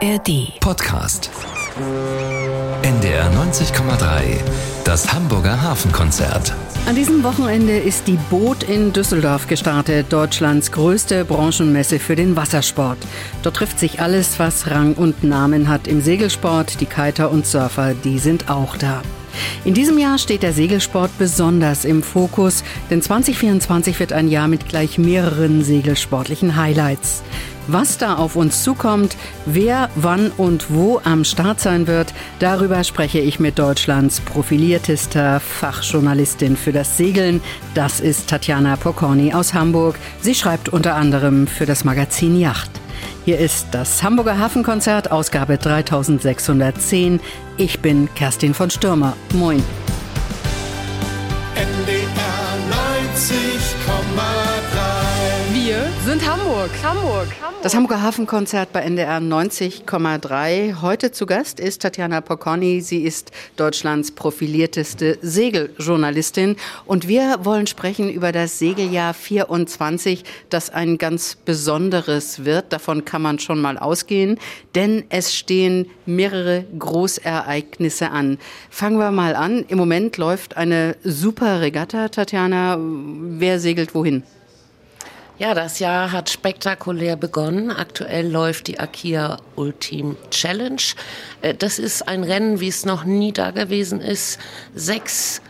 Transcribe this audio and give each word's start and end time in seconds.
ARD 0.00 0.60
Podcast. 0.60 1.28
NDR 2.82 3.32
90,3. 3.32 4.40
Das 4.84 5.12
Hamburger 5.12 5.60
Hafenkonzert. 5.60 6.54
An 6.86 6.94
diesem 6.94 7.24
Wochenende 7.24 7.76
ist 7.76 8.06
die 8.06 8.18
Boot 8.30 8.62
in 8.62 8.92
Düsseldorf 8.92 9.48
gestartet, 9.48 10.12
Deutschlands 10.12 10.70
größte 10.70 11.24
Branchenmesse 11.24 11.98
für 11.98 12.14
den 12.14 12.36
Wassersport. 12.36 12.98
Dort 13.42 13.56
trifft 13.56 13.80
sich 13.80 14.00
alles, 14.00 14.38
was 14.38 14.70
Rang 14.70 14.94
und 14.94 15.24
Namen 15.24 15.68
hat 15.68 15.88
im 15.88 16.00
Segelsport. 16.00 16.80
Die 16.80 16.86
Kiter 16.86 17.32
und 17.32 17.44
Surfer, 17.44 17.94
die 17.94 18.20
sind 18.20 18.48
auch 18.48 18.76
da. 18.76 19.02
In 19.64 19.74
diesem 19.74 19.98
Jahr 19.98 20.18
steht 20.18 20.44
der 20.44 20.52
Segelsport 20.52 21.10
besonders 21.18 21.84
im 21.84 22.04
Fokus, 22.04 22.62
denn 22.88 23.02
2024 23.02 23.98
wird 23.98 24.12
ein 24.12 24.28
Jahr 24.28 24.46
mit 24.46 24.68
gleich 24.68 24.96
mehreren 24.96 25.64
segelsportlichen 25.64 26.54
Highlights. 26.54 27.24
Was 27.70 27.98
da 27.98 28.16
auf 28.16 28.34
uns 28.34 28.64
zukommt, 28.64 29.14
wer, 29.44 29.90
wann 29.94 30.30
und 30.38 30.70
wo 30.70 31.02
am 31.04 31.22
Start 31.22 31.60
sein 31.60 31.86
wird, 31.86 32.14
darüber 32.38 32.82
spreche 32.82 33.18
ich 33.18 33.40
mit 33.40 33.58
Deutschlands 33.58 34.20
profiliertester 34.20 35.38
Fachjournalistin 35.38 36.56
für 36.56 36.72
das 36.72 36.96
Segeln. 36.96 37.42
Das 37.74 38.00
ist 38.00 38.30
Tatjana 38.30 38.76
Pokorny 38.76 39.34
aus 39.34 39.52
Hamburg. 39.52 39.96
Sie 40.22 40.34
schreibt 40.34 40.70
unter 40.70 40.94
anderem 40.94 41.46
für 41.46 41.66
das 41.66 41.84
Magazin 41.84 42.40
Yacht. 42.40 42.70
Hier 43.26 43.38
ist 43.38 43.66
das 43.72 44.02
Hamburger 44.02 44.38
Hafenkonzert, 44.38 45.12
Ausgabe 45.12 45.58
3610. 45.58 47.20
Ich 47.58 47.80
bin 47.80 48.08
Kerstin 48.14 48.54
von 48.54 48.70
Stürmer. 48.70 49.14
Moin. 49.34 49.62
Hamburg. 56.82 56.82
Hamburg. 56.82 57.62
Das 57.62 57.74
Hamburger 57.74 58.02
Hafenkonzert 58.02 58.72
bei 58.72 58.80
NDR 58.80 59.18
90,3. 59.18 60.80
Heute 60.82 61.12
zu 61.12 61.26
Gast 61.26 61.60
ist 61.60 61.82
Tatjana 61.82 62.20
Pokorny. 62.20 62.80
Sie 62.80 63.02
ist 63.02 63.30
Deutschlands 63.56 64.12
profilierteste 64.12 65.18
Segeljournalistin. 65.22 66.56
Und 66.84 67.08
wir 67.08 67.38
wollen 67.42 67.66
sprechen 67.66 68.10
über 68.10 68.32
das 68.32 68.58
Segeljahr 68.58 69.14
24, 69.14 70.24
das 70.50 70.70
ein 70.70 70.98
ganz 70.98 71.36
besonderes 71.36 72.44
wird. 72.44 72.72
Davon 72.72 73.04
kann 73.04 73.22
man 73.22 73.38
schon 73.38 73.60
mal 73.60 73.78
ausgehen, 73.78 74.38
denn 74.74 75.04
es 75.08 75.34
stehen 75.34 75.86
mehrere 76.06 76.64
Großereignisse 76.78 78.10
an. 78.10 78.38
Fangen 78.70 78.98
wir 78.98 79.10
mal 79.10 79.34
an. 79.34 79.64
Im 79.68 79.78
Moment 79.78 80.16
läuft 80.16 80.56
eine 80.56 80.96
super 81.02 81.60
Regatta, 81.60 82.08
Tatjana. 82.08 82.78
Wer 82.78 83.58
segelt 83.58 83.94
wohin? 83.94 84.22
Ja, 85.38 85.54
das 85.54 85.78
Jahr 85.78 86.10
hat 86.10 86.30
spektakulär 86.30 87.14
begonnen. 87.14 87.70
Aktuell 87.70 88.28
läuft 88.28 88.66
die 88.66 88.80
Akia 88.80 89.36
Ultim 89.54 90.16
Challenge. 90.30 90.82
Äh, 91.42 91.54
das 91.54 91.78
ist 91.78 92.08
ein 92.08 92.24
Rennen, 92.24 92.58
wie 92.58 92.66
es 92.66 92.84
noch 92.84 93.04
nie 93.04 93.32
da 93.32 93.52
gewesen 93.52 94.00
ist. 94.00 94.40
Sechs 94.74 95.40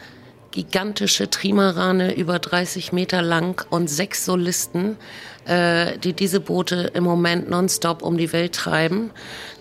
gigantische 0.50 1.30
Trimarane 1.30 2.14
über 2.14 2.38
30 2.38 2.92
Meter 2.92 3.22
lang 3.22 3.64
und 3.70 3.88
sechs 3.88 4.26
Solisten, 4.26 4.96
äh, 5.46 5.96
die 5.96 6.12
diese 6.12 6.40
Boote 6.40 6.90
im 6.92 7.04
Moment 7.04 7.48
nonstop 7.48 8.02
um 8.02 8.18
die 8.18 8.32
Welt 8.34 8.54
treiben. 8.54 9.10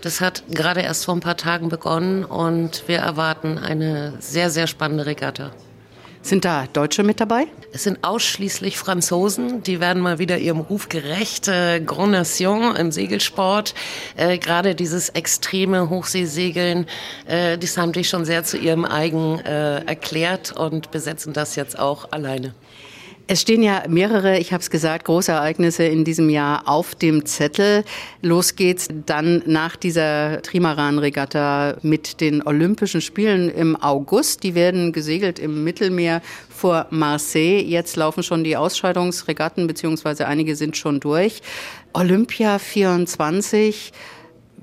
Das 0.01 0.19
hat 0.19 0.43
gerade 0.49 0.81
erst 0.81 1.05
vor 1.05 1.15
ein 1.15 1.21
paar 1.21 1.37
Tagen 1.37 1.69
begonnen 1.69 2.25
und 2.25 2.83
wir 2.87 2.97
erwarten 2.97 3.57
eine 3.57 4.15
sehr, 4.19 4.49
sehr 4.49 4.67
spannende 4.67 5.05
Regatta. 5.05 5.51
Sind 6.27 6.43
da 6.43 6.67
Deutsche 6.73 7.03
mit 7.03 7.21
dabei? 7.21 7.45
Es 7.71 7.83
sind 7.83 8.03
ausschließlich 8.03 8.77
Franzosen. 8.77 9.63
Die 9.63 9.79
werden 9.79 10.03
mal 10.03 10.19
wieder 10.19 10.37
ihrem 10.37 10.59
Ruf 10.59 10.89
gerecht. 10.89 11.47
Äh, 11.47 11.79
Grand 11.79 12.11
Nation 12.11 12.75
im 12.75 12.91
Segelsport. 12.91 13.73
Äh, 14.17 14.37
Gerade 14.37 14.75
dieses 14.75 15.07
extreme 15.07 15.89
Hochseesegeln, 15.89 16.85
äh, 17.27 17.57
das 17.57 17.77
haben 17.77 17.93
die 17.93 18.03
schon 18.03 18.25
sehr 18.25 18.43
zu 18.43 18.57
ihrem 18.57 18.83
eigen 18.83 19.39
äh, 19.39 19.85
erklärt 19.85 20.51
und 20.51 20.91
besetzen 20.91 21.31
das 21.31 21.55
jetzt 21.55 21.79
auch 21.79 22.11
alleine. 22.11 22.53
Es 23.29 23.41
stehen 23.41 23.61
ja 23.61 23.83
mehrere, 23.89 24.39
ich 24.39 24.53
habe 24.53 24.61
es 24.61 24.69
gesagt, 24.69 25.03
große 25.03 25.33
Ereignisse 25.33 25.83
in 25.83 26.05
diesem 26.05 26.29
Jahr 26.29 26.65
auf 26.65 26.95
dem 26.95 27.25
Zettel. 27.25 27.83
Los 28.21 28.55
geht's 28.55 28.87
dann 29.05 29.43
nach 29.45 29.75
dieser 29.75 30.41
Trimaran-Regatta 30.43 31.75
mit 31.81 32.21
den 32.21 32.41
Olympischen 32.47 33.01
Spielen 33.01 33.49
im 33.49 33.75
August. 33.75 34.43
Die 34.43 34.55
werden 34.55 34.93
gesegelt 34.93 35.39
im 35.39 35.65
Mittelmeer 35.65 36.21
vor 36.47 36.87
Marseille. 36.89 37.61
Jetzt 37.61 37.97
laufen 37.97 38.23
schon 38.23 38.45
die 38.45 38.55
Ausscheidungsregatten, 38.55 39.67
beziehungsweise 39.67 40.25
einige 40.25 40.55
sind 40.55 40.77
schon 40.77 41.01
durch. 41.01 41.41
Olympia 41.91 42.59
24 42.59 43.91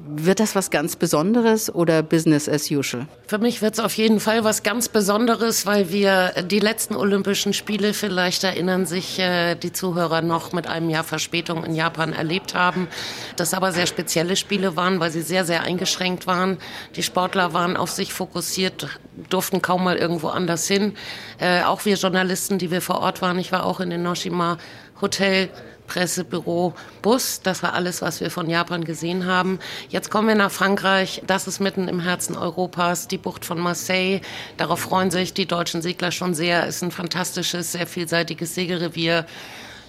wird 0.06 0.40
das 0.40 0.54
was 0.54 0.70
ganz 0.70 0.96
Besonderes 0.96 1.74
oder 1.74 2.02
Business 2.02 2.48
as 2.48 2.70
usual? 2.70 3.06
Für 3.26 3.38
mich 3.38 3.62
wird 3.62 3.74
es 3.74 3.80
auf 3.80 3.96
jeden 3.96 4.20
Fall 4.20 4.44
was 4.44 4.62
ganz 4.62 4.88
Besonderes, 4.88 5.66
weil 5.66 5.90
wir 5.90 6.32
die 6.42 6.60
letzten 6.60 6.94
Olympischen 6.94 7.52
Spiele, 7.52 7.94
vielleicht 7.94 8.44
erinnern 8.44 8.86
sich 8.86 9.18
äh, 9.18 9.54
die 9.54 9.72
Zuhörer 9.72 10.22
noch, 10.22 10.52
mit 10.52 10.66
einem 10.66 10.90
Jahr 10.90 11.04
Verspätung 11.04 11.64
in 11.64 11.74
Japan 11.74 12.12
erlebt 12.12 12.54
haben. 12.54 12.88
Das 13.36 13.54
aber 13.54 13.72
sehr 13.72 13.86
spezielle 13.86 14.36
Spiele 14.36 14.76
waren, 14.76 15.00
weil 15.00 15.10
sie 15.10 15.22
sehr, 15.22 15.44
sehr 15.44 15.62
eingeschränkt 15.62 16.26
waren. 16.26 16.58
Die 16.96 17.02
Sportler 17.02 17.52
waren 17.52 17.76
auf 17.76 17.90
sich 17.90 18.12
fokussiert, 18.12 18.88
durften 19.30 19.62
kaum 19.62 19.84
mal 19.84 19.96
irgendwo 19.96 20.28
anders 20.28 20.68
hin. 20.68 20.94
Äh, 21.38 21.62
auch 21.62 21.84
wir 21.84 21.96
Journalisten, 21.96 22.58
die 22.58 22.70
wir 22.70 22.80
vor 22.80 23.00
Ort 23.00 23.22
waren, 23.22 23.38
ich 23.38 23.52
war 23.52 23.64
auch 23.64 23.80
in 23.80 23.90
den 23.90 24.02
Noshima 24.02 24.58
Hotel 25.00 25.48
Pressebüro, 25.86 26.74
Bus. 27.02 27.40
Das 27.42 27.62
war 27.62 27.74
alles, 27.74 28.02
was 28.02 28.20
wir 28.20 28.30
von 28.30 28.48
Japan 28.48 28.84
gesehen 28.84 29.26
haben. 29.26 29.58
Jetzt 29.88 30.10
kommen 30.10 30.28
wir 30.28 30.34
nach 30.34 30.50
Frankreich. 30.50 31.22
Das 31.26 31.46
ist 31.46 31.60
mitten 31.60 31.88
im 31.88 32.00
Herzen 32.00 32.36
Europas, 32.36 33.08
die 33.08 33.18
Bucht 33.18 33.44
von 33.44 33.58
Marseille. 33.58 34.20
Darauf 34.56 34.80
freuen 34.80 35.10
sich 35.10 35.34
die 35.34 35.46
deutschen 35.46 35.82
Segler 35.82 36.10
schon 36.10 36.34
sehr. 36.34 36.66
Ist 36.66 36.82
ein 36.82 36.90
fantastisches, 36.90 37.72
sehr 37.72 37.86
vielseitiges 37.86 38.54
Segelrevier. 38.54 39.26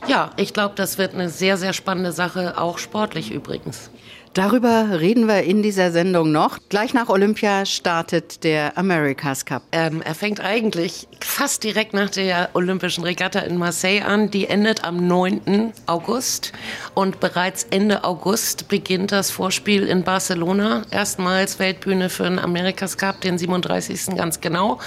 Ja, 0.08 0.32
ich 0.38 0.54
glaube, 0.54 0.76
das 0.76 0.98
wird 0.98 1.14
eine 1.14 1.30
sehr, 1.30 1.58
sehr 1.58 1.74
spannende 1.74 2.12
Sache, 2.12 2.58
auch 2.58 2.78
sportlich 2.78 3.32
übrigens. 3.32 3.90
Darüber 4.36 5.00
reden 5.00 5.30
wir 5.30 5.44
in 5.44 5.64
dieser 5.64 5.94
Sendung 5.94 6.34
noch. 6.34 6.60
Gleich 6.68 6.94
nach 6.94 7.08
Olympia 7.08 7.66
startet 7.66 8.44
der 8.44 8.78
America's 8.78 9.46
Cup. 9.46 9.64
Ähm, 9.72 10.02
er 10.02 10.14
fängt 10.14 10.42
eigentlich 10.42 11.08
fast 11.22 11.64
direkt 11.64 11.94
nach 11.94 12.10
der 12.10 12.50
Olympischen 12.54 13.06
Regatta 13.06 13.40
in 13.40 13.56
Marseille 13.56 14.02
an. 14.02 14.30
Die 14.32 14.48
endet 14.48 14.84
am 14.84 15.08
9. 15.08 15.72
August. 15.86 16.52
Und 16.96 17.22
bereits 17.22 17.66
Ende 17.70 18.04
August 18.04 18.68
beginnt 18.68 19.14
das 19.14 19.32
Vorspiel 19.32 19.88
in 19.88 20.04
Barcelona. 20.04 20.82
Erstmals 20.92 21.58
Weltbühne 21.58 22.10
für 22.10 22.24
den 22.24 22.38
America's 22.38 22.98
Cup, 22.98 23.22
den 23.22 23.38
37. 23.38 24.18
ganz 24.18 24.42
genau. 24.42 24.80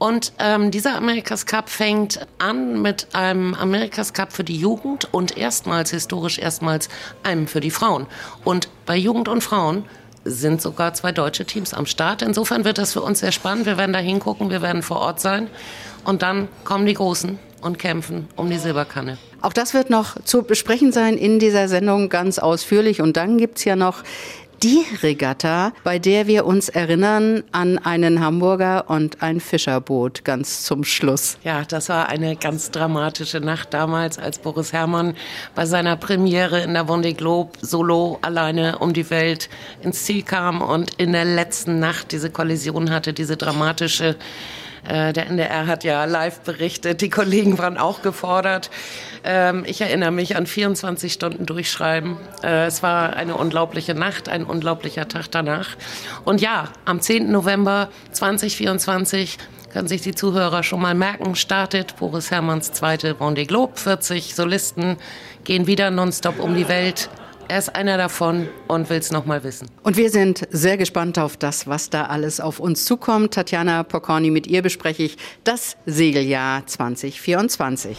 Und 0.00 0.32
ähm, 0.38 0.70
dieser 0.70 0.96
Amerikas 0.96 1.44
Cup 1.44 1.68
fängt 1.68 2.26
an 2.38 2.80
mit 2.80 3.08
einem 3.12 3.54
Amerikas 3.54 4.14
Cup 4.14 4.32
für 4.32 4.44
die 4.44 4.56
Jugend 4.56 5.12
und 5.12 5.36
erstmals, 5.36 5.90
historisch 5.90 6.38
erstmals, 6.38 6.88
einem 7.22 7.46
für 7.46 7.60
die 7.60 7.70
Frauen. 7.70 8.06
Und 8.42 8.70
bei 8.86 8.96
Jugend 8.96 9.28
und 9.28 9.42
Frauen 9.42 9.84
sind 10.24 10.62
sogar 10.62 10.94
zwei 10.94 11.12
deutsche 11.12 11.44
Teams 11.44 11.74
am 11.74 11.84
Start. 11.84 12.22
Insofern 12.22 12.64
wird 12.64 12.78
das 12.78 12.94
für 12.94 13.02
uns 13.02 13.20
sehr 13.20 13.30
spannend. 13.30 13.66
Wir 13.66 13.76
werden 13.76 13.92
da 13.92 13.98
hingucken, 13.98 14.48
wir 14.48 14.62
werden 14.62 14.82
vor 14.82 15.00
Ort 15.00 15.20
sein. 15.20 15.48
Und 16.02 16.22
dann 16.22 16.48
kommen 16.64 16.86
die 16.86 16.94
Großen 16.94 17.38
und 17.60 17.78
kämpfen 17.78 18.26
um 18.36 18.48
die 18.48 18.56
Silberkanne. 18.56 19.18
Auch 19.42 19.52
das 19.52 19.74
wird 19.74 19.90
noch 19.90 20.16
zu 20.24 20.44
besprechen 20.44 20.92
sein 20.92 21.18
in 21.18 21.38
dieser 21.38 21.68
Sendung 21.68 22.08
ganz 22.08 22.38
ausführlich. 22.38 23.02
Und 23.02 23.18
dann 23.18 23.36
gibt's 23.36 23.64
ja 23.64 23.76
noch 23.76 24.02
die 24.62 24.84
Regatta, 25.02 25.72
bei 25.84 25.98
der 25.98 26.26
wir 26.26 26.44
uns 26.44 26.68
erinnern 26.68 27.42
an 27.52 27.78
einen 27.78 28.20
Hamburger 28.20 28.90
und 28.90 29.22
ein 29.22 29.40
Fischerboot 29.40 30.24
ganz 30.24 30.62
zum 30.64 30.84
Schluss. 30.84 31.38
Ja, 31.44 31.62
das 31.64 31.88
war 31.88 32.08
eine 32.08 32.36
ganz 32.36 32.70
dramatische 32.70 33.40
Nacht 33.40 33.72
damals, 33.72 34.18
als 34.18 34.38
Boris 34.38 34.72
Herrmann 34.72 35.16
bei 35.54 35.66
seiner 35.66 35.96
Premiere 35.96 36.60
in 36.60 36.74
der 36.74 36.86
Vendée 36.86 37.14
Globe 37.14 37.52
solo 37.62 38.18
alleine 38.22 38.78
um 38.78 38.92
die 38.92 39.08
Welt 39.10 39.48
ins 39.82 40.04
Ziel 40.04 40.22
kam 40.22 40.60
und 40.60 40.94
in 40.94 41.12
der 41.12 41.24
letzten 41.24 41.78
Nacht 41.78 42.12
diese 42.12 42.30
Kollision 42.30 42.90
hatte, 42.90 43.12
diese 43.12 43.36
dramatische 43.36 44.16
äh, 44.88 45.12
der 45.12 45.26
NDR 45.28 45.66
hat 45.66 45.84
ja 45.84 46.04
live 46.04 46.40
berichtet, 46.40 47.00
die 47.00 47.10
Kollegen 47.10 47.58
waren 47.58 47.76
auch 47.76 48.02
gefordert. 48.02 48.70
Ähm, 49.24 49.64
ich 49.66 49.80
erinnere 49.80 50.10
mich 50.10 50.36
an 50.36 50.46
24 50.46 51.12
Stunden 51.12 51.46
Durchschreiben. 51.46 52.16
Äh, 52.42 52.66
es 52.66 52.82
war 52.82 53.14
eine 53.14 53.36
unglaubliche 53.36 53.94
Nacht, 53.94 54.28
ein 54.28 54.44
unglaublicher 54.44 55.08
Tag 55.08 55.30
danach. 55.30 55.76
Und 56.24 56.40
ja, 56.40 56.68
am 56.84 57.00
10. 57.00 57.30
November 57.30 57.88
2024 58.12 59.38
können 59.72 59.88
sich 59.88 60.02
die 60.02 60.14
Zuhörer 60.14 60.62
schon 60.62 60.80
mal 60.80 60.94
merken, 60.94 61.36
startet 61.36 61.96
Boris 61.96 62.30
Herrmanns 62.30 62.72
zweite 62.72 63.14
Vendée 63.14 63.46
Globe. 63.46 63.72
40 63.76 64.34
Solisten 64.34 64.96
gehen 65.44 65.66
wieder 65.66 65.90
nonstop 65.90 66.40
um 66.40 66.54
die 66.56 66.68
Welt. 66.68 67.08
Er 67.48 67.58
ist 67.58 67.74
einer 67.74 67.96
davon 67.96 68.48
und 68.68 68.90
will 68.90 68.98
es 68.98 69.10
noch 69.10 69.26
mal 69.26 69.42
wissen. 69.42 69.68
Und 69.82 69.96
wir 69.96 70.10
sind 70.10 70.46
sehr 70.50 70.76
gespannt 70.76 71.18
auf 71.18 71.36
das, 71.36 71.66
was 71.66 71.90
da 71.90 72.04
alles 72.06 72.38
auf 72.38 72.60
uns 72.60 72.84
zukommt. 72.84 73.34
Tatjana 73.34 73.82
Pokorny, 73.82 74.30
mit 74.30 74.46
ihr 74.46 74.62
bespreche 74.62 75.02
ich 75.02 75.16
das 75.42 75.76
Segeljahr 75.84 76.64
2024. 76.66 77.98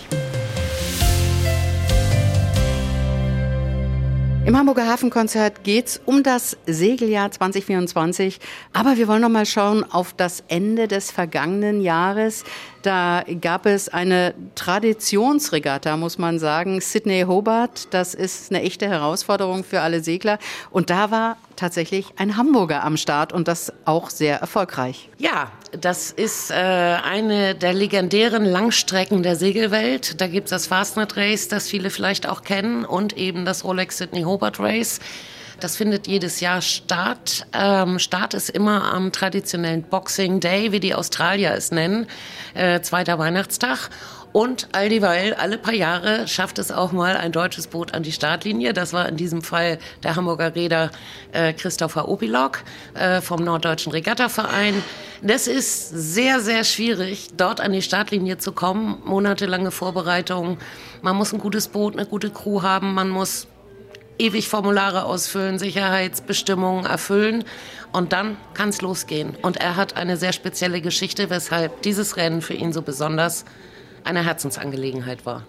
Im 4.44 4.58
Hamburger 4.58 4.88
Hafenkonzert 4.88 5.64
geht 5.64 5.88
es 5.88 6.02
um 6.04 6.24
das 6.24 6.58
Segeljahr 6.66 7.30
2024. 7.30 8.40
Aber 8.74 8.98
wir 8.98 9.08
wollen 9.08 9.22
noch 9.22 9.30
mal 9.30 9.46
schauen 9.46 9.84
auf 9.84 10.14
das 10.14 10.44
Ende 10.48 10.88
des 10.88 11.12
vergangenen 11.12 11.80
Jahres. 11.80 12.44
Da 12.82 13.24
gab 13.40 13.68
es 13.68 13.88
eine 13.88 14.34
Traditionsregatta, 14.56 15.96
muss 15.96 16.18
man 16.18 16.40
sagen. 16.40 16.82
Sydney 16.82 17.26
Hobart, 17.28 17.94
das 17.94 18.16
ist 18.16 18.52
eine 18.52 18.64
echte 18.64 18.90
Herausforderung 18.90 19.64
für 19.64 19.82
alle 19.82 20.04
Segler. 20.04 20.40
Und 20.72 20.90
da 20.90 21.12
war 21.12 21.38
tatsächlich 21.62 22.08
ein 22.18 22.38
Hamburger 22.38 22.84
am 22.84 22.98
Start 22.98 23.32
und 23.32 23.48
das 23.48 23.72
auch 23.86 24.10
sehr 24.10 24.38
erfolgreich. 24.40 25.10
Ja, 25.20 25.52
das 25.80 26.12
ist 26.12 26.50
äh, 26.50 26.56
eine 26.56 27.54
der 27.54 27.74
legendären 27.74 28.46
Langstrecken 28.46 29.22
der 29.22 29.36
Segelwelt. 29.36 30.20
Da 30.20 30.28
gibt 30.28 30.48
es 30.48 30.50
das 30.50 30.68
Fastnet 30.68 31.16
Race, 31.18 31.48
das 31.48 31.70
viele 31.70 31.92
vielleicht 31.92 32.28
auch 32.28 32.42
kennen, 32.42 32.84
und 32.84 33.16
eben 33.16 33.46
das 33.46 33.64
Rolex 33.64 34.00
Sydney 34.00 34.24
Hobart 34.24 34.60
Race. 34.60 35.00
Das 35.60 35.78
findet 35.78 36.08
jedes 36.08 36.40
Jahr 36.40 36.62
statt. 36.62 37.46
Ähm, 37.54 38.00
Start 38.00 38.34
ist 38.34 38.50
immer 38.50 38.92
am 38.92 39.12
traditionellen 39.12 39.84
Boxing 39.84 40.40
Day, 40.40 40.72
wie 40.72 40.80
die 40.80 40.96
Australier 40.96 41.54
es 41.54 41.70
nennen, 41.70 42.08
äh, 42.56 42.82
zweiter 42.82 43.20
Weihnachtstag. 43.20 43.92
Und 44.34 44.70
all 44.72 44.88
dieweil, 44.88 45.34
alle 45.34 45.58
paar 45.58 45.74
Jahre 45.74 46.28
schafft 46.28 46.58
es 46.58 46.72
auch 46.72 46.92
mal 46.94 47.18
ein 47.18 47.32
deutsches 47.32 47.68
Boot 47.68 47.94
an 47.94 48.04
die 48.04 48.14
Startlinie. 48.14 48.74
Das 48.74 48.94
war 48.94 49.10
in 49.10 49.18
diesem 49.18 49.42
Fall 49.42 49.78
der 50.04 50.16
Hamburger 50.16 50.56
Räder 50.56 50.92
äh, 51.34 51.52
Christopher 51.52 52.08
Opilok 52.08 52.64
äh, 52.94 53.20
vom 53.20 53.44
Norddeutschen 53.44 53.92
Regattaverein. 53.92 54.82
Das 55.22 55.48
ist 55.48 55.90
sehr, 55.90 56.40
sehr 56.40 56.64
schwierig, 56.64 57.30
dort 57.36 57.60
an 57.60 57.74
die 57.74 57.82
Startlinie 57.82 58.38
zu 58.38 58.54
kommen. 58.54 59.02
Monatelange 59.06 59.72
Vorbereitung. 59.72 60.58
Man 61.02 61.18
muss 61.18 61.34
ein 61.34 61.40
gutes 61.40 61.68
Boot, 61.68 61.98
eine 61.98 62.06
gute 62.06 62.30
Crew 62.30 62.62
haben. 62.62 62.94
Man 62.94 63.10
muss 63.10 63.48
ewig 64.18 64.48
Formulare 64.48 65.06
ausfüllen, 65.06 65.60
Sicherheitsbestimmungen 65.60 66.86
erfüllen 66.86 67.44
und 67.92 68.14
dann 68.14 68.38
kann 68.54 68.70
es 68.70 68.82
losgehen. 68.82 69.36
Und 69.42 69.58
er 69.58 69.76
hat 69.76 69.98
eine 69.98 70.16
sehr 70.16 70.32
spezielle 70.32 70.80
Geschichte, 70.80 71.30
weshalb 71.30 71.82
dieses 71.82 72.18
Rennen 72.18 72.42
für 72.42 72.54
ihn 72.54 72.72
so 72.72 72.82
besonders 72.82 73.46
eine 74.04 74.26
Herzensangelegenheit 74.26 75.26
war. 75.26 75.46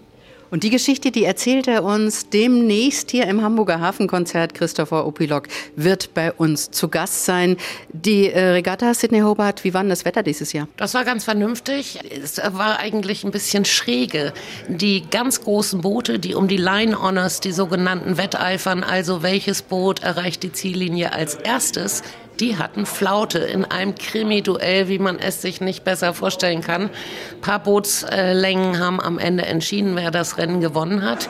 Und 0.53 0.61
die 0.61 0.69
Geschichte, 0.69 1.09
die 1.09 1.23
erzählt 1.23 1.67
er 1.67 1.83
uns 1.83 2.29
demnächst 2.29 3.09
hier 3.09 3.25
im 3.25 3.41
Hamburger 3.41 3.79
Hafenkonzert. 3.79 4.53
Christopher 4.53 5.07
Opilok 5.07 5.47
wird 5.75 6.13
bei 6.13 6.31
uns 6.31 6.69
zu 6.69 6.89
Gast 6.89 7.25
sein. 7.25 7.57
Die 7.91 8.29
äh, 8.29 8.49
Regatta 8.49 8.93
Sydney 8.93 9.21
Hobart, 9.21 9.63
wie 9.63 9.73
war 9.73 9.81
denn 9.81 9.89
das 9.89 10.05
Wetter 10.05 10.21
dieses 10.21 10.53
Jahr? 10.53 10.67
Das 10.77 10.93
war 10.93 11.05
ganz 11.05 11.23
vernünftig. 11.23 12.01
Es 12.23 12.37
war 12.37 12.77
eigentlich 12.77 13.23
ein 13.23 13.31
bisschen 13.31 13.65
schräge. 13.65 14.31
Die 14.67 15.03
ganz 15.09 15.41
großen 15.41 15.81
Boote, 15.81 16.19
die 16.19 16.35
um 16.35 16.47
die 16.47 16.57
Line 16.57 17.01
Honors, 17.01 17.39
die 17.39 17.51
sogenannten 17.51 18.17
Wetteifern, 18.19 18.83
also 18.83 19.23
welches 19.23 19.63
Boot 19.63 20.03
erreicht 20.03 20.43
die 20.43 20.51
Ziellinie 20.51 21.13
als 21.13 21.33
erstes, 21.33 22.03
die 22.39 22.57
hatten 22.57 22.85
Flaute 22.85 23.39
in 23.39 23.65
einem 23.65 23.95
Krimi-Duell, 23.95 24.87
wie 24.87 24.99
man 24.99 25.19
es 25.19 25.41
sich 25.41 25.61
nicht 25.61 25.83
besser 25.83 26.13
vorstellen 26.13 26.61
kann. 26.61 26.83
Ein 26.83 27.41
paar 27.41 27.59
Bootslängen 27.59 28.79
haben 28.79 28.99
am 28.99 29.19
Ende 29.19 29.45
entschieden, 29.45 29.95
wer 29.95 30.11
das 30.11 30.37
Rennen 30.37 30.61
gewonnen 30.61 31.03
hat. 31.03 31.29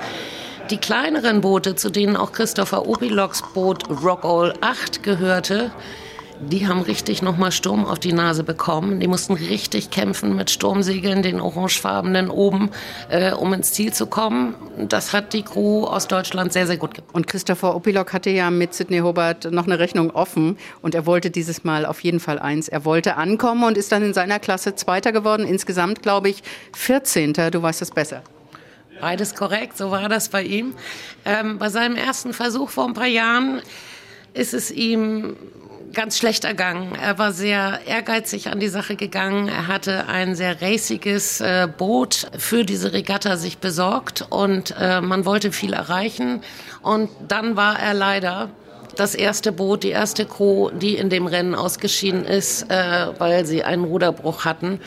Die 0.69 0.77
kleineren 0.77 1.41
Boote, 1.41 1.75
zu 1.75 1.89
denen 1.89 2.15
auch 2.15 2.31
Christopher 2.31 2.87
Opiloks 2.87 3.43
Boot 3.53 3.89
Rockall 3.89 4.53
8 4.61 5.03
gehörte, 5.03 5.71
die 6.49 6.67
haben 6.67 6.81
richtig 6.81 7.21
nochmal 7.21 7.51
Sturm 7.51 7.85
auf 7.85 7.99
die 7.99 8.13
Nase 8.13 8.43
bekommen. 8.43 8.99
Die 8.99 9.07
mussten 9.07 9.33
richtig 9.33 9.89
kämpfen 9.89 10.35
mit 10.35 10.49
Sturmsegeln, 10.49 11.23
den 11.23 11.39
orangefarbenen 11.39 12.29
oben, 12.29 12.69
äh, 13.09 13.31
um 13.33 13.53
ins 13.53 13.73
Ziel 13.73 13.93
zu 13.93 14.07
kommen. 14.07 14.55
Das 14.77 15.13
hat 15.13 15.33
die 15.33 15.43
Crew 15.43 15.85
aus 15.85 16.07
Deutschland 16.07 16.53
sehr, 16.53 16.67
sehr 16.67 16.77
gut 16.77 16.93
gemacht. 16.93 17.13
Und 17.13 17.27
Christopher 17.27 17.75
Opilok 17.75 18.13
hatte 18.13 18.29
ja 18.29 18.49
mit 18.51 18.73
Sidney 18.73 18.99
Hobart 18.99 19.51
noch 19.51 19.65
eine 19.65 19.79
Rechnung 19.79 20.11
offen 20.11 20.57
und 20.81 20.95
er 20.95 21.05
wollte 21.05 21.31
dieses 21.31 21.63
Mal 21.63 21.85
auf 21.85 22.01
jeden 22.01 22.19
Fall 22.19 22.39
eins. 22.39 22.67
Er 22.67 22.85
wollte 22.85 23.15
ankommen 23.15 23.63
und 23.63 23.77
ist 23.77 23.91
dann 23.91 24.03
in 24.03 24.13
seiner 24.13 24.39
Klasse 24.39 24.75
Zweiter 24.75 25.11
geworden. 25.11 25.45
Insgesamt, 25.45 26.01
glaube 26.01 26.29
ich, 26.29 26.43
14. 26.75 27.33
Du 27.33 27.61
weißt 27.61 27.81
es 27.81 27.91
besser. 27.91 28.23
Beides 29.01 29.35
korrekt, 29.35 29.77
so 29.77 29.91
war 29.91 30.07
das 30.07 30.29
bei 30.29 30.43
ihm. 30.43 30.75
Ähm, 31.25 31.57
bei 31.57 31.69
seinem 31.69 31.95
ersten 31.95 32.33
Versuch 32.33 32.69
vor 32.69 32.87
ein 32.87 32.93
paar 32.93 33.07
Jahren 33.07 33.61
ist 34.33 34.53
es 34.53 34.71
ihm 34.71 35.35
ganz 35.93 36.17
schlecht 36.17 36.43
ergangen. 36.43 36.95
Er 36.95 37.17
war 37.19 37.31
sehr 37.31 37.81
ehrgeizig 37.85 38.49
an 38.49 38.59
die 38.59 38.67
Sache 38.67 38.95
gegangen. 38.95 39.47
Er 39.47 39.67
hatte 39.67 40.07
ein 40.07 40.35
sehr 40.35 40.61
raciges 40.61 41.39
äh, 41.39 41.67
Boot 41.77 42.27
für 42.37 42.65
diese 42.65 42.93
Regatta 42.93 43.37
sich 43.37 43.59
besorgt 43.59 44.25
und 44.29 44.75
äh, 44.79 45.01
man 45.01 45.25
wollte 45.25 45.51
viel 45.51 45.73
erreichen. 45.73 46.41
Und 46.81 47.09
dann 47.27 47.55
war 47.55 47.79
er 47.79 47.93
leider 47.93 48.49
das 48.95 49.15
erste 49.15 49.51
Boot, 49.51 49.83
die 49.83 49.89
erste 49.89 50.25
Crew, 50.25 50.69
die 50.69 50.95
in 50.95 51.09
dem 51.09 51.27
Rennen 51.27 51.55
ausgeschieden 51.55 52.25
ist, 52.25 52.69
äh, 52.69 53.07
weil 53.17 53.45
sie 53.45 53.63
einen 53.63 53.83
Ruderbruch 53.83 54.45
hatten 54.45 54.79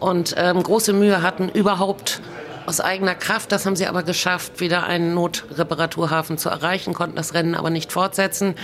und 0.00 0.34
ähm, 0.36 0.62
große 0.62 0.92
Mühe 0.92 1.22
hatten, 1.22 1.48
überhaupt 1.48 2.20
aus 2.66 2.80
eigener 2.80 3.14
Kraft. 3.14 3.52
Das 3.52 3.66
haben 3.66 3.76
sie 3.76 3.86
aber 3.86 4.02
geschafft, 4.02 4.60
wieder 4.60 4.84
einen 4.84 5.14
Notreparaturhafen 5.14 6.38
zu 6.38 6.48
erreichen, 6.48 6.94
konnten 6.94 7.16
das 7.16 7.34
Rennen 7.34 7.54
aber 7.54 7.70
nicht 7.70 7.92
fortsetzen. 7.92 8.54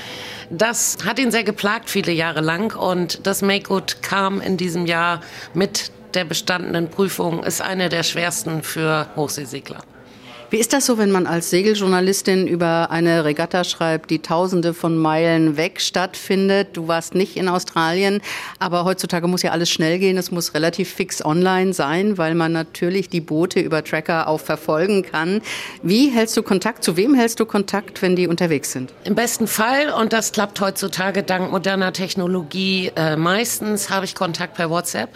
Das 0.50 0.98
hat 1.04 1.18
ihn 1.18 1.30
sehr 1.30 1.44
geplagt 1.44 1.90
viele 1.90 2.12
Jahre 2.12 2.40
lang 2.40 2.76
und 2.76 3.26
das 3.26 3.42
Make 3.42 3.68
Good 3.68 4.02
kam 4.02 4.40
in 4.40 4.56
diesem 4.56 4.86
Jahr 4.86 5.20
mit 5.54 5.90
der 6.14 6.24
bestandenen 6.24 6.88
Prüfung, 6.88 7.42
ist 7.42 7.60
eine 7.60 7.88
der 7.88 8.02
schwersten 8.02 8.62
für 8.62 9.06
Hochseesegler. 9.16 9.78
Wie 10.50 10.56
ist 10.56 10.72
das 10.72 10.86
so, 10.86 10.96
wenn 10.96 11.10
man 11.10 11.26
als 11.26 11.50
Segeljournalistin 11.50 12.46
über 12.46 12.90
eine 12.90 13.26
Regatta 13.26 13.64
schreibt, 13.64 14.08
die 14.08 14.20
tausende 14.20 14.72
von 14.72 14.96
Meilen 14.96 15.58
weg 15.58 15.78
stattfindet? 15.78 16.68
Du 16.72 16.88
warst 16.88 17.14
nicht 17.14 17.36
in 17.36 17.50
Australien, 17.50 18.22
aber 18.58 18.86
heutzutage 18.86 19.28
muss 19.28 19.42
ja 19.42 19.50
alles 19.50 19.68
schnell 19.68 19.98
gehen. 19.98 20.16
Es 20.16 20.30
muss 20.30 20.54
relativ 20.54 20.90
fix 20.90 21.22
online 21.22 21.74
sein, 21.74 22.16
weil 22.16 22.34
man 22.34 22.52
natürlich 22.52 23.10
die 23.10 23.20
Boote 23.20 23.60
über 23.60 23.84
Tracker 23.84 24.26
auch 24.26 24.40
verfolgen 24.40 25.02
kann. 25.02 25.42
Wie 25.82 26.08
hältst 26.08 26.34
du 26.38 26.42
Kontakt? 26.42 26.82
Zu 26.82 26.96
wem 26.96 27.12
hältst 27.12 27.38
du 27.40 27.44
Kontakt, 27.44 28.00
wenn 28.00 28.16
die 28.16 28.26
unterwegs 28.26 28.72
sind? 28.72 28.94
Im 29.04 29.16
besten 29.16 29.48
Fall, 29.48 29.90
und 29.90 30.14
das 30.14 30.32
klappt 30.32 30.62
heutzutage 30.62 31.22
dank 31.24 31.52
moderner 31.52 31.92
Technologie 31.92 32.90
äh, 32.96 33.16
meistens, 33.16 33.90
habe 33.90 34.06
ich 34.06 34.14
Kontakt 34.14 34.54
per 34.54 34.70
WhatsApp. 34.70 35.10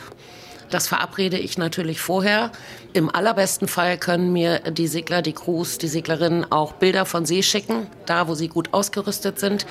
Das 0.72 0.88
verabrede 0.88 1.36
ich 1.36 1.58
natürlich 1.58 2.00
vorher. 2.00 2.50
Im 2.94 3.14
allerbesten 3.14 3.68
Fall 3.68 3.98
können 3.98 4.32
mir 4.32 4.60
die 4.60 4.88
Segler, 4.88 5.20
die 5.20 5.34
Crews, 5.34 5.76
die 5.76 5.86
Seglerinnen 5.86 6.50
auch 6.50 6.72
Bilder 6.72 7.04
von 7.04 7.26
See 7.26 7.42
schicken, 7.42 7.88
da 8.06 8.26
wo 8.26 8.34
sie 8.34 8.48
gut 8.48 8.72
ausgerüstet 8.72 9.38
sind. 9.38 9.66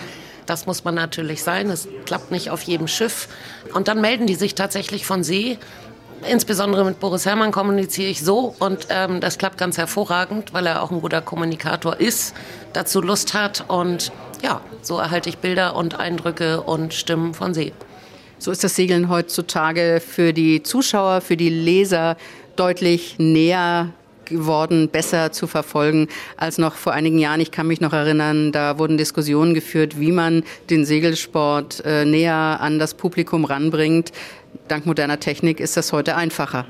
Das 0.46 0.68
muss 0.68 0.84
man 0.84 0.94
natürlich 0.94 1.42
sein. 1.42 1.72
Es 1.72 1.88
klappt 2.06 2.30
nicht 2.30 2.52
auf 2.52 2.62
jedem 2.62 2.88
Schiff. 2.88 3.30
Und 3.74 3.88
dann 3.88 4.00
melden 4.00 4.28
die 4.28 4.36
sich 4.36 4.54
tatsächlich 4.54 5.08
von 5.08 5.24
See. 5.24 5.58
Insbesondere 6.30 6.86
mit 6.86 7.00
Boris 7.00 7.26
Herrmann 7.26 7.52
kommuniziere 7.52 8.12
ich 8.12 8.24
so 8.24 8.54
und 8.60 8.86
ähm, 8.90 9.22
das 9.22 9.40
klappt 9.40 9.58
ganz 9.58 9.80
hervorragend, 9.80 10.54
weil 10.54 10.68
er 10.68 10.84
auch 10.84 10.92
ein 10.92 11.02
guter 11.02 11.20
Kommunikator 11.20 12.00
ist, 12.00 12.36
dazu 12.74 13.02
Lust 13.02 13.34
hat 13.34 13.66
und 13.68 14.12
ja, 14.44 14.62
so 14.84 15.00
erhalte 15.00 15.30
ich 15.30 15.40
Bilder 15.40 15.76
und 15.76 16.00
Eindrücke 16.00 16.62
und 16.62 16.94
Stimmen 16.94 17.34
von 17.34 17.56
See. 17.56 17.74
So 18.42 18.50
ist 18.50 18.64
das 18.64 18.76
Segeln 18.76 19.08
heutzutage 19.08 20.02
für 20.04 20.34
die 20.34 20.64
Zuschauer, 20.64 21.22
für 21.22 21.38
die 21.38 21.50
Leser 21.50 22.18
deutlich 22.56 23.20
näher 23.20 23.94
geworden, 24.26 24.90
besser 24.90 25.32
zu 25.32 25.46
verfolgen 25.46 26.08
als 26.38 26.58
noch 26.58 26.74
vor 26.74 26.92
einigen 26.92 27.20
Jahren. 27.20 27.40
Ich 27.40 27.52
kann 27.52 27.68
mich 27.68 27.82
noch 27.82 27.94
erinnern, 27.94 28.52
da 28.52 28.80
wurden 28.80 28.98
Diskussionen 28.98 29.54
geführt, 29.54 30.00
wie 30.00 30.12
man 30.12 30.42
den 30.72 30.86
Segelsport 30.86 31.84
äh, 31.86 32.04
näher 32.04 32.58
an 32.60 32.80
das 32.80 32.96
Publikum 32.96 33.46
ranbringt. 33.46 34.12
Dank 34.68 34.88
moderner 34.88 35.20
Technik 35.20 35.60
ist 35.60 35.78
das 35.78 35.94
heute 35.94 36.16
einfacher. 36.16 36.66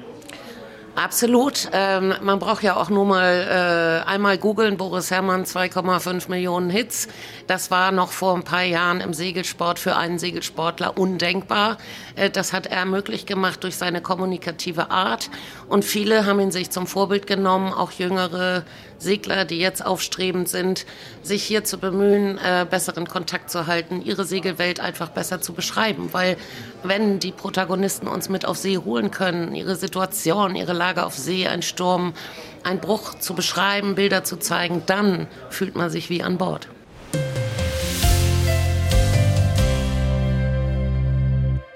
Absolut. 0.96 1.70
Ähm, 1.72 2.14
man 2.22 2.40
braucht 2.40 2.64
ja 2.64 2.76
auch 2.76 2.90
nur 2.90 3.06
mal 3.06 4.04
äh, 4.06 4.10
einmal 4.10 4.38
googeln, 4.38 4.76
Boris 4.76 5.10
Herrmann, 5.10 5.46
2,5 5.46 6.30
Millionen 6.30 6.70
Hits. 6.70 7.08
Das 7.48 7.72
war 7.72 7.94
noch 7.94 8.12
vor 8.12 8.36
ein 8.36 8.44
paar 8.44 8.64
Jahren 8.64 9.00
im 9.00 9.14
Segelsport 9.14 9.80
für 9.80 9.96
einen 9.96 10.20
Segelsportler 10.20 10.98
undenkbar. 10.98 11.78
Äh, 12.16 12.30
das 12.30 12.52
hat 12.52 12.68
er 12.68 12.84
möglich 12.86 13.26
gemacht 13.26 13.64
durch 13.64 13.78
seine 13.78 14.02
kommunikative 14.02 14.92
Art. 14.92 15.30
Und 15.72 15.86
viele 15.86 16.26
haben 16.26 16.42
ihn 16.42 16.52
sich 16.52 16.70
zum 16.70 16.86
Vorbild 16.86 17.28
genommen, 17.28 17.72
auch 17.72 17.94
jüngere 17.94 18.66
Segler, 18.98 19.46
die 19.46 19.58
jetzt 19.58 19.86
aufstrebend 19.86 20.50
sind, 20.50 20.86
sich 21.24 21.44
hier 21.44 21.64
zu 21.64 21.78
bemühen, 21.78 22.38
äh, 22.40 22.66
besseren 22.70 23.08
Kontakt 23.08 23.50
zu 23.50 23.68
halten, 23.68 24.02
ihre 24.04 24.26
Segelwelt 24.26 24.82
einfach 24.82 25.08
besser 25.08 25.40
zu 25.40 25.54
beschreiben. 25.54 26.10
Weil 26.12 26.36
wenn 26.84 27.20
die 27.20 27.32
Protagonisten 27.32 28.10
uns 28.10 28.28
mit 28.28 28.44
auf 28.44 28.58
See 28.58 28.80
holen 28.80 29.12
können, 29.12 29.56
ihre 29.56 29.78
Situation, 29.78 30.58
ihre 30.58 30.74
Lage 30.74 31.06
auf 31.06 31.18
See, 31.18 31.48
ein 31.48 31.62
Sturm, 31.62 32.16
ein 32.64 32.82
Bruch 32.82 33.14
zu 33.20 33.34
beschreiben, 33.34 33.96
Bilder 33.96 34.26
zu 34.26 34.36
zeigen, 34.36 34.84
dann 34.88 35.28
fühlt 35.50 35.78
man 35.78 35.90
sich 35.90 36.10
wie 36.10 36.22
an 36.22 36.38
Bord. 36.38 36.68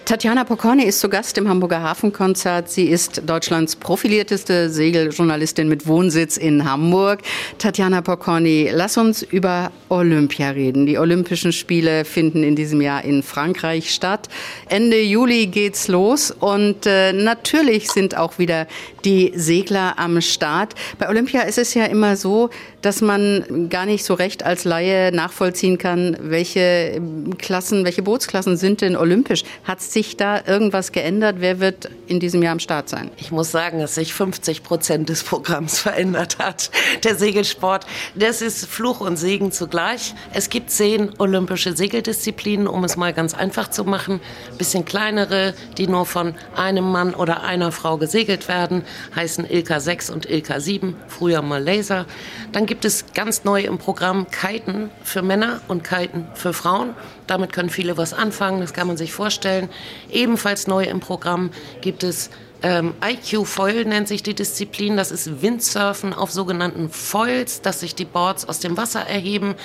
Tatjana 0.05 0.43
Pokorny 0.43 0.83
ist 0.83 0.99
zu 0.99 1.09
Gast 1.09 1.35
im 1.39 1.49
Hamburger 1.49 1.81
Hafenkonzert. 1.81 2.69
Sie 2.69 2.85
ist 2.85 3.23
Deutschlands 3.25 3.75
profilierteste 3.75 4.69
Segeljournalistin 4.69 5.67
mit 5.67 5.87
Wohnsitz 5.87 6.37
in 6.37 6.63
Hamburg. 6.63 7.21
Tatjana 7.57 8.03
Pokorny, 8.03 8.69
lass 8.71 8.97
uns 8.97 9.23
über 9.23 9.71
Olympia 9.89 10.51
reden. 10.51 10.85
Die 10.85 10.99
Olympischen 10.99 11.51
Spiele 11.51 12.05
finden 12.05 12.43
in 12.43 12.55
diesem 12.55 12.81
Jahr 12.81 13.03
in 13.03 13.23
Frankreich 13.23 13.91
statt. 13.91 14.29
Ende 14.69 15.01
Juli 15.01 15.47
geht's 15.47 15.87
los 15.87 16.29
und 16.29 16.85
äh, 16.85 17.11
natürlich 17.11 17.89
sind 17.89 18.15
auch 18.15 18.37
wieder 18.37 18.67
die 19.05 19.31
Segler 19.35 19.97
am 19.97 20.21
Start. 20.21 20.75
Bei 20.99 21.09
Olympia 21.09 21.41
ist 21.41 21.57
es 21.57 21.73
ja 21.73 21.85
immer 21.85 22.15
so, 22.15 22.51
dass 22.83 23.01
man 23.01 23.69
gar 23.69 23.87
nicht 23.87 24.05
so 24.05 24.13
recht 24.13 24.43
als 24.43 24.65
Laie 24.65 25.11
nachvollziehen 25.11 25.79
kann, 25.79 26.15
welche 26.19 27.01
Klassen, 27.39 27.85
welche 27.85 28.03
Bootsklassen 28.03 28.55
sind 28.55 28.81
denn 28.81 28.95
olympisch. 28.95 29.43
Hat 29.63 29.81
sich 29.95 30.17
da 30.17 30.41
irgendwas 30.45 30.91
geändert? 30.91 31.37
Wer 31.39 31.61
wird 31.61 31.89
in 32.07 32.19
diesem 32.19 32.43
Jahr 32.43 32.51
am 32.51 32.59
Start 32.59 32.89
sein? 32.89 33.11
Ich 33.15 33.31
muss 33.31 33.49
sagen, 33.49 33.79
dass 33.79 33.95
sich 33.95 34.13
50 34.13 34.61
Prozent 34.61 35.07
des 35.07 35.23
Programms 35.23 35.79
verändert 35.85 36.37
hat. 36.37 36.69
Der 37.05 37.15
Segelsport, 37.15 37.87
das 38.13 38.41
ist 38.41 38.65
Fluch 38.65 38.99
und 38.99 39.15
Segen 39.15 39.53
zugleich. 39.53 40.13
Es 40.33 40.49
gibt 40.49 40.69
zehn 40.69 41.13
olympische 41.17 41.77
Segeldisziplinen, 41.77 42.67
um 42.67 42.83
es 42.83 42.97
mal 42.97 43.13
ganz 43.13 43.33
einfach 43.33 43.69
zu 43.69 43.85
machen. 43.85 44.19
Bisschen 44.57 44.83
kleinere, 44.83 45.53
die 45.77 45.87
nur 45.87 46.05
von 46.05 46.35
einem 46.57 46.91
Mann 46.91 47.13
oder 47.15 47.43
einer 47.43 47.71
Frau 47.71 47.95
gesegelt 47.97 48.49
werden, 48.49 48.83
heißen 49.15 49.49
Ilka 49.49 49.79
6 49.79 50.09
und 50.09 50.29
Ilka 50.29 50.59
7, 50.59 50.93
früher 51.07 51.41
mal 51.41 51.63
Laser. 51.63 52.05
Dann 52.51 52.65
gibt 52.65 52.83
es 52.83 53.05
ganz 53.13 53.45
neu 53.45 53.61
im 53.61 53.77
Programm 53.77 54.27
Kiten 54.29 54.89
für 55.03 55.21
Männer 55.21 55.61
und 55.69 55.85
Kiten 55.85 56.27
für 56.33 56.51
Frauen. 56.51 56.95
Damit 57.27 57.53
können 57.53 57.69
viele 57.69 57.97
was 57.97 58.13
anfangen, 58.13 58.61
das 58.61 58.73
kann 58.73 58.87
man 58.87 58.97
sich 58.97 59.13
vorstellen. 59.13 59.69
Ebenfalls 60.11 60.67
neu 60.67 60.83
im 60.83 60.99
Programm 60.99 61.51
gibt 61.81 62.03
es 62.03 62.29
ähm, 62.63 62.95
IQ 63.03 63.45
Foil 63.45 63.85
nennt 63.85 64.07
sich 64.07 64.23
die 64.23 64.33
Disziplin. 64.33 64.97
Das 64.97 65.11
ist 65.11 65.41
Windsurfen 65.41 66.13
auf 66.13 66.31
sogenannten 66.31 66.89
Foils, 66.89 67.61
dass 67.61 67.81
sich 67.81 67.93
die 67.93 68.05
Boards 68.05 68.47
aus 68.47 68.59
dem 68.59 68.75
Wasser 68.75 69.01
erheben. 69.01 69.55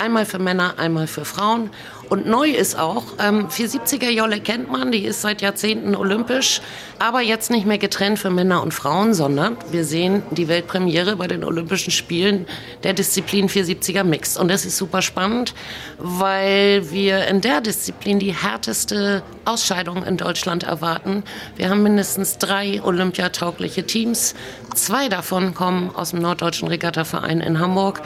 Einmal 0.00 0.24
für 0.24 0.38
Männer, 0.38 0.78
einmal 0.78 1.06
für 1.06 1.26
Frauen. 1.26 1.68
Und 2.08 2.26
neu 2.26 2.48
ist 2.48 2.76
auch, 2.76 3.04
ähm, 3.20 3.48
470er 3.48 4.08
Jolle 4.08 4.40
kennt 4.40 4.70
man, 4.72 4.90
die 4.90 5.04
ist 5.04 5.20
seit 5.20 5.42
Jahrzehnten 5.42 5.94
olympisch, 5.94 6.62
aber 6.98 7.20
jetzt 7.20 7.50
nicht 7.50 7.66
mehr 7.66 7.76
getrennt 7.76 8.18
für 8.18 8.30
Männer 8.30 8.62
und 8.62 8.72
Frauen, 8.72 9.12
sondern 9.12 9.58
wir 9.70 9.84
sehen 9.84 10.22
die 10.30 10.48
Weltpremiere 10.48 11.16
bei 11.16 11.26
den 11.26 11.44
Olympischen 11.44 11.90
Spielen 11.90 12.46
der 12.82 12.94
Disziplin 12.94 13.48
470er 13.48 14.02
Mixed. 14.02 14.38
Und 14.38 14.48
das 14.48 14.64
ist 14.64 14.78
super 14.78 15.02
spannend, 15.02 15.54
weil 15.98 16.90
wir 16.90 17.28
in 17.28 17.42
der 17.42 17.60
Disziplin 17.60 18.18
die 18.18 18.34
härteste 18.34 19.22
Ausscheidung 19.44 20.02
in 20.02 20.16
Deutschland 20.16 20.62
erwarten. 20.62 21.24
Wir 21.56 21.68
haben 21.68 21.82
mindestens 21.82 22.38
drei 22.38 22.82
olympiataugliche 22.82 23.84
Teams. 23.84 24.34
Zwei 24.74 25.08
davon 25.08 25.54
kommen 25.54 25.94
aus 25.94 26.10
dem 26.10 26.20
Norddeutschen 26.20 26.68
Regattaverein 26.68 27.42
in 27.42 27.60
Hamburg 27.60 28.00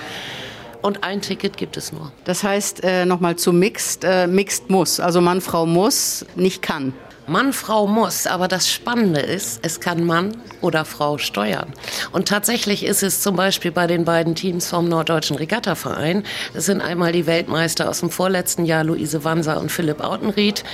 und 0.84 1.02
ein 1.02 1.22
Ticket 1.22 1.56
gibt 1.56 1.78
es 1.78 1.92
nur. 1.92 2.12
Das 2.24 2.42
heißt, 2.42 2.84
äh, 2.84 3.06
nochmal 3.06 3.36
zu 3.36 3.54
Mixed, 3.54 4.04
äh, 4.04 4.26
Mixed 4.26 4.68
muss, 4.68 5.00
also 5.00 5.22
Mann, 5.22 5.40
Frau 5.40 5.64
muss, 5.64 6.26
nicht 6.36 6.60
kann. 6.60 6.92
Mann, 7.26 7.54
Frau 7.54 7.86
muss, 7.86 8.26
aber 8.26 8.48
das 8.48 8.70
Spannende 8.70 9.20
ist, 9.20 9.60
es 9.62 9.80
kann 9.80 10.04
Mann 10.04 10.36
oder 10.60 10.84
Frau 10.84 11.16
steuern. 11.16 11.72
Und 12.12 12.28
tatsächlich 12.28 12.84
ist 12.84 13.02
es 13.02 13.22
zum 13.22 13.34
Beispiel 13.34 13.72
bei 13.72 13.86
den 13.86 14.04
beiden 14.04 14.34
Teams 14.34 14.68
vom 14.68 14.86
Norddeutschen 14.90 15.36
Regattaverein, 15.36 16.22
das 16.52 16.66
sind 16.66 16.82
einmal 16.82 17.12
die 17.12 17.24
Weltmeister 17.24 17.88
aus 17.88 18.00
dem 18.00 18.10
vorletzten 18.10 18.66
Jahr, 18.66 18.84
Luise 18.84 19.24
Wanser 19.24 19.58
und 19.58 19.72
Philipp 19.72 20.04
Autenried, 20.04 20.64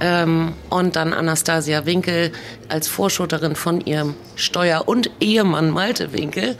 ähm, 0.00 0.52
und 0.68 0.94
dann 0.94 1.14
Anastasia 1.14 1.86
Winkel 1.86 2.32
als 2.68 2.86
Vorschutterin 2.86 3.56
von 3.56 3.80
ihrem 3.80 4.14
Steuer- 4.36 4.86
und 4.86 5.10
Ehemann 5.20 5.70
Malte 5.70 6.12
Winkel. 6.12 6.56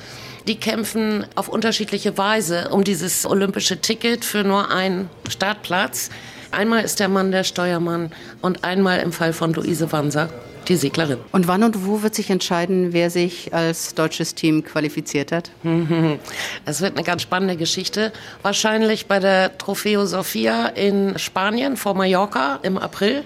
Die 0.46 0.56
kämpfen 0.56 1.26
auf 1.36 1.48
unterschiedliche 1.48 2.18
Weise 2.18 2.68
um 2.68 2.84
dieses 2.84 3.24
olympische 3.24 3.80
Ticket 3.80 4.24
für 4.24 4.44
nur 4.44 4.70
einen 4.70 5.08
Startplatz. 5.28 6.10
Einmal 6.50 6.84
ist 6.84 7.00
der 7.00 7.08
Mann 7.08 7.32
der 7.32 7.44
Steuermann 7.44 8.12
und 8.42 8.62
einmal 8.62 9.00
im 9.00 9.12
Fall 9.12 9.32
von 9.32 9.54
Luise 9.54 9.90
Wanser 9.90 10.28
die 10.68 10.76
Seglerin. 10.76 11.18
Und 11.32 11.46
wann 11.46 11.62
und 11.62 11.86
wo 11.86 12.02
wird 12.02 12.14
sich 12.14 12.30
entscheiden, 12.30 12.92
wer 12.92 13.10
sich 13.10 13.52
als 13.52 13.94
deutsches 13.94 14.34
Team 14.34 14.64
qualifiziert 14.64 15.32
hat? 15.32 15.50
Es 16.64 16.80
wird 16.80 16.96
eine 16.96 17.04
ganz 17.04 17.22
spannende 17.22 17.56
Geschichte. 17.56 18.12
Wahrscheinlich 18.42 19.06
bei 19.06 19.18
der 19.18 19.58
Trofeo 19.58 20.06
Sofia 20.06 20.68
in 20.68 21.18
Spanien 21.18 21.76
vor 21.76 21.94
Mallorca 21.94 22.60
im 22.62 22.78
April. 22.78 23.24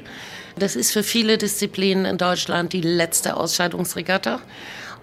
Das 0.58 0.74
ist 0.74 0.92
für 0.92 1.04
viele 1.04 1.38
Disziplinen 1.38 2.04
in 2.04 2.18
Deutschland 2.18 2.72
die 2.72 2.80
letzte 2.80 3.36
Ausscheidungsregatta. 3.36 4.40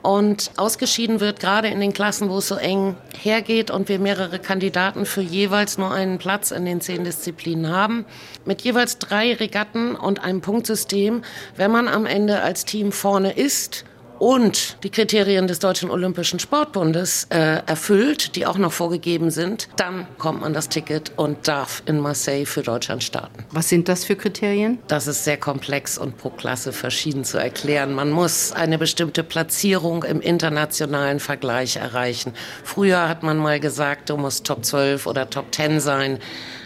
Und 0.05 0.51
ausgeschieden 0.57 1.19
wird 1.19 1.39
gerade 1.39 1.67
in 1.69 1.79
den 1.79 1.91
Klassen, 1.91 2.29
wo 2.29 2.37
es 2.37 2.47
so 2.47 2.57
eng 2.57 2.95
hergeht 3.23 3.71
und 3.71 3.89
wir 3.89 3.97
mehrere 3.97 4.37
Kandidaten 4.37 5.07
für 5.07 5.21
jeweils 5.21 5.79
nur 5.79 5.91
einen 5.91 6.19
Platz 6.19 6.51
in 6.51 6.63
den 6.63 6.79
zehn 6.79 7.03
Disziplinen 7.03 7.71
haben, 7.71 8.05
mit 8.45 8.61
jeweils 8.61 8.99
drei 8.99 9.33
Regatten 9.33 9.95
und 9.95 10.23
einem 10.23 10.41
Punktsystem. 10.41 11.23
Wenn 11.55 11.71
man 11.71 11.87
am 11.87 12.05
Ende 12.05 12.41
als 12.41 12.65
Team 12.65 12.91
vorne 12.91 13.31
ist, 13.31 13.83
und 14.19 14.77
die 14.83 14.89
Kriterien 14.89 15.47
des 15.47 15.59
Deutschen 15.59 15.89
Olympischen 15.89 16.39
Sportbundes 16.39 17.27
äh, 17.29 17.61
erfüllt, 17.65 18.35
die 18.35 18.45
auch 18.45 18.57
noch 18.57 18.71
vorgegeben 18.71 19.31
sind, 19.31 19.69
dann 19.75 20.07
kommt 20.17 20.41
man 20.41 20.53
das 20.53 20.69
Ticket 20.69 21.11
und 21.15 21.47
darf 21.47 21.83
in 21.85 21.99
Marseille 21.99 22.45
für 22.45 22.61
Deutschland 22.61 23.03
starten. 23.03 23.45
Was 23.51 23.69
sind 23.69 23.89
das 23.89 24.05
für 24.05 24.15
Kriterien? 24.15 24.79
Das 24.87 25.07
ist 25.07 25.23
sehr 25.23 25.37
komplex 25.37 25.97
und 25.97 26.17
pro 26.17 26.29
Klasse 26.29 26.73
verschieden 26.73 27.23
zu 27.23 27.37
erklären. 27.37 27.93
Man 27.93 28.11
muss 28.11 28.51
eine 28.51 28.77
bestimmte 28.77 29.23
Platzierung 29.23 30.03
im 30.03 30.21
internationalen 30.21 31.19
Vergleich 31.19 31.77
erreichen. 31.77 32.33
Früher 32.63 33.07
hat 33.07 33.23
man 33.23 33.37
mal 33.37 33.59
gesagt, 33.59 34.09
du 34.09 34.17
musst 34.17 34.45
Top 34.45 34.65
12 34.65 35.07
oder 35.07 35.29
Top 35.29 35.53
10 35.53 35.79
sein 35.79 36.19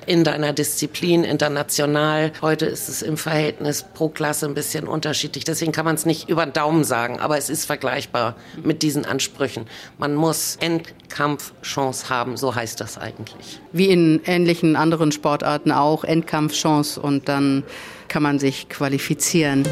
in 0.10 0.24
deiner 0.24 0.54
Disziplin 0.54 1.24
international. 1.24 2.32
Heute 2.42 2.66
ist 2.66 2.90
es 2.90 3.04
im 3.04 3.16
Verhältnis 3.16 3.86
pro 3.94 4.10
Klasse 4.10 4.48
ein 4.48 4.56
bisschen 4.56 4.88
unterschiedlich. 4.88 5.44
Deswegen 5.44 5.72
kann 5.72 5.86
man 5.86 5.94
es 5.94 6.06
nicht 6.08 6.30
über 6.30 6.44
den 6.48 6.52
Daumen 6.52 6.84
sagen, 6.84 7.20
aber 7.20 7.38
es 7.38 7.52
ist 7.52 7.66
vergleichbar 7.66 8.36
mit 8.64 8.82
diesen 8.82 9.06
Ansprüchen. 9.06 9.68
Man 10.00 10.16
muss 10.16 10.58
Endkampfchance 10.62 12.10
haben, 12.10 12.38
so 12.38 12.56
heißt 12.56 12.82
das 12.82 12.98
eigentlich. 12.98 13.60
Wie 13.72 13.90
in 13.90 14.22
ähnlichen 14.26 14.76
anderen 14.76 15.12
Sportarten 15.12 15.72
auch 15.72 16.04
Endkampfchance 16.04 17.00
und 17.00 17.30
dann 17.30 17.64
kann 18.08 18.24
man 18.24 18.40
sich 18.40 18.68
qualifizieren. 18.68 19.64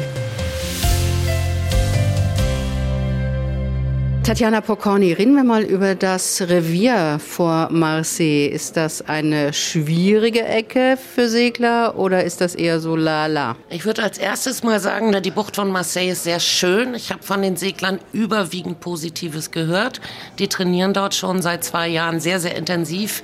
Tatjana 4.28 4.60
Pokorny, 4.60 5.14
reden 5.14 5.36
wir 5.36 5.42
mal 5.42 5.62
über 5.62 5.94
das 5.94 6.42
Revier 6.42 7.18
vor 7.18 7.70
Marseille. 7.70 8.48
Ist 8.48 8.76
das 8.76 9.00
eine 9.08 9.54
schwierige 9.54 10.44
Ecke 10.44 10.98
für 10.98 11.30
Segler 11.30 11.96
oder 11.96 12.22
ist 12.22 12.42
das 12.42 12.54
eher 12.54 12.78
so 12.78 12.94
la-la? 12.94 13.56
Ich 13.70 13.86
würde 13.86 14.02
als 14.02 14.18
erstes 14.18 14.62
mal 14.62 14.80
sagen, 14.80 15.16
die 15.22 15.30
Bucht 15.30 15.56
von 15.56 15.70
Marseille 15.70 16.10
ist 16.10 16.24
sehr 16.24 16.40
schön. 16.40 16.94
Ich 16.94 17.10
habe 17.10 17.22
von 17.22 17.40
den 17.40 17.56
Seglern 17.56 18.00
überwiegend 18.12 18.80
Positives 18.80 19.50
gehört. 19.50 20.02
Die 20.38 20.48
trainieren 20.48 20.92
dort 20.92 21.14
schon 21.14 21.40
seit 21.40 21.64
zwei 21.64 21.88
Jahren 21.88 22.20
sehr, 22.20 22.38
sehr 22.38 22.54
intensiv. 22.54 23.22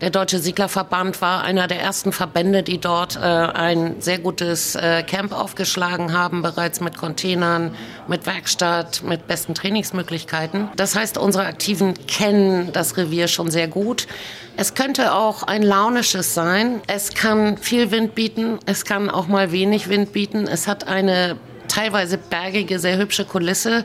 Der 0.00 0.08
Deutsche 0.08 0.38
Seglerverband 0.38 1.20
war 1.20 1.42
einer 1.42 1.66
der 1.66 1.78
ersten 1.78 2.12
Verbände, 2.12 2.62
die 2.62 2.78
dort 2.78 3.16
äh, 3.16 3.20
ein 3.20 4.00
sehr 4.00 4.18
gutes 4.18 4.74
äh, 4.74 5.02
Camp 5.02 5.32
aufgeschlagen 5.32 6.14
haben, 6.14 6.40
bereits 6.40 6.80
mit 6.80 6.96
Containern, 6.96 7.74
mit 8.08 8.24
Werkstatt, 8.24 9.02
mit 9.02 9.26
besten 9.26 9.54
Trainingsmöglichkeiten. 9.54 10.68
Das 10.76 10.96
heißt, 10.96 11.18
unsere 11.18 11.44
Aktiven 11.44 11.94
kennen 12.06 12.72
das 12.72 12.96
Revier 12.96 13.28
schon 13.28 13.50
sehr 13.50 13.68
gut. 13.68 14.06
Es 14.56 14.72
könnte 14.72 15.12
auch 15.12 15.42
ein 15.42 15.62
launisches 15.62 16.32
sein. 16.32 16.80
Es 16.86 17.12
kann 17.12 17.58
viel 17.58 17.90
Wind 17.90 18.14
bieten, 18.14 18.58
es 18.64 18.86
kann 18.86 19.10
auch 19.10 19.26
mal 19.26 19.52
wenig 19.52 19.90
Wind 19.90 20.12
bieten. 20.12 20.46
Es 20.46 20.66
hat 20.66 20.88
eine 20.88 21.36
teilweise 21.68 22.16
bergige, 22.16 22.78
sehr 22.78 22.96
hübsche 22.96 23.26
Kulisse. 23.26 23.84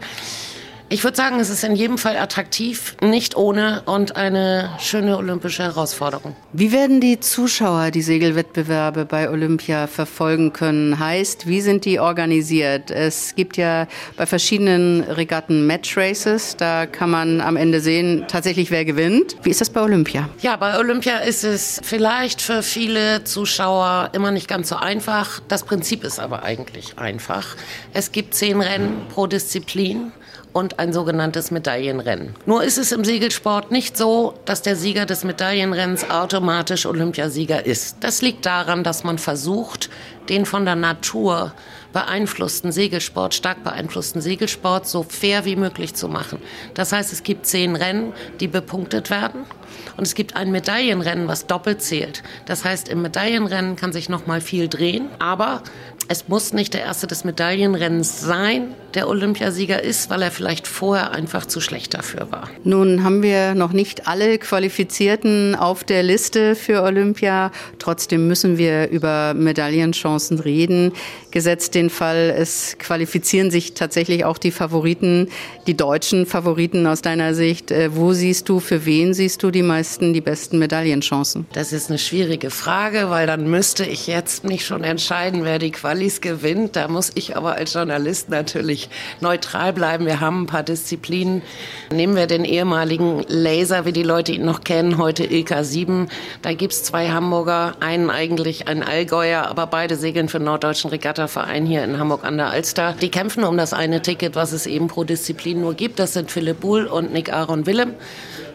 Ich 0.88 1.04
würde 1.04 1.18
sagen, 1.18 1.40
es 1.40 1.50
ist 1.50 1.64
in 1.64 1.76
jedem 1.76 1.98
Fall 1.98 2.16
attraktiv, 2.16 2.96
nicht 3.02 3.36
ohne 3.36 3.82
und 3.88 4.16
eine 4.16 4.70
schöne 4.80 5.18
olympische 5.18 5.64
Herausforderung. 5.64 6.36
Wie 6.54 6.72
werden 6.72 7.02
die 7.02 7.20
Zuschauer 7.20 7.90
die 7.90 8.04
Segelwettbewerbe 8.04 9.06
bei 9.06 9.32
Olympia 9.32 9.88
verfolgen 9.88 10.54
können? 10.54 11.00
Heißt, 11.00 11.48
wie 11.48 11.62
sind 11.62 11.86
die 11.86 12.00
organisiert? 12.00 12.92
Es 12.92 13.34
gibt 13.34 13.58
ja 13.58 13.88
bei 14.16 14.28
verschiedenen 14.28 15.02
Regatten 15.02 15.66
Match 15.66 15.98
Races. 15.98 16.56
Da 16.56 16.86
kann 16.86 17.10
man 17.10 17.42
am 17.42 17.58
Ende 17.58 17.80
sehen, 17.80 18.26
tatsächlich 18.28 18.70
wer 18.70 18.86
gewinnt. 18.86 19.38
Wie 19.42 19.50
ist 19.50 19.62
das 19.62 19.72
bei 19.72 19.82
Olympia? 19.82 20.30
Ja, 20.42 20.56
bei 20.56 20.78
Olympia 20.78 21.18
ist 21.18 21.44
es 21.44 21.82
vielleicht 21.84 22.44
für 22.44 22.62
viele 22.62 23.24
Zuschauer 23.24 24.12
immer 24.14 24.30
nicht 24.30 24.48
ganz 24.48 24.70
so 24.70 24.76
einfach. 24.76 25.42
Das 25.48 25.64
Prinzip 25.64 26.04
ist 26.04 26.20
aber 26.20 26.44
eigentlich 26.44 27.00
einfach. 27.00 27.56
Es 27.92 28.12
gibt 28.12 28.36
zehn 28.36 28.62
Rennen 28.62 29.08
pro 29.10 29.26
Disziplin 29.26 30.12
und 30.56 30.80
ein 30.80 30.94
sogenanntes 30.94 31.52
Medaillenrennen. 31.52 32.34
Nur 32.46 32.64
ist 32.64 32.78
es 32.78 32.94
im 32.94 33.04
Segelsport 33.04 33.72
nicht 33.72 33.98
so, 33.98 34.36
dass 34.46 34.62
der 34.62 34.78
Sieger 34.78 35.06
des 35.06 35.26
Medaillenrennens 35.26 36.10
automatisch 36.10 36.86
Olympiasieger 36.86 37.66
ist. 37.66 37.98
Das 38.00 38.22
liegt 38.22 38.46
daran, 38.46 38.82
dass 38.82 39.04
man 39.04 39.18
versucht, 39.18 39.90
den 40.30 40.46
von 40.46 40.64
der 40.64 40.76
Natur 40.76 41.52
beeinflussten 41.92 42.72
Segelsport, 42.72 43.34
stark 43.34 43.66
beeinflussten 43.66 44.22
Segelsport 44.22 44.88
so 44.88 45.04
fair 45.04 45.44
wie 45.44 45.58
möglich 45.58 45.94
zu 45.94 46.08
machen. 46.08 46.42
Das 46.74 46.94
heißt, 46.94 47.12
es 47.12 47.24
gibt 47.24 47.46
zehn 47.46 47.76
Rennen, 47.76 48.14
die 48.40 48.48
bepunktet 48.48 49.10
werden. 49.10 49.42
Und 49.98 50.04
es 50.04 50.16
gibt 50.16 50.36
ein 50.36 50.52
Medaillenrennen, 50.52 51.28
was 51.28 51.48
doppelt 51.48 51.82
zählt. 51.82 52.24
Das 52.46 52.64
heißt, 52.64 52.88
im 52.90 53.02
Medaillenrennen 53.02 53.76
kann 53.76 53.94
sich 53.94 54.10
noch 54.10 54.26
mal 54.26 54.42
viel 54.42 54.68
drehen, 54.68 55.10
aber 55.20 55.64
es 56.08 56.28
muss 56.28 56.54
nicht 56.54 56.74
der 56.74 56.82
Erste 56.82 57.08
des 57.08 57.24
Medaillenrennens 57.24 58.22
sein, 58.22 58.76
der 58.94 59.10
Olympiasieger 59.10 59.84
ist, 59.84 60.10
weil 60.10 60.22
er 60.22 60.32
vielleicht 60.32 60.68
vorher 60.68 61.12
einfach 61.12 61.46
zu 61.46 61.60
schlecht 61.60 61.94
dafür 61.94 62.32
war. 62.32 62.50
Nun 62.64 63.04
haben 63.04 63.24
wir 63.24 63.56
noch 63.56 63.74
nicht 63.74 64.08
alle 64.08 64.38
Qualifizierten 64.38 65.56
auf 65.56 65.84
der 65.84 66.04
Liste 66.04 66.56
für 66.56 66.84
Olympia. 66.84 67.52
Trotzdem 67.80 68.28
müssen 68.28 68.58
wir 68.58 68.90
über 68.90 69.34
Medaillenchancen 69.34 70.40
reden. 70.40 70.94
Gesetzt 71.32 71.76
den 71.76 71.90
Fall, 71.90 72.34
es 72.38 72.78
qualifizieren 72.80 73.52
sich 73.52 73.74
tatsächlich 73.74 74.24
auch 74.24 74.38
die 74.38 74.52
Favoriten, 74.52 75.28
die 75.68 75.76
deutschen 75.76 76.26
Favoriten 76.26 76.88
aus 76.88 77.02
deiner 77.02 77.34
Sicht. 77.34 77.72
Äh, 77.72 77.94
wo 77.96 78.14
siehst 78.14 78.48
du, 78.48 78.62
für 78.62 78.86
wen 78.86 79.14
siehst 79.14 79.44
du 79.44 79.52
die 79.52 79.64
meisten, 79.64 80.14
die 80.14 80.22
besten 80.22 80.60
Medaillenchancen? 80.60 81.46
Das 81.52 81.74
ist 81.74 81.90
eine 81.90 82.00
schwierige 82.00 82.52
Frage, 82.52 83.10
weil 83.10 83.28
dann 83.28 83.50
müsste 83.50 83.84
ich 83.86 84.08
jetzt 84.08 84.46
nicht 84.46 84.66
schon 84.66 84.86
entscheiden, 84.86 85.44
wer 85.44 85.60
die 85.60 85.72
Qualifikation 85.72 85.95
Qualis 85.96 86.20
gewinnt. 86.20 86.76
Da 86.76 86.90
muss 86.90 87.12
ich 87.16 87.38
aber 87.38 87.54
als 87.54 87.74
Journalist 87.74 88.30
natürlich 88.30 88.90
neutral 89.22 89.72
bleiben. 89.72 90.06
Wir 90.06 90.20
haben 90.20 90.44
ein 90.44 90.46
paar 90.46 90.64
Disziplinen. 90.64 91.42
Nehmen 91.90 92.18
wir 92.18 92.28
den 92.28 92.44
ehemaligen 92.44 93.24
Laser, 93.30 93.86
wie 93.86 93.94
die 93.94 94.04
Leute 94.04 94.34
ihn 94.34 94.44
noch 94.44 94.66
kennen, 94.66 94.98
heute 94.98 95.24
Ilka 95.24 95.64
7. 95.64 96.10
Da 96.42 96.54
gibt 96.54 96.74
es 96.74 96.84
zwei 96.84 97.12
Hamburger, 97.12 97.78
einen 97.80 98.10
eigentlich 98.10 98.68
ein 98.68 98.84
Allgäuer, 98.84 99.44
aber 99.44 99.68
beide 99.68 99.96
segeln 99.96 100.28
für 100.28 100.40
den 100.40 100.46
Norddeutschen 100.46 100.90
Regattaverein 100.90 101.66
hier 101.66 101.86
in 101.86 101.98
Hamburg 101.98 102.26
an 102.26 102.36
der 102.36 102.50
Alster. 102.50 102.94
Die 103.02 103.10
kämpfen 103.10 103.46
um 103.46 103.56
das 103.56 103.72
eine 103.72 104.02
Ticket, 104.02 104.36
was 104.36 104.52
es 104.52 104.66
eben 104.66 104.88
pro 104.88 105.06
Disziplin 105.06 105.62
nur 105.62 105.76
gibt. 105.76 106.00
Das 106.00 106.12
sind 106.12 106.30
Philipp 106.30 106.60
Buhl 106.60 106.88
und 106.88 107.14
Nick 107.14 107.32
Aaron 107.32 107.66
Willem. 107.66 107.94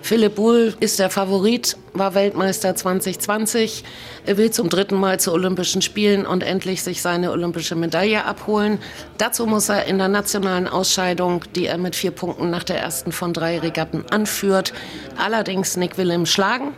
Philipp 0.03 0.35
Buhl 0.35 0.75
ist 0.81 0.99
der 0.99 1.11
Favorit, 1.11 1.77
war 1.93 2.15
Weltmeister 2.15 2.75
2020. 2.75 3.85
Er 4.27 4.37
will 4.39 4.51
zum 4.51 4.69
dritten 4.69 4.97
Mal 4.97 5.21
zu 5.21 5.33
Olympischen 5.33 5.83
Spielen 5.83 6.27
und 6.27 6.43
endlich 6.43 6.83
sich 6.83 7.03
seine 7.03 7.31
olympische 7.31 7.77
Medaille 7.77 8.25
abholen. 8.25 8.79
Dazu 9.19 9.47
muss 9.47 9.69
er 9.69 9.85
in 9.85 9.99
der 9.99 10.09
nationalen 10.09 10.67
Ausscheidung, 10.67 11.45
die 11.55 11.67
er 11.67 11.79
mit 11.79 11.95
vier 11.95 12.11
Punkten 12.11 12.51
nach 12.51 12.65
der 12.65 12.81
ersten 12.81 13.13
von 13.13 13.33
drei 13.33 13.59
Regatten 13.59 14.05
anführt, 14.11 14.73
allerdings 15.17 15.77
Nick 15.77 15.97
Willem 15.99 16.27
schlagen. 16.27 16.75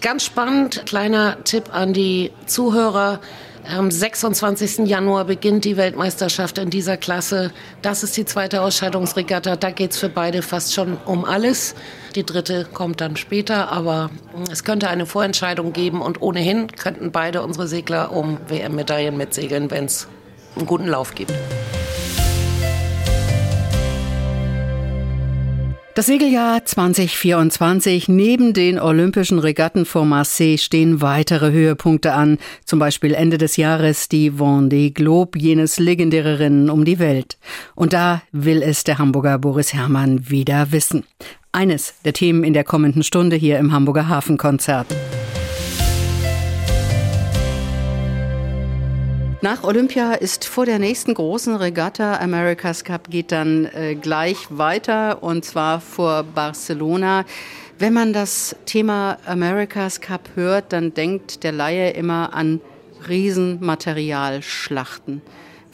Ganz 0.00 0.24
spannend, 0.24 0.86
kleiner 0.86 1.42
Tipp 1.44 1.74
an 1.74 1.92
die 1.92 2.30
Zuhörer. 2.46 3.20
Am 3.68 3.90
26. 3.90 4.86
Januar 4.86 5.24
beginnt 5.24 5.64
die 5.64 5.76
Weltmeisterschaft 5.76 6.58
in 6.58 6.70
dieser 6.70 6.96
Klasse. 6.96 7.52
Das 7.82 8.04
ist 8.04 8.16
die 8.16 8.24
zweite 8.24 8.62
Ausscheidungsregatta. 8.62 9.56
Da 9.56 9.70
geht 9.70 9.90
es 9.90 9.98
für 9.98 10.08
beide 10.08 10.42
fast 10.42 10.72
schon 10.72 10.96
um 11.04 11.24
alles. 11.24 11.74
Die 12.14 12.24
dritte 12.24 12.64
kommt 12.72 13.00
dann 13.00 13.16
später, 13.16 13.72
aber 13.72 14.10
es 14.52 14.62
könnte 14.62 14.88
eine 14.88 15.04
Vorentscheidung 15.04 15.72
geben 15.72 16.00
und 16.00 16.22
ohnehin 16.22 16.68
könnten 16.68 17.10
beide 17.10 17.42
unsere 17.42 17.66
Segler 17.66 18.12
um 18.12 18.38
WM-Medaillen 18.46 19.16
mitsegeln, 19.16 19.70
wenn 19.70 19.86
es 19.86 20.06
einen 20.54 20.66
guten 20.66 20.86
Lauf 20.86 21.14
gibt. 21.14 21.32
Das 25.96 26.04
Segeljahr 26.04 26.62
2024. 26.62 28.08
Neben 28.08 28.52
den 28.52 28.78
Olympischen 28.78 29.38
Regatten 29.38 29.86
vor 29.86 30.04
Marseille 30.04 30.58
stehen 30.58 31.00
weitere 31.00 31.52
Höhepunkte 31.52 32.12
an. 32.12 32.36
Zum 32.66 32.78
Beispiel 32.78 33.14
Ende 33.14 33.38
des 33.38 33.56
Jahres 33.56 34.10
die 34.10 34.30
Vendée 34.30 34.92
Globe, 34.92 35.38
jenes 35.38 35.78
legendäre 35.78 36.38
Rennen 36.38 36.68
um 36.68 36.84
die 36.84 36.98
Welt. 36.98 37.38
Und 37.74 37.94
da 37.94 38.20
will 38.30 38.60
es 38.62 38.84
der 38.84 38.98
Hamburger 38.98 39.38
Boris 39.38 39.72
Herrmann 39.72 40.28
wieder 40.28 40.70
wissen. 40.70 41.04
Eines 41.52 41.94
der 42.04 42.12
Themen 42.12 42.44
in 42.44 42.52
der 42.52 42.64
kommenden 42.64 43.02
Stunde 43.02 43.36
hier 43.36 43.58
im 43.58 43.72
Hamburger 43.72 44.06
Hafenkonzert. 44.06 44.88
Nach 49.42 49.64
Olympia 49.64 50.14
ist 50.14 50.46
vor 50.46 50.64
der 50.64 50.78
nächsten 50.78 51.12
großen 51.12 51.56
Regatta 51.56 52.20
America's 52.20 52.84
Cup 52.84 53.10
geht 53.10 53.32
dann 53.32 53.66
äh, 53.66 53.94
gleich 53.94 54.46
weiter 54.48 55.22
und 55.22 55.44
zwar 55.44 55.82
vor 55.82 56.22
Barcelona. 56.22 57.26
Wenn 57.78 57.92
man 57.92 58.14
das 58.14 58.56
Thema 58.64 59.18
America's 59.26 60.00
Cup 60.00 60.30
hört, 60.36 60.72
dann 60.72 60.94
denkt 60.94 61.44
der 61.44 61.52
Laie 61.52 61.90
immer 61.90 62.32
an 62.32 62.62
Riesenmaterialschlachten. 63.06 65.20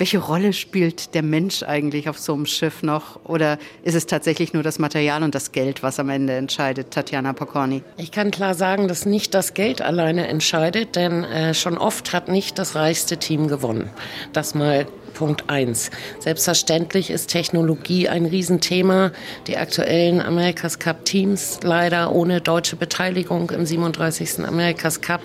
Welche 0.02 0.18
Rolle 0.18 0.52
spielt 0.52 1.14
der 1.14 1.22
Mensch 1.22 1.62
eigentlich 1.62 2.08
auf 2.08 2.18
so 2.18 2.34
einem 2.34 2.44
Schiff 2.44 2.82
noch? 2.82 3.20
Oder 3.22 3.56
ist 3.84 3.94
es 3.94 4.06
tatsächlich 4.06 4.52
nur 4.52 4.64
das 4.64 4.80
Material 4.80 5.22
und 5.22 5.32
das 5.32 5.52
Geld, 5.52 5.84
was 5.84 6.00
am 6.00 6.08
Ende 6.08 6.32
entscheidet, 6.32 6.90
Tatjana 6.90 7.32
Pokorny? 7.32 7.84
Ich 7.98 8.10
kann 8.10 8.32
klar 8.32 8.54
sagen, 8.54 8.88
dass 8.88 9.06
nicht 9.06 9.32
das 9.32 9.54
Geld 9.54 9.80
alleine 9.80 10.26
entscheidet, 10.26 10.96
denn 10.96 11.22
äh, 11.22 11.54
schon 11.54 11.78
oft 11.78 12.12
hat 12.12 12.26
nicht 12.26 12.58
das 12.58 12.74
reichste 12.74 13.18
Team 13.18 13.46
gewonnen. 13.46 13.90
Das 14.32 14.56
mal 14.56 14.88
Punkt 15.14 15.48
1. 15.48 15.92
Selbstverständlich 16.18 17.08
ist 17.08 17.28
Technologie 17.28 18.08
ein 18.08 18.26
Riesenthema. 18.26 19.12
Die 19.46 19.56
aktuellen 19.56 20.20
Amerikas 20.20 20.80
Cup 20.80 21.04
Teams 21.04 21.60
leider 21.62 22.12
ohne 22.12 22.40
deutsche 22.40 22.74
Beteiligung 22.74 23.50
im 23.50 23.64
37. 23.64 24.44
Amerikas 24.44 25.00
Cup, 25.00 25.22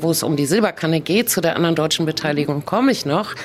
wo 0.00 0.10
es 0.10 0.24
um 0.24 0.34
die 0.34 0.46
Silberkanne 0.46 1.00
geht. 1.00 1.30
Zu 1.30 1.40
der 1.40 1.54
anderen 1.54 1.76
deutschen 1.76 2.04
Beteiligung 2.04 2.64
komme 2.64 2.90
ich 2.90 3.06
noch. 3.06 3.36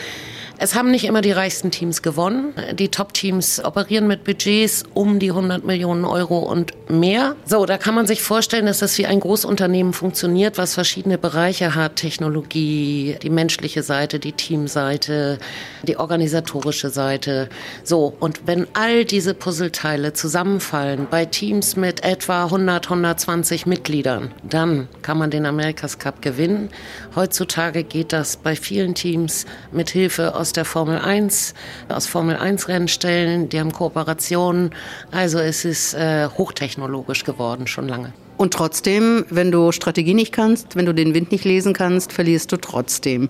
Es 0.60 0.76
haben 0.76 0.92
nicht 0.92 1.06
immer 1.06 1.22
die 1.22 1.32
reichsten 1.32 1.72
Teams 1.72 2.02
gewonnen. 2.02 2.54
Die 2.74 2.90
Top-Teams 2.90 3.64
operieren 3.66 4.08
mit 4.08 4.24
Budgets 4.24 4.84
um 4.94 5.20
die 5.20 5.32
100 5.32 5.66
Millionen 5.66 6.06
Euro 6.06 6.40
und 6.40 6.72
mehr. 6.90 7.36
So, 7.46 7.66
da 7.66 7.78
kann 7.78 7.96
man 7.96 8.08
sich 8.08 8.22
vorstellen, 8.22 8.68
dass 8.68 8.80
das 8.80 8.98
wie 8.98 9.06
ein 9.06 9.20
Großunternehmen 9.20 9.94
funktioniert, 9.94 10.58
was 10.58 10.76
verschiedene 10.76 11.18
Bereiche 11.18 11.76
hat. 11.76 11.98
Technologie, 11.98 13.18
die 13.22 13.30
menschliche 13.30 13.84
Seite, 13.84 14.20
die 14.20 14.32
Teamseite, 14.32 15.40
die 15.84 15.98
organisatorische 15.98 16.90
Seite. 16.90 17.50
So, 17.84 18.14
und 18.20 18.42
wenn 18.46 18.68
all 18.74 19.06
diese 19.06 19.34
Puzzleteile 19.34 20.14
zusammenfallen 20.14 21.08
bei 21.10 21.26
Teams 21.26 21.76
mit 21.76 22.04
etwa 22.04 22.46
100, 22.46 22.86
120 22.86 23.66
Mitgliedern, 23.66 24.32
dann 24.44 24.88
kann 25.02 25.18
man 25.18 25.32
den 25.32 25.46
Amerikas 25.46 26.00
Cup 26.00 26.22
gewinnen. 26.22 26.70
Heutzutage 27.16 27.84
geht 27.84 28.14
das 28.14 28.38
bei 28.38 28.56
vielen 28.56 28.96
Teams 28.96 29.46
mit 29.72 29.90
Hilfe 29.90 30.36
aus 30.44 30.52
der 30.52 30.66
Formel 30.66 31.00
1, 31.00 31.54
aus 31.88 32.06
Formel 32.06 32.36
1 32.36 32.68
Rennstellen, 32.68 33.48
die 33.48 33.62
haben 33.62 33.72
Kooperationen. 33.72 34.72
Also 35.10 35.40
es 35.40 35.64
ist 35.64 35.94
äh, 35.94 36.28
hochtechnologisch 36.28 37.24
geworden, 37.24 37.66
schon 37.66 37.88
lange. 37.88 38.12
Und 38.38 38.54
trotzdem, 38.54 39.26
wenn 39.30 39.52
du 39.52 39.72
Strategie 39.72 40.14
nicht 40.14 40.34
kannst, 40.34 40.76
wenn 40.76 40.86
du 40.86 40.94
den 40.94 41.14
Wind 41.14 41.32
nicht 41.32 41.46
lesen 41.46 41.74
kannst, 41.74 42.12
verlierst 42.12 42.52
du 42.52 42.58
trotzdem. 42.58 43.30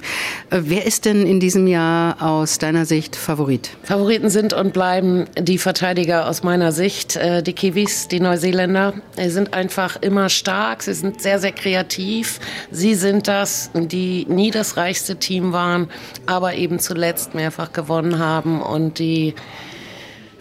Äh, 0.50 0.62
wer 0.63 0.86
ist 0.86 1.06
denn 1.06 1.26
in 1.26 1.39
diesem 1.39 1.68
Jahr 1.68 2.22
aus 2.22 2.58
deiner 2.58 2.86
Sicht 2.86 3.16
Favorit? 3.16 3.72
Favoriten 3.84 4.30
sind 4.30 4.54
und 4.54 4.74
bleiben 4.74 5.26
die 5.38 5.58
Verteidiger 5.58 6.28
aus 6.28 6.44
meiner 6.44 6.72
Sicht. 6.72 7.16
Äh, 7.16 7.44
die 7.44 7.54
Kiwis, 7.54 8.08
die 8.08 8.20
Neuseeländer, 8.20 8.94
die 9.18 9.30
sind 9.30 9.54
einfach 9.54 10.02
immer 10.02 10.30
stark. 10.30 10.84
Sie 10.84 10.94
sind 10.94 11.22
sehr, 11.22 11.39
sehr 11.39 11.52
kreativ. 11.52 12.39
Sie 12.72 12.96
sind 12.96 13.28
das, 13.28 13.72
die 13.74 14.26
nie 14.30 14.52
das 14.52 14.78
reichste 14.78 15.18
Team 15.18 15.52
waren, 15.52 15.89
aber 16.26 16.56
eben 16.56 16.80
zuletzt 16.80 17.36
mehrfach 17.36 17.74
gewonnen 17.74 18.20
haben 18.20 18.62
und 18.62 19.00
die 19.00 19.36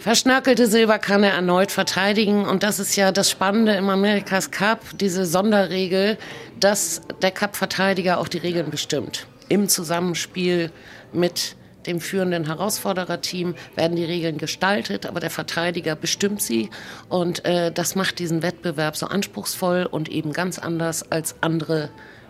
verschnörkelte 0.03 0.67
Silberkanne 0.67 1.29
erneut 1.29 1.71
verteidigen. 1.71 2.45
Und 2.45 2.61
das 2.61 2.77
ist 2.77 2.97
ja 2.97 3.13
das 3.13 3.31
Spannende 3.31 3.73
im 3.75 3.89
Amerikas 3.89 4.51
Cup, 4.51 4.81
diese 4.99 5.25
Sonderregel, 5.25 6.17
dass 6.59 7.01
der 7.21 7.31
Cup-Verteidiger 7.31 8.17
auch 8.17 8.27
die 8.27 8.39
Regeln 8.39 8.69
bestimmt. 8.69 9.27
Im 9.47 9.69
Zusammenspiel 9.69 10.71
mit 11.13 11.55
dem 11.87 12.01
führenden 12.01 12.45
Herausfordererteam 12.47 13.55
werden 13.75 13.95
die 13.95 14.03
Regeln 14.03 14.37
gestaltet, 14.37 15.05
aber 15.05 15.21
der 15.21 15.29
Verteidiger 15.29 15.95
bestimmt 15.95 16.41
sie. 16.41 16.69
Und 17.07 17.45
äh, 17.45 17.71
das 17.71 17.95
macht 17.95 18.19
diesen 18.19 18.41
Wettbewerb 18.41 18.97
so 18.97 19.05
anspruchsvoll 19.05 19.87
und 19.89 20.09
eben 20.09 20.33
ganz 20.33 20.59
anders 20.59 21.09
als 21.13 21.35
andere 21.39 21.89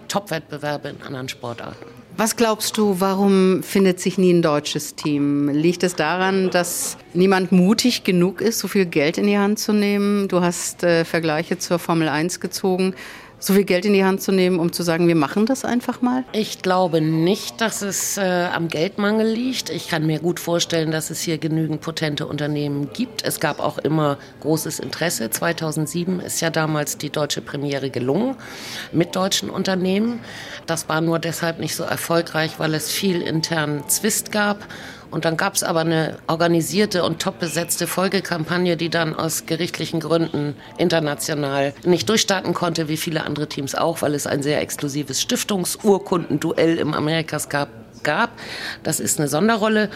Top-Wettbewerbe 0.09 0.89
in 0.89 1.01
anderen 1.01 1.27
Sportarten. 1.27 2.03
Was 2.15 2.36
glaubst 2.36 2.78
du, 2.78 2.99
warum 2.99 3.63
findet 3.63 3.99
sich 3.99 4.19
nie 4.19 4.32
ein 4.32 4.43
deutsches 4.43 4.93
Team? 4.93 5.49
Liegt 5.49 5.82
es 5.82 5.95
daran, 5.95 6.52
dass 6.52 6.95
niemand 7.15 7.52
mutig 7.52 8.04
genug 8.04 8.39
ist, 8.39 8.60
so 8.60 8.67
viel 8.67 8.86
Geld 8.86 9.17
in 9.17 9.26
die 9.26 9.39
Hand 9.39 9.58
zu 9.58 9.73
nehmen? 9.73 10.28
Du 10.28 10.41
hast 10.41 10.84
äh, 10.84 11.06
Vergleiche 11.06 11.58
zur 11.58 11.80
Formel 11.80 12.08
1 12.08 12.39
gezogen. 12.39 12.93
So 13.43 13.53
viel 13.53 13.65
Geld 13.65 13.84
in 13.84 13.91
die 13.91 14.06
Hand 14.06 14.21
zu 14.21 14.32
nehmen, 14.32 14.58
um 14.58 14.71
zu 14.71 14.84
sagen, 14.84 15.10
wir 15.10 15.15
machen 15.15 15.45
das 15.45 15.65
einfach 15.65 16.01
mal? 16.01 16.23
Ich 16.32 16.62
glaube 16.62 17.01
nicht, 17.01 17.60
dass 17.60 17.82
es 17.82 18.17
äh, 18.17 18.21
am 18.53 18.69
Geldmangel 18.69 19.27
liegt. 19.27 19.69
Ich 19.69 19.89
kann 19.89 20.06
mir 20.06 20.19
gut 20.19 20.39
vorstellen, 20.39 20.91
dass 20.91 21.10
es 21.10 21.19
hier 21.19 21.38
genügend 21.38 21.82
potente 21.82 22.25
Unternehmen 22.25 22.93
gibt. 22.93 23.21
Es 23.25 23.41
gab 23.41 23.60
auch 23.60 23.79
immer 23.79 24.17
großes 24.39 24.79
Interesse. 24.79 25.29
2007 25.29 26.21
ist 26.21 26.39
ja 26.39 26.51
damals 26.51 26.97
die 26.97 27.10
deutsche 27.10 27.41
Premiere 27.41 27.89
gelungen 27.89 28.38
mit 28.93 29.13
deutschen 29.13 29.49
Unternehmen. 29.49 30.21
Das 30.65 30.88
war 30.88 31.01
nur 31.01 31.19
deshalb 31.19 31.60
nicht 31.60 31.75
so 31.75 31.84
erfolgreich, 31.84 32.60
weil 32.60 32.73
es 32.73 32.91
viel 32.91 33.21
internen 33.21 33.89
Zwist 33.89 34.32
gab. 34.32 34.65
Und 35.13 35.26
dann 35.26 35.38
gab 35.38 35.54
es 35.54 35.63
aber 35.63 35.82
eine 35.82 36.17
organisierte 36.26 37.04
und 37.04 37.21
top 37.21 37.39
besetzte 37.39 37.86
Folgekampagne, 37.86 38.76
die 38.76 38.89
dann 38.89 39.15
aus 39.15 39.45
gerichtlichen 39.45 39.99
Gründen 39.99 40.56
international 40.80 41.73
nicht 41.84 42.10
durchstarten 42.10 42.56
konnte, 42.56 42.88
wie 42.88 42.97
viele 42.97 43.23
andere 43.23 43.47
Teams 43.47 43.76
auch, 43.76 44.02
weil 44.02 44.15
es 44.15 44.26
ein 44.26 44.41
sehr 44.41 44.60
exklusives 44.60 45.21
Stiftungsurkundenduell 45.21 46.80
im 46.80 46.95
Amerikas 46.95 47.47
gab. 47.47 47.69
gab. 48.02 48.32
Das 48.82 48.99
ist 48.99 49.19
eine 49.19 49.28
Sonderrolle. 49.28 49.91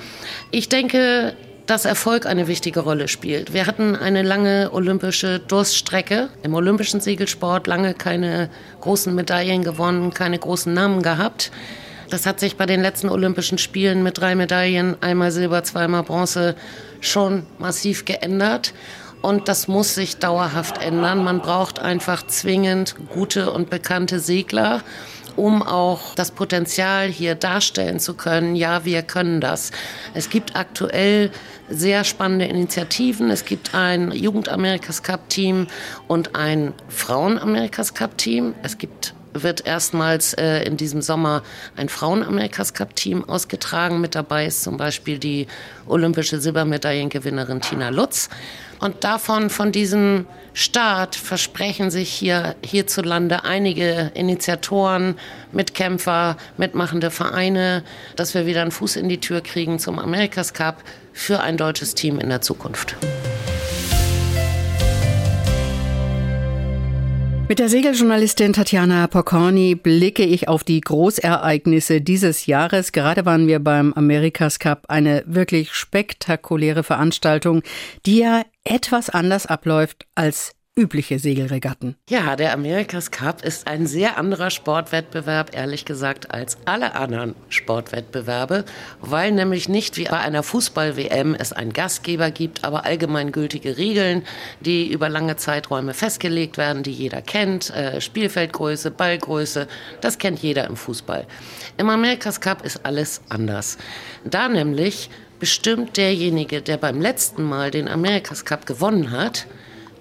Ich 0.52 0.70
denke, 0.70 1.36
dass 1.66 1.86
Erfolg 1.86 2.28
eine 2.28 2.48
wichtige 2.48 2.82
Rolle 2.82 3.08
spielt. 3.08 3.54
Wir 3.54 3.66
hatten 3.66 3.96
eine 3.96 4.22
lange 4.22 4.70
olympische 4.72 5.40
Durststrecke 5.40 6.30
im 6.44 6.54
olympischen 6.54 7.02
Segelsport, 7.02 7.66
lange 7.66 7.96
keine 7.96 8.50
großen 8.82 9.14
Medaillen 9.16 9.64
gewonnen, 9.64 10.14
keine 10.14 10.38
großen 10.38 10.72
Namen 10.72 11.02
gehabt. 11.02 11.52
Das 12.10 12.26
hat 12.26 12.40
sich 12.40 12.56
bei 12.56 12.66
den 12.66 12.82
letzten 12.82 13.10
Olympischen 13.10 13.58
Spielen 13.58 14.02
mit 14.04 14.18
drei 14.18 14.36
Medaillen, 14.36 14.96
einmal 15.02 15.32
Silber, 15.32 15.64
zweimal 15.64 16.04
Bronze, 16.04 16.56
schon 17.02 17.46
massiv 17.60 18.06
geändert. 18.06 18.74
Und 19.22 19.48
das 19.48 19.68
muss 19.68 19.96
sich 19.96 20.18
dauerhaft 20.18 20.82
ändern. 20.82 21.24
Man 21.24 21.40
braucht 21.40 21.80
einfach 21.80 22.26
zwingend 22.28 22.96
gute 23.10 23.52
und 23.52 23.70
bekannte 23.70 24.20
Segler 24.20 24.84
um 25.38 25.62
auch 25.62 26.16
das 26.16 26.32
Potenzial 26.32 27.08
hier 27.08 27.36
darstellen 27.36 28.00
zu 28.00 28.16
können. 28.16 28.56
Ja, 28.56 28.84
wir 28.84 29.04
können 29.04 29.40
das. 29.40 29.72
Es 30.14 30.30
gibt 30.30 30.56
aktuell 30.56 31.32
sehr 31.70 32.04
spannende 32.04 32.46
Initiativen. 32.46 33.30
Es 33.30 33.46
gibt 33.46 33.76
ein 33.76 34.12
Jugend-Amerikas 34.12 35.04
Cup-Team 35.04 35.68
und 36.08 36.36
ein 36.36 36.74
Frauen-Amerikas 36.90 37.94
Cup-Team. 37.94 38.56
Es 38.64 38.78
gibt 38.78 39.14
wird 39.44 39.66
erstmals 39.66 40.34
äh, 40.34 40.64
in 40.64 40.78
diesem 40.78 41.02
Sommer 41.02 41.44
ein 41.76 41.90
Frauen-Amerikas-Cup-Team 41.90 43.28
ausgetragen. 43.28 44.02
Mit 44.02 44.16
dabei 44.16 44.46
ist 44.46 44.64
zum 44.64 44.78
Beispiel 44.78 45.20
die 45.20 45.48
olympische 45.86 46.40
Silbermedaillengewinnerin 46.40 47.62
Tina 47.62 47.90
Lutz. 47.90 48.30
Und 48.80 49.04
davon, 49.04 49.50
von 49.50 49.72
diesem 49.72 50.28
Start, 50.54 51.16
versprechen 51.16 51.90
sich 51.90 52.10
hier 52.10 52.56
hierzulande 52.64 53.44
einige 53.44 54.12
Initiatoren, 54.14 55.16
Mitkämpfer, 55.52 56.38
mitmachende 56.58 57.12
Vereine, 57.12 57.84
dass 58.16 58.34
wir 58.34 58.46
wieder 58.46 58.62
einen 58.62 58.72
Fuß 58.72 58.96
in 58.98 59.10
die 59.10 59.20
Tür 59.20 59.42
kriegen 59.42 59.80
zum 59.80 60.00
Amerikas 60.00 60.54
Cup 60.54 60.84
für 61.14 61.40
ein 61.42 61.58
deutsches 61.58 61.96
Team 61.96 62.20
in 62.20 62.30
der 62.30 62.42
Zukunft. 62.42 62.96
Mit 67.50 67.60
der 67.60 67.70
Segeljournalistin 67.70 68.52
Tatjana 68.52 69.08
Pokorny 69.08 69.76
blicke 69.76 70.24
ich 70.24 70.50
auf 70.50 70.66
die 70.66 70.82
Großereignisse 70.82 72.02
dieses 72.02 72.46
Jahres. 72.46 72.92
Gerade 72.92 73.26
waren 73.26 73.48
wir 73.48 73.60
beim 73.60 73.94
Amerikas 73.94 74.60
Cup, 74.60 74.84
eine 74.90 75.24
wirklich 75.26 75.72
spektakuläre 75.74 76.84
Veranstaltung, 76.84 77.64
die 78.06 78.18
ja 78.18 78.44
etwas 78.66 79.10
anders 79.10 79.46
abläuft 79.46 80.08
als 80.14 80.57
übliche 80.78 81.20
Segelregatten. 81.20 81.96
Ja, 82.10 82.36
der 82.36 82.54
Amerikas 82.54 83.12
Cup 83.12 83.44
ist 83.44 83.68
ein 83.68 83.88
sehr 83.88 84.18
anderer 84.18 84.52
Sportwettbewerb, 84.52 85.56
ehrlich 85.56 85.84
gesagt, 85.86 86.32
als 86.32 86.58
alle 86.66 86.94
anderen 86.96 87.36
Sportwettbewerbe, 87.50 88.64
weil 89.02 89.32
nämlich 89.32 89.68
nicht 89.68 89.98
wie 89.98 90.06
bei 90.06 90.20
einer 90.20 90.44
Fußball-WM 90.44 91.34
es 91.34 91.52
einen 91.52 91.74
Gastgeber 91.74 92.30
gibt, 92.32 92.64
aber 92.64 92.86
allgemeingültige 92.86 93.78
Regeln, 93.78 94.24
die 94.60 94.92
über 94.92 95.10
lange 95.10 95.36
Zeiträume 95.36 95.96
festgelegt 95.96 96.58
werden, 96.58 96.84
die 96.84 96.92
jeder 96.92 97.22
kennt. 97.22 97.72
Äh, 97.72 98.00
Spielfeldgröße, 98.00 98.92
Ballgröße, 98.92 99.68
das 100.00 100.20
kennt 100.20 100.40
jeder 100.40 100.68
im 100.68 100.78
Fußball. 100.78 101.26
Im 101.78 101.90
Amerikas 101.90 102.40
Cup 102.40 102.64
ist 102.64 102.86
alles 102.86 103.22
anders. 103.30 103.78
Da 104.24 104.48
nämlich 104.48 105.10
bestimmt 105.40 105.98
derjenige, 105.98 106.62
der 106.62 106.78
beim 106.78 107.02
letzten 107.02 107.44
Mal 107.44 107.72
den 107.72 107.88
Amerikas 107.88 108.46
Cup 108.46 108.66
gewonnen 108.66 109.12
hat, 109.12 109.48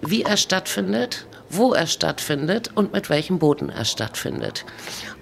wie 0.07 0.23
er 0.23 0.37
stattfindet, 0.37 1.27
wo 1.51 1.73
er 1.73 1.87
stattfindet 1.87 2.71
und 2.75 2.93
mit 2.93 3.11
welchen 3.11 3.39
Booten 3.39 3.69
er 3.69 3.85
stattfindet. 3.85 4.65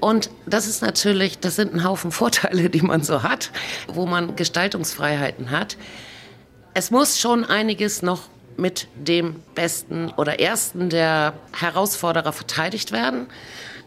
Und 0.00 0.30
das 0.46 0.66
ist 0.66 0.82
natürlich, 0.82 1.38
das 1.38 1.56
sind 1.56 1.74
ein 1.74 1.84
Haufen 1.84 2.12
Vorteile, 2.12 2.70
die 2.70 2.82
man 2.82 3.02
so 3.02 3.22
hat, 3.22 3.50
wo 3.88 4.06
man 4.06 4.36
Gestaltungsfreiheiten 4.36 5.50
hat. 5.50 5.76
Es 6.74 6.90
muss 6.90 7.18
schon 7.18 7.44
einiges 7.44 8.02
noch 8.02 8.22
mit 8.56 8.88
dem 8.94 9.42
besten 9.54 10.12
oder 10.16 10.40
ersten 10.40 10.90
der 10.90 11.34
Herausforderer 11.58 12.32
verteidigt 12.32 12.92
werden. 12.92 13.26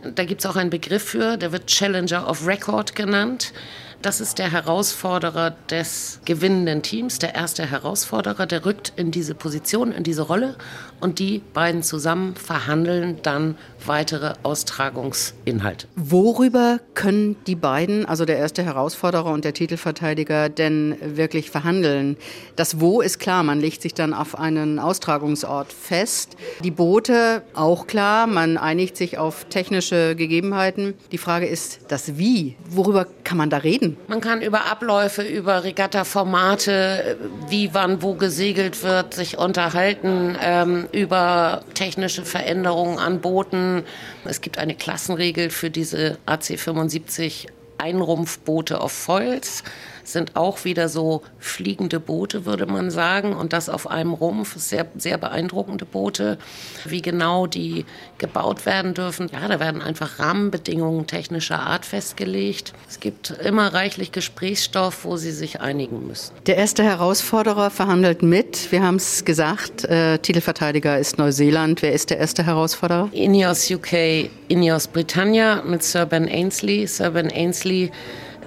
Da 0.04 0.26
gibt 0.26 0.42
es 0.42 0.46
auch 0.46 0.56
einen 0.56 0.70
Begriff 0.70 1.04
für, 1.04 1.38
der 1.38 1.52
wird 1.52 1.68
Challenger 1.68 2.30
of 2.30 2.46
Record 2.46 2.96
genannt. 2.96 3.54
Das 4.02 4.22
ist 4.22 4.38
der 4.38 4.52
Herausforderer 4.52 5.56
des 5.72 6.20
gewinnenden 6.24 6.84
Teams, 6.84 7.18
der 7.18 7.34
erste 7.34 7.66
Herausforderer, 7.66 8.46
der 8.46 8.64
rückt 8.64 8.94
in 8.96 9.10
diese 9.10 9.34
Position, 9.34 9.92
in 9.92 10.04
diese 10.04 10.22
Rolle. 10.22 10.56
Und 11.00 11.18
die 11.18 11.42
beiden 11.54 11.82
zusammen 11.82 12.36
verhandeln 12.36 13.20
dann 13.24 13.58
weitere 13.86 14.34
Austragungsinhalte. 14.44 15.88
Worüber 15.96 16.80
können 16.94 17.36
die 17.46 17.56
beiden, 17.56 18.06
also 18.06 18.26
der 18.26 18.38
erste 18.38 18.64
Herausforderer 18.64 19.32
und 19.32 19.46
der 19.46 19.54
Titelverteidiger, 19.54 20.50
denn 20.50 20.96
wirklich 21.02 21.52
verhandeln? 21.52 22.18
Das 22.56 22.80
Wo 22.80 23.02
ist 23.02 23.20
klar, 23.20 23.44
man 23.44 23.60
legt 23.60 23.82
sich 23.82 23.94
dann 23.94 24.14
auf 24.14 24.38
einen 24.38 24.80
Austragungsort 24.80 25.72
fest. 25.74 26.36
Die 26.64 26.72
Boote 26.72 27.44
auch 27.54 27.88
klar, 27.88 28.28
man 28.28 28.58
einigt 28.58 28.98
sich 28.98 29.18
auf 29.18 29.46
technische 29.46 30.16
Gegebenheiten. 30.16 30.94
Die 31.12 31.18
Frage 31.18 31.46
ist 31.46 31.80
das 31.88 32.18
Wie. 32.18 32.56
Worüber 32.70 33.08
kann 33.24 33.38
man 33.38 33.50
da 33.50 33.58
reden? 33.58 33.98
Man 34.08 34.22
kann 34.22 34.42
über 34.42 34.66
Abläufe, 34.72 35.22
über 35.22 35.64
Regatta-Formate, 35.64 37.18
wie 37.50 37.74
wann 37.74 38.02
wo 38.02 38.14
gesegelt 38.14 38.84
wird, 38.84 39.14
sich 39.14 39.38
unterhalten, 39.38 40.36
ähm, 40.42 40.88
über 40.92 41.62
technische 41.74 42.24
Veränderungen 42.24 43.00
an 43.00 43.22
Booten 43.22 43.77
es 44.26 44.42
gibt 44.42 44.58
eine 44.58 44.76
Klassenregel 44.76 45.50
für 45.50 45.70
diese 45.70 46.18
AC 46.26 46.60
75 46.60 47.48
Einrumpfboote 47.78 48.82
auf 48.82 48.92
Foils 48.92 49.64
sind 50.08 50.36
auch 50.36 50.64
wieder 50.66 50.90
so 50.90 51.22
fliegende 51.40 52.00
Boote, 52.00 52.46
würde 52.46 52.66
man 52.66 52.92
sagen. 52.92 53.34
Und 53.34 53.54
das 53.54 53.70
auf 53.70 53.90
einem 53.90 54.14
Rumpf. 54.14 54.58
Sehr, 54.58 54.86
sehr 54.98 55.18
beeindruckende 55.18 55.86
Boote. 55.86 56.38
Wie 56.86 57.02
genau 57.02 57.48
die 57.48 57.86
gebaut 58.18 58.66
werden 58.66 58.94
dürfen. 58.94 59.30
Ja, 59.32 59.48
da 59.48 59.60
werden 59.60 59.82
einfach 59.82 60.20
Rahmenbedingungen 60.20 61.08
technischer 61.08 61.60
Art 61.60 61.86
festgelegt. 61.86 62.74
Es 62.90 63.00
gibt 63.00 63.32
immer 63.32 63.74
reichlich 63.74 64.12
Gesprächsstoff, 64.12 65.06
wo 65.06 65.18
sie 65.18 65.32
sich 65.32 65.62
einigen 65.62 66.08
müssen. 66.08 66.34
Der 66.46 66.58
erste 66.58 66.84
Herausforderer 66.84 67.70
verhandelt 67.70 68.24
mit. 68.24 68.72
Wir 68.72 68.84
haben 68.84 68.96
es 68.96 69.26
gesagt, 69.26 69.84
äh, 69.86 70.18
Titelverteidiger 70.20 70.98
ist 70.98 71.18
Neuseeland. 71.18 71.82
Wer 71.82 71.94
ist 71.94 72.10
der 72.10 72.18
erste 72.18 72.46
Herausforderer? 72.46 73.10
Ineos 73.12 73.70
UK, 73.70 74.30
Ineos 74.48 74.88
Britannia 74.88 75.62
mit 75.64 75.84
Sir 75.84 76.06
Ben 76.06 76.28
Ainsley. 76.28 76.88
Sir 76.88 77.12
Ben 77.12 77.32
Ainsley 77.32 77.92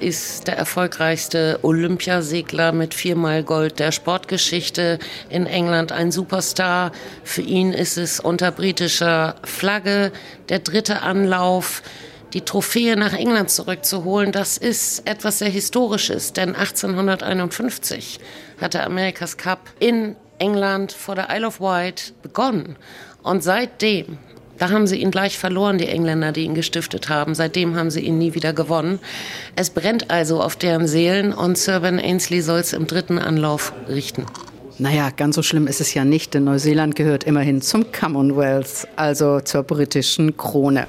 ist 0.01 0.49
der 0.49 0.57
erfolgreichste 0.57 1.59
Olympiasegler 1.63 2.73
mit 2.73 2.95
viermal 2.95 3.43
Gold 3.43 3.79
der 3.79 3.93
Sportgeschichte 3.93 4.99
in 5.29 5.47
England, 5.47 5.93
ein 5.93 6.11
Superstar. 6.11 6.93
Für 7.25 7.43
ihn 7.43 7.73
ist 7.73 7.97
es 7.97 8.21
unter 8.21 8.51
britischer 8.51 9.37
Flagge 9.45 10.13
der 10.49 10.61
dritte 10.61 11.03
Anlauf 11.03 11.83
die 12.33 12.43
Trophäe 12.43 12.97
nach 12.97 13.13
England 13.13 13.51
zurückzuholen, 13.51 14.33
das 14.33 14.57
ist 14.57 15.07
etwas 15.07 15.41
sehr 15.41 15.49
Historisches, 15.49 16.33
denn 16.33 16.55
1851 16.55 18.21
hat 18.61 18.75
der 18.75 18.87
Amerikas 18.87 19.37
Cup 19.37 19.59
in 19.81 20.15
England 20.39 20.93
vor 20.93 21.17
der 21.17 21.29
Isle 21.31 21.47
of 21.49 21.61
Wight 21.61 22.15
begonnen. 22.23 22.77
Und 23.23 23.43
seitdem 23.43 24.19
da 24.61 24.69
haben 24.69 24.87
sie 24.87 24.99
ihn 24.99 25.11
gleich 25.11 25.39
verloren, 25.39 25.79
die 25.79 25.89
Engländer, 25.89 26.33
die 26.33 26.45
ihn 26.45 26.55
gestiftet 26.55 27.09
haben. 27.09 27.35
Seitdem 27.35 27.77
haben 27.77 27.91
sie 27.91 28.01
ihn 28.01 28.19
nie 28.19 28.35
wieder 28.35 28.53
gewonnen. 28.53 28.99
Es 29.57 29.71
brennt 29.71 30.11
also 30.11 30.43
auf 30.43 30.55
deren 30.55 30.87
Seelen 30.87 31.33
und 31.33 31.57
Sir 31.57 31.81
Ben 31.81 31.99
Ainsley 31.99 32.43
soll 32.43 32.61
es 32.61 32.75
im 32.75 32.87
dritten 32.87 33.19
Anlauf 33.19 33.73
richten. 33.89 34.27
Naja, 34.79 35.11
ganz 35.17 35.37
so 35.37 35.43
schlimm 35.43 35.67
ist 35.67 35.81
es 35.81 35.95
ja 35.95 36.05
nicht, 36.05 36.35
denn 36.35 36.45
Neuseeland 36.45 36.95
gehört 36.95 37.25
immerhin 37.25 37.63
zum 37.63 37.91
Commonwealth, 37.91 38.87
also 38.97 39.41
zur 39.41 39.63
britischen 39.63 40.37
Krone. 40.37 40.87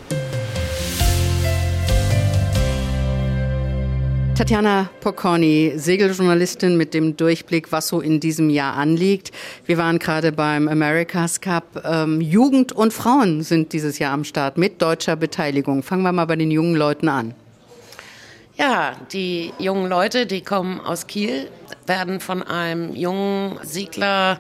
Tatjana 4.42 4.90
Pokorny, 5.02 5.74
Segeljournalistin 5.76 6.76
mit 6.76 6.96
dem 6.96 7.16
Durchblick, 7.16 7.72
was 7.72 7.90
so 7.90 8.02
in 8.02 8.20
diesem 8.20 8.50
Jahr 8.50 8.76
anliegt. 8.76 9.30
Wir 9.68 9.78
waren 9.78 10.00
gerade 10.00 10.32
beim 10.32 10.68
America's 10.68 11.42
Cup. 11.42 11.84
Ähm, 11.86 12.22
Jugend 12.22 12.72
und 12.72 12.92
Frauen 12.92 13.44
sind 13.44 13.72
dieses 13.72 14.00
Jahr 14.00 14.14
am 14.14 14.24
Start 14.24 14.58
mit 14.58 14.82
deutscher 14.82 15.16
Beteiligung. 15.16 15.84
Fangen 15.84 16.02
wir 16.02 16.12
mal 16.12 16.26
bei 16.26 16.38
den 16.38 16.50
jungen 16.50 16.74
Leuten 16.74 17.08
an. 17.08 17.36
Ja, 18.58 18.94
die 19.14 19.54
jungen 19.60 19.88
Leute, 19.88 20.26
die 20.26 20.42
kommen 20.42 20.80
aus 20.80 21.06
Kiel, 21.06 21.48
werden 21.86 22.20
von 22.20 22.42
einem 22.42 22.96
jungen 22.96 23.60
Siegler 23.62 24.40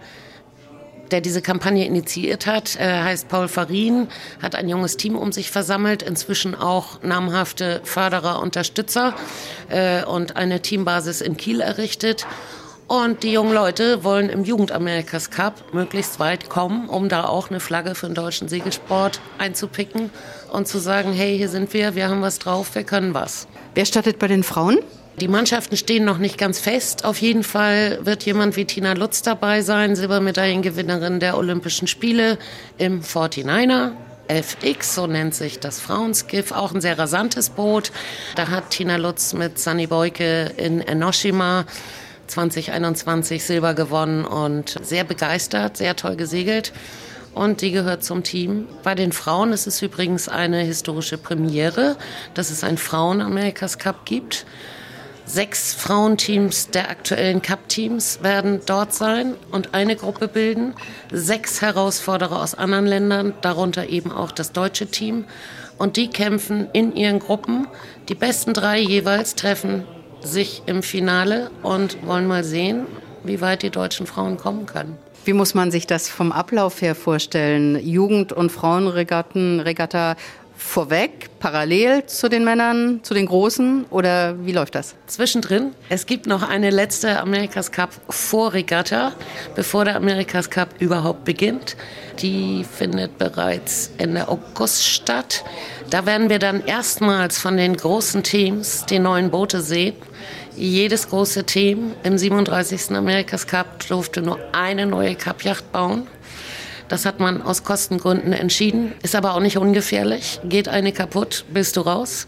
der 1.11 1.21
diese 1.21 1.41
Kampagne 1.41 1.85
initiiert 1.85 2.47
hat, 2.47 2.75
äh, 2.75 3.01
heißt 3.01 3.27
Paul 3.27 3.47
Farin, 3.47 4.07
hat 4.41 4.55
ein 4.55 4.69
junges 4.69 4.97
Team 4.97 5.15
um 5.15 5.31
sich 5.31 5.51
versammelt, 5.51 6.03
inzwischen 6.03 6.55
auch 6.55 7.01
namhafte 7.03 7.81
Förderer, 7.83 8.41
Unterstützer 8.41 9.13
äh, 9.69 10.03
und 10.03 10.35
eine 10.35 10.61
Teambasis 10.61 11.21
in 11.21 11.37
Kiel 11.37 11.61
errichtet. 11.61 12.25
Und 12.87 13.23
die 13.23 13.31
jungen 13.31 13.53
Leute 13.53 14.03
wollen 14.03 14.27
im 14.27 14.43
Jugendamerikas 14.43 15.29
Cup 15.29 15.73
möglichst 15.73 16.19
weit 16.19 16.49
kommen, 16.49 16.89
um 16.89 17.07
da 17.07 17.23
auch 17.23 17.49
eine 17.49 17.61
Flagge 17.61 17.95
für 17.95 18.07
den 18.07 18.15
deutschen 18.15 18.49
Segelsport 18.49 19.21
einzupicken 19.37 20.09
und 20.51 20.67
zu 20.67 20.77
sagen, 20.77 21.13
hey, 21.13 21.37
hier 21.37 21.47
sind 21.47 21.73
wir, 21.73 21.95
wir 21.95 22.09
haben 22.09 22.21
was 22.21 22.39
drauf, 22.39 22.75
wir 22.75 22.83
können 22.83 23.13
was. 23.13 23.47
Wer 23.75 23.85
startet 23.85 24.19
bei 24.19 24.27
den 24.27 24.43
Frauen? 24.43 24.79
Die 25.21 25.27
Mannschaften 25.27 25.77
stehen 25.77 26.03
noch 26.03 26.17
nicht 26.17 26.39
ganz 26.39 26.59
fest. 26.59 27.05
Auf 27.05 27.21
jeden 27.21 27.43
Fall 27.43 27.99
wird 28.01 28.23
jemand 28.23 28.55
wie 28.55 28.65
Tina 28.65 28.93
Lutz 28.93 29.21
dabei 29.21 29.61
sein, 29.61 29.95
Silbermedaillengewinnerin 29.95 31.19
der 31.19 31.37
Olympischen 31.37 31.87
Spiele 31.87 32.39
im 32.79 33.03
49er. 33.03 33.91
FX, 34.27 34.95
so 34.95 35.05
nennt 35.05 35.35
sich 35.35 35.59
das 35.59 35.79
Frauenskiff, 35.79 36.51
auch 36.51 36.73
ein 36.73 36.81
sehr 36.81 36.97
rasantes 36.97 37.51
Boot. 37.51 37.91
Da 38.35 38.47
hat 38.47 38.71
Tina 38.71 38.95
Lutz 38.95 39.33
mit 39.33 39.59
Sunny 39.59 39.85
Boyke 39.85 40.53
in 40.57 40.81
Enoshima 40.81 41.65
2021 42.25 43.43
Silber 43.43 43.75
gewonnen 43.75 44.25
und 44.25 44.79
sehr 44.81 45.03
begeistert, 45.03 45.77
sehr 45.77 45.95
toll 45.95 46.15
gesegelt. 46.15 46.73
Und 47.35 47.61
die 47.61 47.71
gehört 47.71 48.03
zum 48.03 48.23
Team. 48.23 48.67
Bei 48.81 48.95
den 48.95 49.11
Frauen 49.11 49.53
ist 49.53 49.67
es 49.67 49.83
übrigens 49.83 50.27
eine 50.27 50.61
historische 50.61 51.19
Premiere, 51.19 51.95
dass 52.33 52.49
es 52.49 52.63
ein 52.63 52.79
Frauen-Amerikas 52.79 53.77
Cup 53.77 54.05
gibt. 54.05 54.47
Sechs 55.33 55.73
Frauenteams 55.73 56.71
der 56.71 56.89
aktuellen 56.89 57.41
Cup-Teams 57.41 58.21
werden 58.21 58.59
dort 58.65 58.93
sein 58.93 59.35
und 59.53 59.73
eine 59.73 59.95
Gruppe 59.95 60.27
bilden. 60.27 60.73
Sechs 61.09 61.61
Herausforderer 61.61 62.41
aus 62.41 62.53
anderen 62.53 62.85
Ländern, 62.85 63.33
darunter 63.39 63.87
eben 63.87 64.11
auch 64.11 64.33
das 64.33 64.51
deutsche 64.51 64.87
Team. 64.87 65.23
Und 65.77 65.95
die 65.95 66.09
kämpfen 66.09 66.67
in 66.73 66.93
ihren 66.93 67.19
Gruppen. 67.19 67.67
Die 68.09 68.13
besten 68.13 68.53
drei 68.53 68.79
jeweils 68.79 69.35
treffen 69.35 69.85
sich 70.19 70.63
im 70.65 70.83
Finale 70.83 71.49
und 71.63 72.05
wollen 72.05 72.27
mal 72.27 72.43
sehen, 72.43 72.85
wie 73.23 73.39
weit 73.39 73.63
die 73.63 73.69
deutschen 73.69 74.07
Frauen 74.07 74.35
kommen 74.35 74.65
können. 74.65 74.97
Wie 75.23 75.33
muss 75.33 75.53
man 75.53 75.71
sich 75.71 75.87
das 75.87 76.09
vom 76.09 76.33
Ablauf 76.33 76.81
her 76.81 76.95
vorstellen? 76.95 77.79
Jugend- 77.79 78.33
und 78.33 78.51
Frauenregatten, 78.51 79.61
Regatta 79.61 80.17
vorweg, 80.61 81.29
parallel 81.39 82.05
zu 82.05 82.29
den 82.29 82.45
Männern, 82.45 83.01
zu 83.03 83.13
den 83.13 83.25
Großen 83.25 83.85
oder 83.89 84.35
wie 84.45 84.53
läuft 84.53 84.75
das? 84.75 84.95
Zwischendrin. 85.07 85.73
Es 85.89 86.05
gibt 86.05 86.27
noch 86.27 86.47
eine 86.47 86.69
letzte 86.69 87.19
Amerikas 87.19 87.71
Cup 87.71 87.89
Vorregatta, 88.09 89.11
bevor 89.55 89.83
der 89.83 89.97
Amerikas 89.97 90.49
Cup 90.49 90.69
überhaupt 90.79 91.25
beginnt. 91.25 91.75
Die 92.19 92.63
findet 92.63 93.17
bereits 93.17 93.91
Ende 93.97 94.29
August 94.29 94.85
statt. 94.85 95.43
Da 95.89 96.05
werden 96.05 96.29
wir 96.29 96.39
dann 96.39 96.65
erstmals 96.65 97.37
von 97.37 97.57
den 97.57 97.75
großen 97.75 98.23
Teams 98.23 98.85
die 98.85 98.99
neuen 98.99 99.29
Boote 99.29 99.61
sehen. 99.61 99.95
Jedes 100.55 101.09
große 101.09 101.43
Team 101.45 101.93
im 102.03 102.17
37. 102.17 102.91
Amerikas 102.91 103.47
Cup 103.47 103.85
durfte 103.87 104.21
nur 104.21 104.39
eine 104.53 104.85
neue 104.85 105.15
Cup-Yacht 105.15 105.71
bauen. 105.71 106.07
Das 106.91 107.05
hat 107.05 107.21
man 107.21 107.41
aus 107.41 107.63
Kostengründen 107.63 108.33
entschieden, 108.33 108.91
ist 109.01 109.15
aber 109.15 109.33
auch 109.33 109.39
nicht 109.39 109.57
ungefährlich. 109.57 110.41
Geht 110.43 110.67
eine 110.67 110.91
kaputt, 110.91 111.45
bist 111.53 111.77
du 111.77 111.81
raus. 111.81 112.27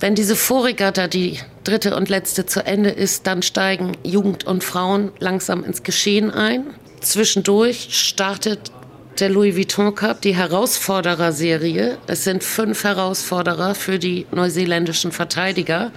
Wenn 0.00 0.14
diese 0.14 0.36
Vorregatta, 0.36 1.08
die 1.08 1.38
dritte 1.64 1.96
und 1.96 2.10
letzte, 2.10 2.44
zu 2.44 2.62
Ende 2.62 2.90
ist, 2.90 3.26
dann 3.26 3.40
steigen 3.40 3.96
Jugend 4.04 4.44
und 4.44 4.62
Frauen 4.62 5.12
langsam 5.18 5.64
ins 5.64 5.82
Geschehen 5.82 6.30
ein. 6.30 6.66
Zwischendurch 7.00 7.88
startet 7.92 8.70
der 9.18 9.30
Louis 9.30 9.56
Vuitton 9.56 9.94
Cup, 9.94 10.20
die 10.20 10.36
Herausforderer-Serie. 10.36 11.96
Es 12.06 12.24
sind 12.24 12.44
fünf 12.44 12.84
Herausforderer 12.84 13.74
für 13.74 13.98
die 13.98 14.26
neuseeländischen 14.30 15.10
Verteidiger. 15.10 15.90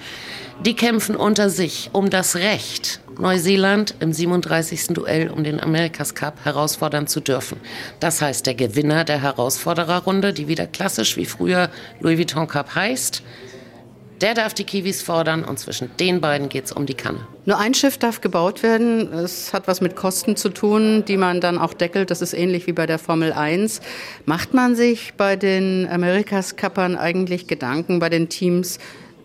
Die 0.66 0.78
kämpfen 0.78 1.18
unter 1.18 1.50
sich 1.50 1.90
um 1.92 2.10
das 2.10 2.38
Recht, 2.38 3.02
Neuseeland 3.20 3.96
im 4.00 4.14
37. 4.14 4.88
Duell 4.90 5.30
um 5.30 5.44
den 5.44 5.60
Amerikas 5.60 6.16
Cup 6.16 6.44
herausfordern 6.44 7.08
zu 7.08 7.20
dürfen. 7.20 7.60
Das 8.00 8.22
heißt, 8.22 8.46
der 8.46 8.56
Gewinner 8.56 9.04
der 9.04 9.22
Herausfordererrunde, 9.22 10.34
die 10.34 10.48
wieder 10.48 10.68
klassisch 10.68 11.18
wie 11.18 11.26
früher 11.26 11.70
Louis 12.00 12.18
Vuitton 12.18 12.48
Cup 12.48 12.76
heißt, 12.76 13.24
der 14.22 14.34
darf 14.34 14.54
die 14.54 14.64
Kiwis 14.64 15.02
fordern 15.02 15.44
und 15.44 15.60
zwischen 15.60 15.92
den 16.00 16.22
beiden 16.22 16.48
geht 16.48 16.66
es 16.66 16.72
um 16.72 16.86
die 16.86 16.94
Kanne. 16.94 17.28
Nur 17.46 17.60
ein 17.60 17.74
Schiff 17.74 17.98
darf 17.98 18.22
gebaut 18.22 18.64
werden. 18.64 19.12
Es 19.12 19.52
hat 19.52 19.68
was 19.68 19.82
mit 19.82 19.98
Kosten 19.98 20.38
zu 20.38 20.48
tun, 20.48 21.04
die 21.06 21.18
man 21.18 21.42
dann 21.42 21.58
auch 21.58 21.74
deckelt. 21.74 22.10
Das 22.10 22.22
ist 22.22 22.34
ähnlich 22.34 22.66
wie 22.66 22.72
bei 22.72 22.86
der 22.86 23.00
Formel 23.00 23.34
1. 23.34 23.82
Macht 24.26 24.54
man 24.54 24.76
sich 24.76 25.16
bei 25.16 25.36
den 25.36 25.90
Amerikas 25.92 26.56
Cuppern 26.56 26.96
eigentlich 26.96 27.48
Gedanken 27.48 28.00
bei 28.00 28.08
den 28.08 28.30
Teams 28.30 28.80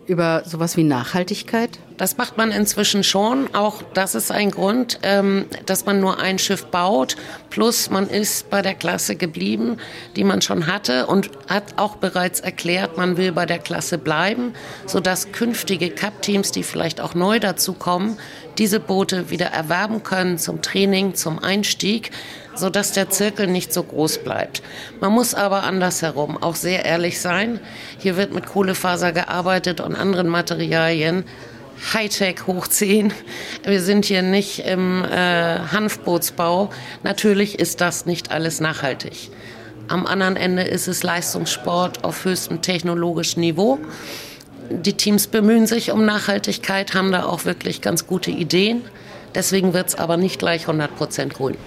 über 0.09 0.43
sowas 0.45 0.75
wie 0.75 0.83
Nachhaltigkeit? 0.83 1.79
Das 1.97 2.17
macht 2.17 2.37
man 2.37 2.51
inzwischen 2.51 3.03
schon. 3.03 3.53
Auch 3.53 3.83
das 3.93 4.15
ist 4.15 4.31
ein 4.31 4.51
Grund, 4.51 4.99
ähm, 5.03 5.45
dass 5.65 5.85
man 5.85 5.99
nur 5.99 6.19
ein 6.19 6.39
Schiff 6.39 6.65
baut. 6.65 7.15
Plus 7.49 7.89
man 7.89 8.07
ist 8.07 8.49
bei 8.49 8.61
der 8.61 8.73
Klasse 8.73 9.15
geblieben, 9.15 9.77
die 10.15 10.23
man 10.23 10.41
schon 10.41 10.67
hatte 10.67 11.05
und 11.07 11.29
hat 11.47 11.77
auch 11.77 11.97
bereits 11.97 12.39
erklärt, 12.39 12.97
man 12.97 13.17
will 13.17 13.31
bei 13.31 13.45
der 13.45 13.59
Klasse 13.59 13.97
bleiben, 13.97 14.53
sodass 14.85 15.31
künftige 15.31 15.89
Cup-Teams, 15.89 16.51
die 16.51 16.63
vielleicht 16.63 17.01
auch 17.01 17.13
neu 17.13 17.39
dazukommen, 17.39 18.17
diese 18.57 18.79
Boote 18.79 19.29
wieder 19.29 19.47
erwerben 19.47 20.03
können 20.03 20.37
zum 20.37 20.61
Training, 20.61 21.15
zum 21.15 21.39
Einstieg, 21.39 22.11
sodass 22.59 22.91
der 22.91 23.09
Zirkel 23.09 23.47
nicht 23.47 23.73
so 23.73 23.83
groß 23.83 24.19
bleibt. 24.19 24.61
Man 24.99 25.11
muss 25.11 25.33
aber 25.33 25.63
andersherum 25.63 26.37
auch 26.37 26.55
sehr 26.55 26.85
ehrlich 26.85 27.19
sein. 27.19 27.59
Hier 27.97 28.17
wird 28.17 28.33
mit 28.33 28.45
Kohlefaser 28.45 29.11
gearbeitet 29.11 29.81
und 29.81 29.95
anderen 29.95 30.27
Materialien. 30.27 31.23
Hightech 31.93 32.45
hoch 32.45 32.67
10. 32.67 33.13
Wir 33.63 33.81
sind 33.81 34.05
hier 34.05 34.21
nicht 34.21 34.59
im 34.65 35.05
äh, 35.05 35.59
Hanfbootsbau. 35.59 36.69
Natürlich 37.03 37.57
ist 37.57 37.79
das 37.79 38.05
nicht 38.05 38.31
alles 38.31 38.59
nachhaltig. 38.59 39.31
Am 39.87 40.05
anderen 40.05 40.35
Ende 40.35 40.63
ist 40.63 40.87
es 40.87 41.01
Leistungssport 41.03 42.03
auf 42.03 42.25
höchstem 42.25 42.61
technologischen 42.61 43.39
Niveau 43.39 43.79
die 44.69 44.93
Teams 44.93 45.27
bemühen 45.27 45.65
sich 45.65 45.91
um 45.91 46.05
Nachhaltigkeit, 46.05 46.93
haben 46.93 47.11
da 47.11 47.25
auch 47.25 47.45
wirklich 47.45 47.81
ganz 47.81 48.05
gute 48.05 48.31
Ideen. 48.31 48.83
Deswegen 49.35 49.73
wird 49.73 49.89
es 49.89 49.95
aber 49.95 50.17
nicht 50.17 50.39
gleich 50.39 50.61
100 50.61 50.95
Prozent 50.95 51.33
grün. 51.33 51.57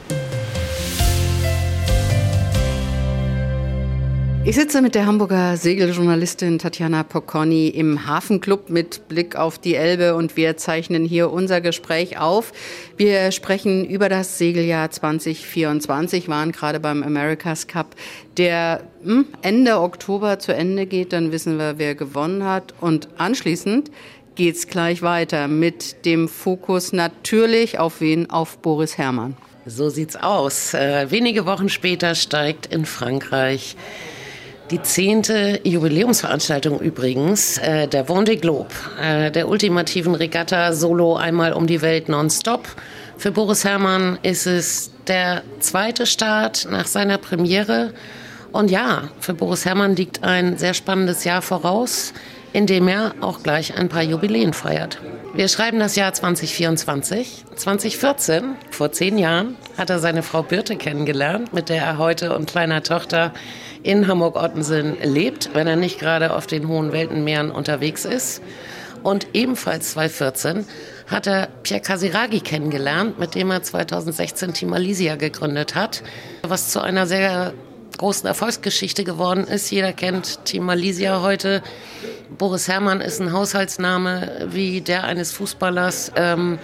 Ich 4.45 4.57
sitze 4.57 4.83
mit 4.83 4.97
der 4.97 5.07
Hamburger 5.07 5.57
Segeljournalistin 5.57 6.59
Tatjana 6.59 7.05
Pocconi 7.05 7.69
im 7.69 8.09
Hafenclub 8.09 8.71
mit 8.71 9.07
Blick 9.07 9.37
auf 9.37 9.57
die 9.57 9.77
Elbe 9.77 10.17
und 10.17 10.37
wir 10.37 10.57
zeichnen 10.57 11.05
hier 11.05 11.31
unser 11.31 11.61
Gespräch 11.61 12.19
auf. 12.19 12.53
Wir 12.97 13.31
sprechen 13.31 13.85
über 13.85 14.09
das 14.09 14.39
Segeljahr 14.39 14.91
2024, 14.91 16.29
waren 16.29 16.51
gerade 16.51 16.81
beim 16.81 17.05
America's 17.05 17.69
Cup, 17.69 17.95
der 18.37 18.83
hm, 19.05 19.27
Ende 19.43 19.79
Oktober 19.79 20.41
zu 20.41 20.53
Ende 20.53 20.87
geht. 20.87 21.13
Dann 21.13 21.31
wissen 21.31 21.57
wir, 21.57 21.79
wer 21.79 21.95
gewonnen 21.95 22.45
hat. 22.45 22.75
Und 22.81 23.09
anschließend 23.19 23.93
geht's 24.35 24.67
gleich 24.67 25.03
weiter 25.03 25.47
mit 25.47 26.05
dem 26.05 26.27
Fokus 26.27 26.93
natürlich 26.93 27.79
auf 27.79 28.01
wen? 28.01 28.29
Auf 28.29 28.59
Boris 28.59 28.99
Herrmann. 28.99 29.37
So 29.67 29.89
sieht's 29.89 30.17
aus. 30.17 30.75
Äh, 30.75 31.13
wenige 31.13 31.47
Wochen 31.47 31.69
später 31.69 32.17
steigt 32.17 32.67
in 32.67 32.85
Frankreich 32.85 33.77
die 34.73 34.81
zehnte 34.81 35.61
Jubiläumsveranstaltung 35.65 36.81
übrigens, 36.81 37.59
äh, 37.59 37.87
der 37.87 38.07
Vendée 38.07 38.41
Globe, 38.41 38.71
äh, 39.01 39.31
der 39.31 39.49
ultimativen 39.49 40.15
Regatta 40.15 40.73
Solo 40.73 41.15
einmal 41.15 41.53
um 41.53 41.67
die 41.67 41.83
Welt 41.83 42.09
nonstop. 42.09 42.67
Für 43.19 43.33
Boris 43.33 43.65
Herrmann 43.65 44.19
ist 44.23 44.47
es 44.47 44.91
der 45.07 45.43
zweite 45.61 46.07
Start 46.07 46.67
nach 46.71 46.87
seiner 46.87 47.19
Premiere. 47.19 47.93
Und 48.51 48.71
ja, 48.71 49.11
für 49.21 49.35
Boris 49.35 49.67
Herrmann 49.67 49.95
liegt 49.95 50.25
ein 50.25 50.57
sehr 50.57 50.73
spannendes 50.73 51.25
Jahr 51.25 51.43
voraus, 51.43 52.15
in 52.55 52.67
dem 52.67 52.89
er 52.89 53.15
auch 53.21 53.43
gleich 53.43 53.77
ein 53.77 53.91
paar 53.91 54.03
Jubiläen 54.03 54.55
feiert. 54.55 54.99
Wir 55.35 55.49
schreiben 55.49 55.81
das 55.81 55.97
Jahr 55.97 56.15
2024. 56.15 57.45
2014, 57.57 58.57
vor 58.71 58.93
zehn 58.93 59.19
Jahren, 59.19 59.57
hat 59.77 59.91
er 59.91 59.99
seine 59.99 60.23
Frau 60.23 60.43
Birte 60.43 60.77
kennengelernt, 60.77 61.53
mit 61.53 61.69
der 61.69 61.83
er 61.83 61.99
heute 61.99 62.35
und 62.37 62.51
kleiner 62.51 62.83
Tochter 62.83 63.33
in 63.83 64.07
Hamburg-Ottensen 64.07 64.97
lebt, 65.03 65.51
wenn 65.55 65.67
er 65.67 65.77
nicht 65.77 65.99
gerade 65.99 66.35
auf 66.35 66.47
den 66.47 66.69
hohen 66.69 66.93
Weltenmeeren 66.93 67.51
unterwegs 67.51 68.05
ist. 68.05 68.43
Und 69.03 69.29
ebenfalls 69.33 69.93
2014 69.93 70.65
hat 71.09 71.27
er 71.27 71.49
Pierre 71.63 71.83
Casiraghi 71.83 72.41
kennengelernt, 72.41 73.19
mit 73.19 73.35
dem 73.35 73.51
er 73.51 73.63
2016 73.63 74.55
Team 74.55 74.71
Malaysia 74.71 75.17
gegründet 75.17 75.75
hat, 75.75 76.03
was 76.43 76.71
zu 76.71 76.81
einer 76.81 77.07
sehr 77.07 77.53
großen 77.99 78.27
Erfolgsgeschichte 78.27 79.05
geworden 79.05 79.45
ist. 79.45 79.71
Jeder 79.71 79.93
kennt 79.93 80.45
Team 80.45 80.65
Malaysia 80.65 81.21
heute. 81.21 81.63
Boris 82.39 82.69
Herrmann 82.69 83.01
ist 83.01 83.21
ein 83.21 83.33
Haushaltsname 83.33 84.49
wie 84.51 84.81
der 84.81 85.05
eines 85.05 85.33
Fußballers. 85.33 86.13
Ähm, 86.17 86.59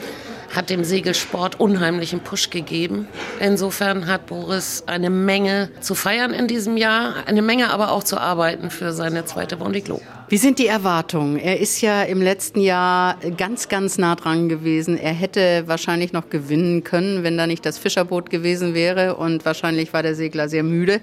hat 0.55 0.71
dem 0.71 0.85
Segelsport 0.85 1.61
unheimlichen 1.61 2.21
Push 2.21 2.51
gegeben. 2.51 3.09
Insofern 3.41 4.07
hat 4.07 4.27
Boris 4.27 4.85
eine 4.87 5.11
Menge 5.11 5.71
zu 5.81 5.95
feiern 5.95 6.33
in 6.33 6.49
diesem 6.49 6.77
Jahr, 6.77 7.15
eine 7.27 7.43
Menge 7.43 7.71
aber 7.71 7.93
auch 7.93 8.05
zu 8.05 8.19
arbeiten 8.19 8.71
für 8.71 8.93
seine 8.93 9.25
zweite 9.25 9.57
Vendée 9.57 9.83
Globe. 9.83 10.03
Wie 10.31 10.37
sind 10.37 10.59
die 10.59 10.67
Erwartungen? 10.67 11.39
Er 11.39 11.59
ist 11.59 11.81
ja 11.81 12.03
im 12.03 12.21
letzten 12.21 12.61
Jahr 12.61 13.17
ganz, 13.39 13.69
ganz 13.69 13.97
nah 13.97 14.15
dran 14.15 14.51
gewesen. 14.51 14.99
Er 14.99 15.15
hätte 15.15 15.63
wahrscheinlich 15.67 16.13
noch 16.13 16.29
gewinnen 16.29 16.85
können, 16.85 17.23
wenn 17.23 17.39
da 17.39 17.47
nicht 17.47 17.65
das 17.65 17.79
Fischerboot 17.79 18.29
gewesen 18.29 18.75
wäre. 18.75 19.17
Und 19.17 19.47
wahrscheinlich 19.47 19.95
war 19.95 20.03
der 20.03 20.15
Segler 20.15 20.51
sehr 20.51 20.65
müde. 20.65 21.01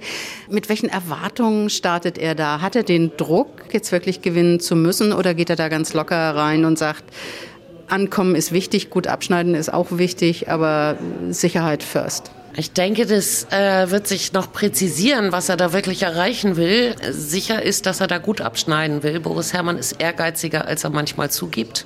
Mit 0.47 0.69
welchen 0.69 0.89
Erwartungen 0.89 1.71
startet 1.71 2.19
er 2.19 2.35
da? 2.35 2.61
Hat 2.61 2.75
er 2.75 2.83
den 2.83 3.17
Druck, 3.17 3.49
jetzt 3.71 3.91
wirklich 3.91 4.21
gewinnen 4.21 4.59
zu 4.59 4.75
müssen? 4.75 5.11
Oder 5.11 5.33
geht 5.33 5.49
er 5.49 5.55
da 5.55 5.69
ganz 5.69 5.95
locker 5.95 6.35
rein 6.35 6.63
und 6.63 6.77
sagt, 6.77 7.05
Ankommen 7.87 8.35
ist 8.35 8.51
wichtig, 8.51 8.89
gut 8.89 9.07
abschneiden 9.07 9.53
ist 9.55 9.71
auch 9.71 9.87
wichtig, 9.91 10.49
aber 10.49 10.97
Sicherheit 11.29 11.83
first. 11.83 12.31
Ich 12.57 12.71
denke, 12.71 13.05
das 13.05 13.45
äh, 13.51 13.91
wird 13.91 14.07
sich 14.07 14.31
noch 14.31 14.51
präzisieren, 14.51 15.33
was 15.33 15.49
er 15.49 15.57
da 15.57 15.73
wirklich 15.73 16.03
erreichen 16.03 16.55
will. 16.55 16.95
Sicher 17.11 17.61
ist, 17.61 17.85
dass 17.85 17.99
er 17.99 18.07
da 18.07 18.17
gut 18.17 18.39
abschneiden 18.39 19.03
will. 19.03 19.19
Boris 19.19 19.51
Herrmann 19.51 19.77
ist 19.77 19.93
ehrgeiziger, 19.93 20.65
als 20.65 20.85
er 20.85 20.89
manchmal 20.89 21.29
zugibt. 21.29 21.85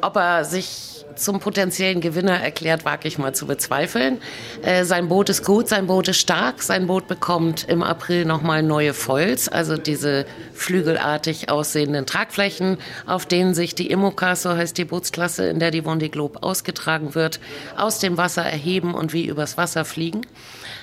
Ob 0.00 0.16
er 0.16 0.44
sich 0.44 0.89
zum 1.20 1.40
potenziellen 1.40 2.00
Gewinner 2.00 2.40
erklärt, 2.40 2.84
wage 2.84 3.06
ich 3.06 3.18
mal 3.18 3.34
zu 3.34 3.46
bezweifeln. 3.46 4.18
Äh, 4.62 4.84
sein 4.84 5.08
Boot 5.08 5.28
ist 5.28 5.44
gut, 5.44 5.68
sein 5.68 5.86
Boot 5.86 6.08
ist 6.08 6.18
stark, 6.18 6.62
sein 6.62 6.86
Boot 6.86 7.06
bekommt 7.06 7.68
im 7.68 7.82
April 7.82 8.24
nochmal 8.24 8.62
neue 8.62 8.94
Foils, 8.94 9.48
also 9.48 9.76
diese 9.76 10.26
flügelartig 10.54 11.50
aussehenden 11.50 12.06
Tragflächen, 12.06 12.78
auf 13.06 13.26
denen 13.26 13.54
sich 13.54 13.74
die 13.74 13.90
Immoka, 13.90 14.36
so 14.36 14.50
heißt 14.50 14.76
die 14.76 14.84
Bootsklasse, 14.84 15.46
in 15.46 15.58
der 15.58 15.70
die 15.70 15.82
Vendée 15.82 16.10
Globe 16.10 16.42
ausgetragen 16.42 17.14
wird, 17.14 17.40
aus 17.76 17.98
dem 17.98 18.16
Wasser 18.16 18.42
erheben 18.42 18.94
und 18.94 19.12
wie 19.12 19.26
übers 19.26 19.56
Wasser 19.56 19.84
fliegen. 19.84 20.22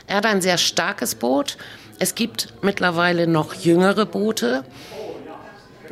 Er 0.08 0.18
hat 0.18 0.26
ein 0.26 0.42
sehr 0.42 0.58
starkes 0.58 1.16
Boot. 1.16 1.58
Es 2.00 2.16
gibt 2.16 2.54
mittlerweile 2.62 3.28
noch 3.28 3.56
jüngere 3.56 4.06
Boote 4.06 4.64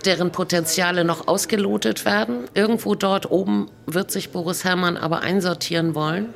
deren 0.03 0.31
Potenziale 0.31 1.05
noch 1.05 1.27
ausgelotet 1.27 2.05
werden. 2.05 2.45
Irgendwo 2.53 2.95
dort 2.95 3.31
oben 3.31 3.69
wird 3.85 4.11
sich 4.11 4.31
Boris 4.31 4.63
Herrmann 4.63 4.97
aber 4.97 5.21
einsortieren 5.21 5.95
wollen. 5.95 6.33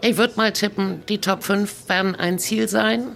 Ich 0.00 0.16
würde 0.16 0.34
mal 0.36 0.52
tippen, 0.52 1.02
die 1.08 1.18
Top 1.18 1.44
5 1.44 1.88
werden 1.88 2.14
ein 2.14 2.38
Ziel 2.38 2.68
sein. 2.68 3.08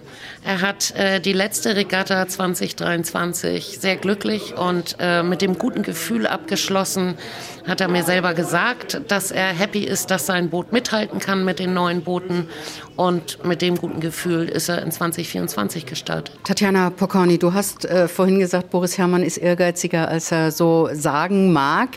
Er 0.45 0.61
hat 0.63 0.95
äh, 0.97 1.21
die 1.21 1.33
letzte 1.33 1.77
Regatta 1.77 2.27
2023 2.27 3.79
sehr 3.79 3.97
glücklich 3.97 4.57
und 4.57 4.97
äh, 4.99 5.23
mit 5.23 5.43
dem 5.43 5.59
guten 5.59 5.83
Gefühl 5.83 6.27
abgeschlossen, 6.27 7.19
hat 7.67 7.81
er 7.81 7.89
mir 7.89 8.03
selber 8.03 8.33
gesagt, 8.33 9.03
dass 9.09 9.31
er 9.31 9.49
happy 9.49 9.85
ist, 9.85 10.11
dass 10.11 10.27
sein 10.27 10.49
Boot 10.49 10.73
mithalten 10.73 11.19
kann 11.19 11.45
mit 11.45 11.59
den 11.59 11.75
neuen 11.75 12.03
Booten. 12.03 12.49
Und 12.97 13.45
mit 13.45 13.63
dem 13.63 13.77
guten 13.77 14.01
Gefühl 14.01 14.49
ist 14.49 14.69
er 14.69 14.83
in 14.83 14.91
2024 14.91 15.87
gestartet. 15.87 16.37
Tatjana 16.45 16.91
Pokorny, 16.91 17.39
du 17.39 17.53
hast 17.53 17.85
äh, 17.85 18.09
vorhin 18.09 18.39
gesagt, 18.39 18.71
Boris 18.71 18.97
Herrmann 18.99 19.23
ist 19.23 19.37
ehrgeiziger, 19.37 20.09
als 20.09 20.33
er 20.33 20.51
so 20.51 20.89
sagen 20.93 21.53
mag. 21.53 21.91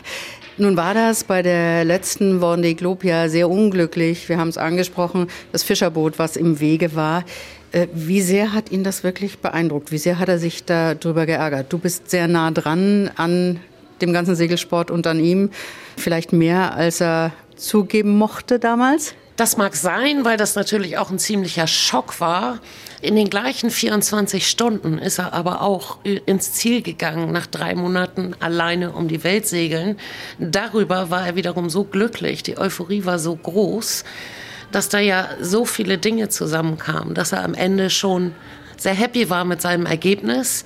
Nun 0.58 0.76
war 0.76 0.92
das 0.92 1.24
bei 1.24 1.42
der 1.42 1.84
letzten 1.84 2.42
Vendée 2.42 2.74
Globe 2.74 3.06
ja 3.06 3.28
sehr 3.28 3.48
unglücklich. 3.48 4.28
Wir 4.28 4.38
haben 4.38 4.48
es 4.48 4.58
angesprochen, 4.58 5.28
das 5.50 5.62
Fischerboot, 5.62 6.18
was 6.18 6.36
im 6.36 6.60
Wege 6.60 6.94
war. 6.94 7.24
Äh, 7.72 7.86
wie 7.94 8.20
sehr 8.20 8.52
hat 8.52 8.70
ihn 8.70 8.84
das 8.84 9.02
wirklich 9.02 9.38
beeindruckt? 9.38 9.92
Wie 9.92 9.98
sehr 9.98 10.18
hat 10.18 10.28
er 10.28 10.38
sich 10.38 10.64
darüber 10.64 11.24
geärgert? 11.24 11.72
Du 11.72 11.78
bist 11.78 12.10
sehr 12.10 12.28
nah 12.28 12.50
dran 12.50 13.10
an 13.16 13.60
dem 14.02 14.12
ganzen 14.12 14.36
Segelsport 14.36 14.90
und 14.90 15.06
an 15.06 15.20
ihm. 15.20 15.50
Vielleicht 15.96 16.32
mehr, 16.34 16.74
als 16.74 17.00
er 17.00 17.32
zugeben 17.56 18.18
mochte 18.18 18.58
damals? 18.58 19.14
Das 19.36 19.56
mag 19.56 19.74
sein, 19.74 20.24
weil 20.24 20.36
das 20.36 20.54
natürlich 20.54 20.98
auch 20.98 21.10
ein 21.10 21.18
ziemlicher 21.18 21.66
Schock 21.66 22.20
war. 22.20 22.58
In 23.02 23.16
den 23.16 23.30
gleichen 23.30 23.70
24 23.70 24.46
Stunden 24.46 24.96
ist 24.96 25.18
er 25.18 25.32
aber 25.32 25.62
auch 25.62 25.98
ins 26.04 26.52
Ziel 26.52 26.82
gegangen, 26.82 27.32
nach 27.32 27.46
drei 27.46 27.74
Monaten 27.74 28.36
alleine 28.38 28.92
um 28.92 29.08
die 29.08 29.24
Welt 29.24 29.44
segeln. 29.48 29.98
Darüber 30.38 31.10
war 31.10 31.26
er 31.26 31.34
wiederum 31.34 31.68
so 31.68 31.82
glücklich, 31.82 32.44
die 32.44 32.58
Euphorie 32.58 33.04
war 33.04 33.18
so 33.18 33.34
groß, 33.34 34.04
dass 34.70 34.88
da 34.88 35.00
ja 35.00 35.30
so 35.40 35.64
viele 35.64 35.98
Dinge 35.98 36.28
zusammenkamen, 36.28 37.14
dass 37.14 37.32
er 37.32 37.42
am 37.42 37.54
Ende 37.54 37.90
schon 37.90 38.36
sehr 38.76 38.94
happy 38.94 39.28
war 39.28 39.44
mit 39.44 39.60
seinem 39.60 39.86
Ergebnis 39.86 40.64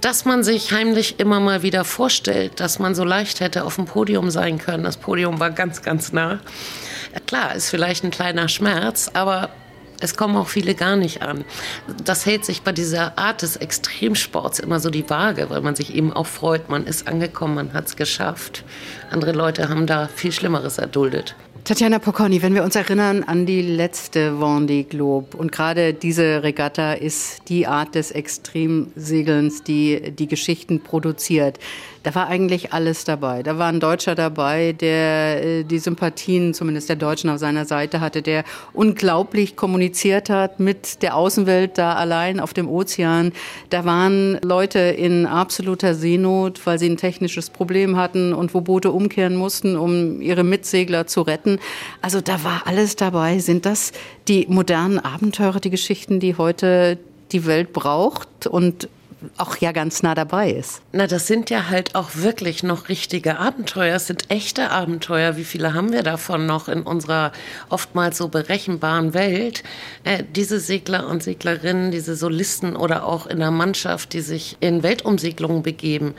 dass 0.00 0.24
man 0.24 0.44
sich 0.44 0.70
heimlich 0.70 1.18
immer 1.18 1.40
mal 1.40 1.64
wieder 1.64 1.84
vorstellt, 1.84 2.60
dass 2.60 2.78
man 2.78 2.94
so 2.94 3.02
leicht 3.02 3.40
hätte 3.40 3.64
auf 3.64 3.74
dem 3.74 3.86
Podium 3.86 4.30
sein 4.30 4.58
können. 4.58 4.84
Das 4.84 4.96
Podium 4.96 5.40
war 5.40 5.50
ganz, 5.50 5.82
ganz 5.82 6.12
nah. 6.12 6.38
Klar, 7.26 7.56
ist 7.56 7.68
vielleicht 7.68 8.04
ein 8.04 8.12
kleiner 8.12 8.48
Schmerz, 8.48 9.10
aber 9.12 9.50
es 10.00 10.16
kommen 10.16 10.36
auch 10.36 10.48
viele 10.48 10.74
gar 10.74 10.96
nicht 10.96 11.22
an. 11.22 11.44
Das 12.04 12.26
hält 12.26 12.44
sich 12.44 12.62
bei 12.62 12.72
dieser 12.72 13.18
Art 13.18 13.42
des 13.42 13.56
Extremsports 13.56 14.58
immer 14.60 14.80
so 14.80 14.90
die 14.90 15.08
Waage, 15.10 15.50
weil 15.50 15.60
man 15.60 15.74
sich 15.74 15.94
eben 15.94 16.12
auch 16.12 16.26
freut, 16.26 16.68
man 16.68 16.86
ist 16.86 17.08
angekommen, 17.08 17.54
man 17.54 17.72
hat 17.72 17.86
es 17.86 17.96
geschafft. 17.96 18.64
Andere 19.10 19.32
Leute 19.32 19.68
haben 19.68 19.86
da 19.86 20.08
viel 20.08 20.32
Schlimmeres 20.32 20.78
erduldet. 20.78 21.34
Tatjana 21.64 21.98
Pocconi, 21.98 22.40
wenn 22.40 22.54
wir 22.54 22.64
uns 22.64 22.76
erinnern 22.76 23.24
an 23.24 23.44
die 23.44 23.60
letzte 23.60 24.30
Vendée 24.40 24.84
Globe 24.84 25.36
und 25.36 25.52
gerade 25.52 25.92
diese 25.92 26.42
Regatta 26.42 26.94
ist 26.94 27.40
die 27.48 27.66
Art 27.66 27.94
des 27.94 28.10
Extremsegelns, 28.10 29.64
die 29.64 30.12
die 30.12 30.28
Geschichten 30.28 30.80
produziert. 30.80 31.58
Da 32.08 32.14
war 32.14 32.28
eigentlich 32.28 32.72
alles 32.72 33.04
dabei. 33.04 33.42
Da 33.42 33.58
war 33.58 33.68
ein 33.68 33.80
Deutscher 33.80 34.14
dabei, 34.14 34.72
der 34.72 35.44
äh, 35.44 35.64
die 35.64 35.78
Sympathien, 35.78 36.54
zumindest 36.54 36.88
der 36.88 36.96
Deutschen 36.96 37.28
auf 37.28 37.36
seiner 37.36 37.66
Seite 37.66 38.00
hatte, 38.00 38.22
der 38.22 38.44
unglaublich 38.72 39.56
kommuniziert 39.56 40.30
hat 40.30 40.58
mit 40.58 41.02
der 41.02 41.14
Außenwelt 41.14 41.76
da 41.76 41.96
allein 41.96 42.40
auf 42.40 42.54
dem 42.54 42.66
Ozean. 42.66 43.34
Da 43.68 43.84
waren 43.84 44.38
Leute 44.42 44.78
in 44.78 45.26
absoluter 45.26 45.92
Seenot, 45.92 46.64
weil 46.64 46.78
sie 46.78 46.88
ein 46.88 46.96
technisches 46.96 47.50
Problem 47.50 47.98
hatten 47.98 48.32
und 48.32 48.54
wo 48.54 48.62
Boote 48.62 48.90
umkehren 48.90 49.36
mussten, 49.36 49.76
um 49.76 50.22
ihre 50.22 50.44
Mitsegler 50.44 51.06
zu 51.06 51.20
retten. 51.20 51.58
Also 52.00 52.22
da 52.22 52.42
war 52.42 52.62
alles 52.64 52.96
dabei. 52.96 53.38
Sind 53.38 53.66
das 53.66 53.92
die 54.28 54.46
modernen 54.48 54.98
Abenteurer, 54.98 55.60
die 55.60 55.68
Geschichten, 55.68 56.20
die 56.20 56.36
heute 56.36 56.96
die 57.32 57.44
Welt 57.44 57.74
braucht 57.74 58.46
und 58.46 58.88
auch 59.36 59.56
ja 59.56 59.72
ganz 59.72 60.02
nah 60.02 60.14
dabei 60.14 60.50
ist. 60.50 60.80
Na, 60.92 61.06
das 61.06 61.26
sind 61.26 61.50
ja 61.50 61.68
halt 61.68 61.94
auch 61.94 62.10
wirklich 62.14 62.62
noch 62.62 62.88
richtige 62.88 63.38
Abenteuer. 63.38 63.96
Es 63.96 64.06
sind 64.06 64.30
echte 64.30 64.70
Abenteuer. 64.70 65.36
Wie 65.36 65.44
viele 65.44 65.74
haben 65.74 65.92
wir 65.92 66.02
davon 66.02 66.46
noch 66.46 66.68
in 66.68 66.82
unserer 66.82 67.32
oftmals 67.68 68.18
so 68.18 68.28
berechenbaren 68.28 69.14
Welt? 69.14 69.64
Äh, 70.04 70.22
diese 70.34 70.60
Segler 70.60 71.08
und 71.08 71.22
Seglerinnen, 71.22 71.90
diese 71.90 72.14
Solisten 72.14 72.76
oder 72.76 73.04
auch 73.04 73.26
in 73.26 73.40
der 73.40 73.50
Mannschaft, 73.50 74.12
die 74.12 74.20
sich 74.20 74.56
in 74.60 74.82
Weltumsegelungen 74.82 75.62
begeben, 75.62 76.14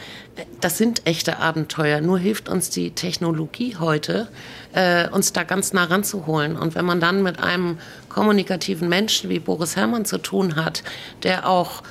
das 0.62 0.78
sind 0.78 1.06
echte 1.06 1.40
Abenteuer. 1.40 2.02
Nur 2.02 2.20
hilft 2.20 2.50
uns 2.50 2.70
die 2.70 2.92
Technologie 2.92 3.78
heute, 3.80 4.28
äh, 4.74 5.08
uns 5.10 5.34
da 5.34 5.44
ganz 5.44 5.74
nah 5.74 5.86
ranzuholen. 5.86 6.58
Und 6.58 6.76
wenn 6.76 6.86
man 6.86 7.00
dann 7.00 7.24
mit 7.24 7.40
einem 7.40 7.80
kommunikativen 8.10 8.90
Menschen 8.90 9.30
wie 9.30 9.40
Boris 9.40 9.76
Herrmann 9.76 10.06
zu 10.06 10.18
tun 10.18 10.56
hat, 10.56 10.84
der 11.24 11.48
auch 11.48 11.84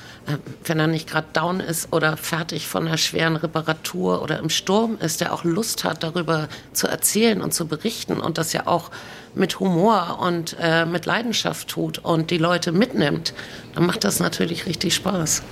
wenn 0.65 0.79
er 0.79 0.87
nicht 0.87 1.09
gerade 1.09 1.27
down 1.33 1.59
ist 1.59 1.91
oder 1.91 2.17
fertig 2.17 2.67
von 2.67 2.87
einer 2.87 2.97
schweren 2.97 3.35
Reparatur 3.35 4.21
oder 4.21 4.39
im 4.39 4.49
Sturm 4.49 4.97
ist, 4.99 5.21
der 5.21 5.33
auch 5.33 5.43
Lust 5.43 5.83
hat, 5.83 6.03
darüber 6.03 6.47
zu 6.73 6.87
erzählen 6.87 7.41
und 7.41 7.53
zu 7.53 7.67
berichten 7.67 8.19
und 8.19 8.37
das 8.37 8.53
ja 8.53 8.67
auch 8.67 8.91
mit 9.35 9.59
Humor 9.59 10.19
und 10.21 10.55
äh, 10.59 10.85
mit 10.85 11.05
Leidenschaft 11.05 11.67
tut 11.67 11.99
und 11.99 12.31
die 12.31 12.37
Leute 12.37 12.71
mitnimmt, 12.71 13.33
dann 13.75 13.85
macht 13.85 14.03
das 14.03 14.19
natürlich 14.19 14.65
richtig 14.65 14.95
Spaß. 14.95 15.43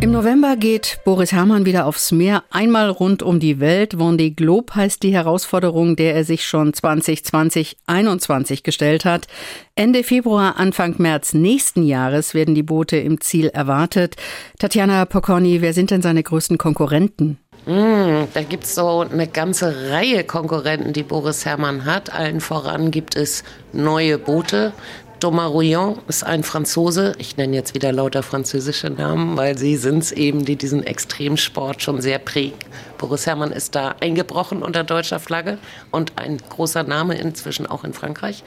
Im 0.00 0.12
November 0.12 0.54
geht 0.54 1.00
Boris 1.04 1.32
Herrmann 1.32 1.66
wieder 1.66 1.84
aufs 1.84 2.12
Meer, 2.12 2.44
einmal 2.50 2.88
rund 2.88 3.20
um 3.24 3.40
die 3.40 3.58
Welt. 3.58 3.94
Vendée 3.96 4.32
Globe 4.32 4.76
heißt 4.76 5.02
die 5.02 5.12
Herausforderung, 5.12 5.96
der 5.96 6.14
er 6.14 6.22
sich 6.22 6.46
schon 6.46 6.72
2020-21 6.72 8.62
gestellt 8.62 9.04
hat. 9.04 9.26
Ende 9.74 10.04
Februar, 10.04 10.56
Anfang 10.56 10.94
März 10.98 11.34
nächsten 11.34 11.82
Jahres 11.82 12.32
werden 12.32 12.54
die 12.54 12.62
Boote 12.62 12.96
im 12.96 13.20
Ziel 13.20 13.48
erwartet. 13.48 14.14
Tatjana 14.60 15.04
Pokorny, 15.04 15.62
wer 15.62 15.74
sind 15.74 15.90
denn 15.90 16.00
seine 16.00 16.22
größten 16.22 16.58
Konkurrenten? 16.58 17.38
Mm, 17.66 18.28
da 18.32 18.42
gibt 18.48 18.64
es 18.64 18.76
so 18.76 19.00
eine 19.00 19.26
ganze 19.26 19.90
Reihe 19.90 20.22
Konkurrenten, 20.22 20.92
die 20.92 21.02
Boris 21.02 21.44
Herrmann 21.44 21.84
hat. 21.84 22.14
Allen 22.14 22.40
voran 22.40 22.92
gibt 22.92 23.16
es 23.16 23.42
neue 23.72 24.16
Boote, 24.16 24.72
Thomas 25.20 25.50
Rouillon 25.50 25.98
ist 26.06 26.22
ein 26.22 26.44
Franzose. 26.44 27.12
Ich 27.18 27.36
nenne 27.36 27.56
jetzt 27.56 27.74
wieder 27.74 27.90
lauter 27.90 28.22
französische 28.22 28.88
Namen, 28.88 29.36
weil 29.36 29.58
sie 29.58 29.76
sind 29.76 30.04
es 30.04 30.12
eben, 30.12 30.44
die 30.44 30.54
diesen 30.54 30.84
Extremsport 30.84 31.82
schon 31.82 32.00
sehr 32.00 32.20
prägen. 32.20 32.58
Boris 32.98 33.26
Herrmann 33.26 33.50
ist 33.50 33.74
da 33.74 33.96
eingebrochen 34.00 34.62
unter 34.62 34.84
deutscher 34.84 35.18
Flagge 35.18 35.58
und 35.90 36.12
ein 36.20 36.38
großer 36.38 36.84
Name 36.84 37.18
inzwischen 37.18 37.66
auch 37.66 37.82
in 37.82 37.94
Frankreich. 37.94 38.44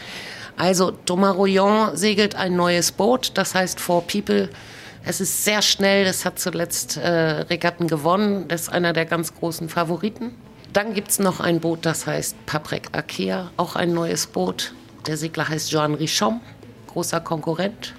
Also 0.55 0.91
Thomas 0.91 1.36
Rouillon 1.36 1.97
segelt 1.97 2.36
ein 2.36 2.55
neues 2.55 2.93
Boot, 2.93 3.34
das 3.34 3.53
heißt 3.53 3.82
Four 3.82 4.07
People. 4.07 4.47
Es 5.03 5.19
ist 5.19 5.43
sehr 5.43 5.61
schnell, 5.61 6.05
das 6.05 6.24
hat 6.24 6.39
zuletzt 6.39 6.95
äh, 6.95 7.09
Regatten 7.09 7.88
gewonnen, 7.88 8.47
das 8.47 8.61
ist 8.61 8.69
einer 8.69 8.93
der 8.93 9.05
ganz 9.05 9.36
großen 9.36 9.67
Favoriten. 9.67 10.36
Dann 10.72 10.93
gibt 10.93 11.09
es 11.09 11.19
noch 11.19 11.41
ein 11.41 11.59
Boot, 11.59 11.86
das 11.86 12.07
heißt 12.07 12.45
Paprek 12.45 12.88
Akea, 12.93 13.51
auch 13.57 13.76
ein 13.76 13.93
neues 13.93 14.26
Boot. 14.26 14.74
Der 15.05 15.17
Segler 15.17 15.49
heißt 15.49 15.69
Jean 15.69 15.95
Richon 15.95 16.39
großer 16.92 17.22
Konkurrent. 17.22 17.94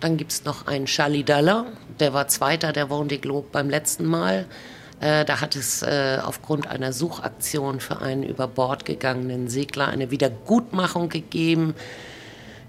Dann 0.00 0.16
gibt 0.16 0.32
es 0.32 0.44
noch 0.44 0.66
einen 0.66 0.86
Charlie 0.86 1.24
Daller, 1.24 1.66
der 1.98 2.14
war 2.14 2.28
Zweiter 2.28 2.72
der 2.72 2.88
Vendée 2.88 3.18
Globe 3.18 3.48
beim 3.52 3.68
letzten 3.68 4.06
Mal. 4.06 4.46
Äh, 5.00 5.24
da 5.24 5.40
hat 5.40 5.56
es 5.56 5.82
äh, 5.82 6.18
aufgrund 6.22 6.66
einer 6.66 6.92
Suchaktion 6.92 7.80
für 7.80 8.00
einen 8.00 8.22
über 8.22 8.46
Bord 8.46 8.84
gegangenen 8.84 9.48
Segler 9.48 9.88
eine 9.88 10.10
Wiedergutmachung 10.10 11.08
gegeben, 11.08 11.74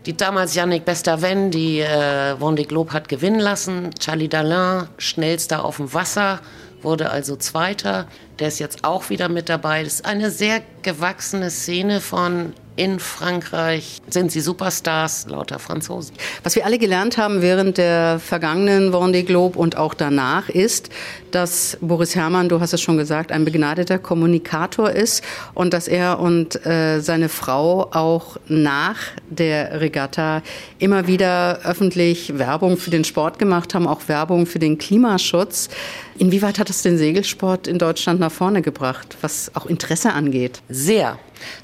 die 0.05 0.15
damals 0.15 0.55
Yannick 0.55 0.85
Bestaven 0.85 1.51
die 1.51 1.79
äh, 1.79 2.33
Vendée 2.39 2.65
Globe 2.65 2.93
hat 2.93 3.09
gewinnen 3.09 3.39
lassen. 3.39 3.91
Charlie 3.99 4.29
Dalin, 4.29 4.87
schnellster 4.97 5.63
auf 5.63 5.77
dem 5.77 5.93
Wasser, 5.93 6.39
wurde 6.81 7.11
also 7.11 7.35
Zweiter. 7.35 8.07
Der 8.39 8.47
ist 8.47 8.59
jetzt 8.59 8.83
auch 8.83 9.09
wieder 9.09 9.29
mit 9.29 9.49
dabei. 9.49 9.83
Das 9.83 9.95
ist 9.95 10.05
eine 10.05 10.31
sehr 10.31 10.61
gewachsene 10.81 11.49
Szene 11.49 12.01
von 12.01 12.53
in 12.75 12.99
Frankreich 12.99 14.01
sind 14.09 14.31
sie 14.31 14.39
Superstars, 14.39 15.27
lauter 15.27 15.59
Franzosen. 15.59 16.15
Was 16.43 16.55
wir 16.55 16.65
alle 16.65 16.79
gelernt 16.79 17.17
haben 17.17 17.41
während 17.41 17.77
der 17.77 18.19
vergangenen 18.19 18.93
Vendée 18.93 19.23
Globe 19.23 19.59
und 19.59 19.77
auch 19.77 19.93
danach 19.93 20.49
ist, 20.49 20.89
dass 21.31 21.77
Boris 21.81 22.15
Herrmann, 22.15 22.49
du 22.49 22.59
hast 22.59 22.73
es 22.73 22.81
schon 22.81 22.97
gesagt, 22.97 23.31
ein 23.31 23.45
begnadeter 23.45 23.99
Kommunikator 23.99 24.89
ist 24.89 25.23
und 25.53 25.73
dass 25.73 25.87
er 25.87 26.19
und 26.19 26.65
äh, 26.65 27.01
seine 27.01 27.29
Frau 27.29 27.89
auch 27.91 28.37
nach 28.47 28.97
der 29.29 29.81
Regatta 29.81 30.41
immer 30.79 31.07
wieder 31.07 31.59
öffentlich 31.63 32.37
Werbung 32.37 32.77
für 32.77 32.89
den 32.89 33.03
Sport 33.03 33.37
gemacht 33.37 33.73
haben, 33.73 33.87
auch 33.87 34.07
Werbung 34.07 34.45
für 34.45 34.59
den 34.59 34.77
Klimaschutz. 34.77 35.69
Inwieweit 36.17 36.59
hat 36.59 36.69
es 36.69 36.81
den 36.81 36.97
Segelsport 36.97 37.67
in 37.67 37.79
Deutschland 37.79 38.19
nach 38.19 38.31
vorne 38.31 38.61
gebracht, 38.61 39.17
was 39.21 39.51
auch 39.55 39.65
Interesse 39.65 40.13
angeht? 40.13 40.61
Sehr. 40.69 41.17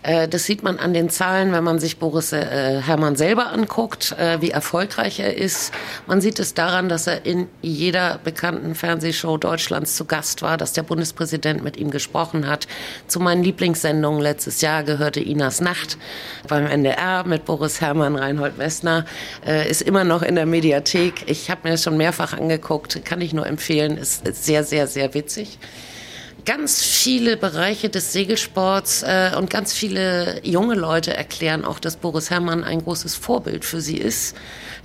Äh, 0.03 0.27
das 0.27 0.45
sieht 0.45 0.63
man 0.63 0.79
an 0.79 0.93
den 0.93 1.09
Zahlen, 1.09 1.51
wenn 1.51 1.63
man 1.63 1.79
sich 1.79 1.97
Boris 1.97 2.31
äh, 2.31 2.81
Herrmann 2.81 3.15
selber 3.15 3.51
anguckt, 3.51 4.15
äh, 4.17 4.41
wie 4.41 4.51
erfolgreich 4.51 5.19
er 5.19 5.35
ist. 5.35 5.73
Man 6.05 6.21
sieht 6.21 6.39
es 6.39 6.53
daran, 6.53 6.89
dass 6.89 7.07
er 7.07 7.25
in 7.25 7.47
jeder 7.61 8.19
bekannten 8.23 8.75
Fernsehshow 8.75 9.37
Deutschlands 9.37 9.95
zu 9.95 10.05
Gast 10.05 10.41
war, 10.41 10.57
dass 10.57 10.73
der 10.73 10.83
Bundespräsident 10.83 11.63
mit 11.63 11.77
ihm 11.77 11.91
gesprochen 11.91 12.47
hat. 12.47 12.67
Zu 13.07 13.19
meinen 13.19 13.43
Lieblingssendungen 13.43 14.21
letztes 14.21 14.61
Jahr 14.61 14.83
gehörte 14.83 15.19
Inas 15.19 15.61
Nacht 15.61 15.97
beim 16.47 16.65
NDR 16.65 17.23
mit 17.25 17.45
Boris 17.45 17.81
Herrmann, 17.81 18.15
Reinhold 18.15 18.57
Messner. 18.57 19.05
Ist 19.69 19.81
immer 19.81 20.03
noch 20.03 20.21
in 20.21 20.35
der 20.35 20.45
Mediathek. 20.45 21.23
Ich 21.27 21.49
habe 21.49 21.61
mir 21.63 21.71
das 21.71 21.83
schon 21.83 21.97
mehrfach 21.97 22.33
angeguckt, 22.33 23.03
kann 23.05 23.21
ich 23.21 23.33
nur 23.33 23.45
empfehlen. 23.45 23.97
Ist 23.97 24.25
sehr, 24.43 24.63
sehr, 24.63 24.87
sehr 24.87 25.13
witzig 25.13 25.59
ganz 26.47 26.81
viele 26.81 27.35
Bereiche 27.35 27.89
des 27.89 28.13
Segelsports 28.13 29.03
äh, 29.03 29.31
und 29.37 29.49
ganz 29.49 29.73
viele 29.73 30.39
junge 30.43 30.75
Leute 30.75 31.13
erklären 31.13 31.65
auch, 31.65 31.77
dass 31.77 31.97
Boris 31.97 32.29
Herrmann 32.29 32.63
ein 32.63 32.81
großes 32.81 33.15
Vorbild 33.15 33.65
für 33.65 33.81
sie 33.81 33.97
ist, 33.97 34.33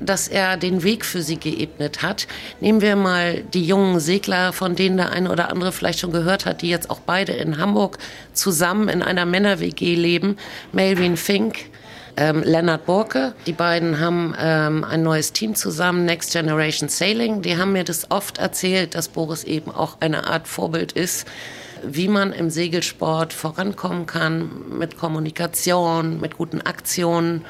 dass 0.00 0.26
er 0.26 0.56
den 0.56 0.82
Weg 0.82 1.04
für 1.04 1.22
sie 1.22 1.36
geebnet 1.36 2.02
hat. 2.02 2.26
Nehmen 2.60 2.80
wir 2.80 2.96
mal 2.96 3.44
die 3.54 3.64
jungen 3.64 4.00
Segler, 4.00 4.52
von 4.52 4.74
denen 4.74 4.96
der 4.96 5.12
eine 5.12 5.30
oder 5.30 5.50
andere 5.50 5.70
vielleicht 5.70 6.00
schon 6.00 6.10
gehört 6.10 6.46
hat, 6.46 6.62
die 6.62 6.68
jetzt 6.68 6.90
auch 6.90 6.98
beide 6.98 7.32
in 7.32 7.58
Hamburg 7.58 7.98
zusammen 8.32 8.88
in 8.88 9.00
einer 9.00 9.24
Männer-WG 9.24 9.94
leben. 9.94 10.38
Melvin 10.72 11.16
Fink, 11.16 11.70
ähm, 12.16 12.42
Lennart 12.42 12.86
Borke. 12.86 13.34
Die 13.46 13.52
beiden 13.52 14.00
haben 14.00 14.34
ähm, 14.38 14.84
ein 14.84 15.02
neues 15.02 15.32
Team 15.32 15.54
zusammen, 15.54 16.04
Next 16.04 16.32
Generation 16.32 16.88
Sailing. 16.88 17.42
Die 17.42 17.56
haben 17.56 17.72
mir 17.72 17.84
das 17.84 18.10
oft 18.10 18.38
erzählt, 18.38 18.94
dass 18.94 19.08
Boris 19.08 19.44
eben 19.44 19.70
auch 19.70 19.96
eine 20.00 20.26
Art 20.26 20.48
Vorbild 20.48 20.92
ist, 20.92 21.26
wie 21.84 22.08
man 22.08 22.32
im 22.32 22.50
Segelsport 22.50 23.32
vorankommen 23.32 24.06
kann 24.06 24.50
mit 24.78 24.98
Kommunikation, 24.98 26.20
mit 26.20 26.36
guten 26.36 26.60
Aktionen. 26.60 27.44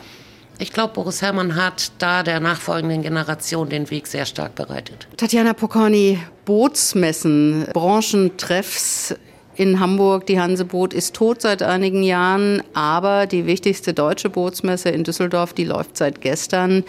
Ich 0.59 0.73
glaube, 0.73 0.95
Boris 0.95 1.23
Herrmann 1.23 1.57
hat 1.57 1.93
da 1.99 2.23
der 2.23 2.39
nachfolgenden 2.39 3.03
Generation 3.03 3.69
den 3.69 3.91
Weg 3.91 4.07
sehr 4.07 4.27
stark 4.27 4.55
bereitet. 4.55 5.09
Tatjana 5.17 5.55
Pokorny, 5.55 6.21
Bootsmessen, 6.45 7.67
Branchentreffs 7.73 9.15
in 9.57 9.81
Hamburg. 9.81 10.27
Die 10.27 10.41
Hanseboot 10.41 10.95
ist 10.95 11.15
tot 11.15 11.43
seit 11.43 11.63
einigen 11.63 12.03
Jahren, 12.03 12.63
aber 12.75 13.27
die 13.27 13.47
wichtigste 13.47 13.95
deutsche 13.95 14.31
Bootsmesse 14.31 14.91
in 14.91 15.05
Düsseldorf, 15.05 15.53
die 15.53 15.65
läuft 15.65 15.97
seit 15.97 16.21
gestern. 16.21 16.85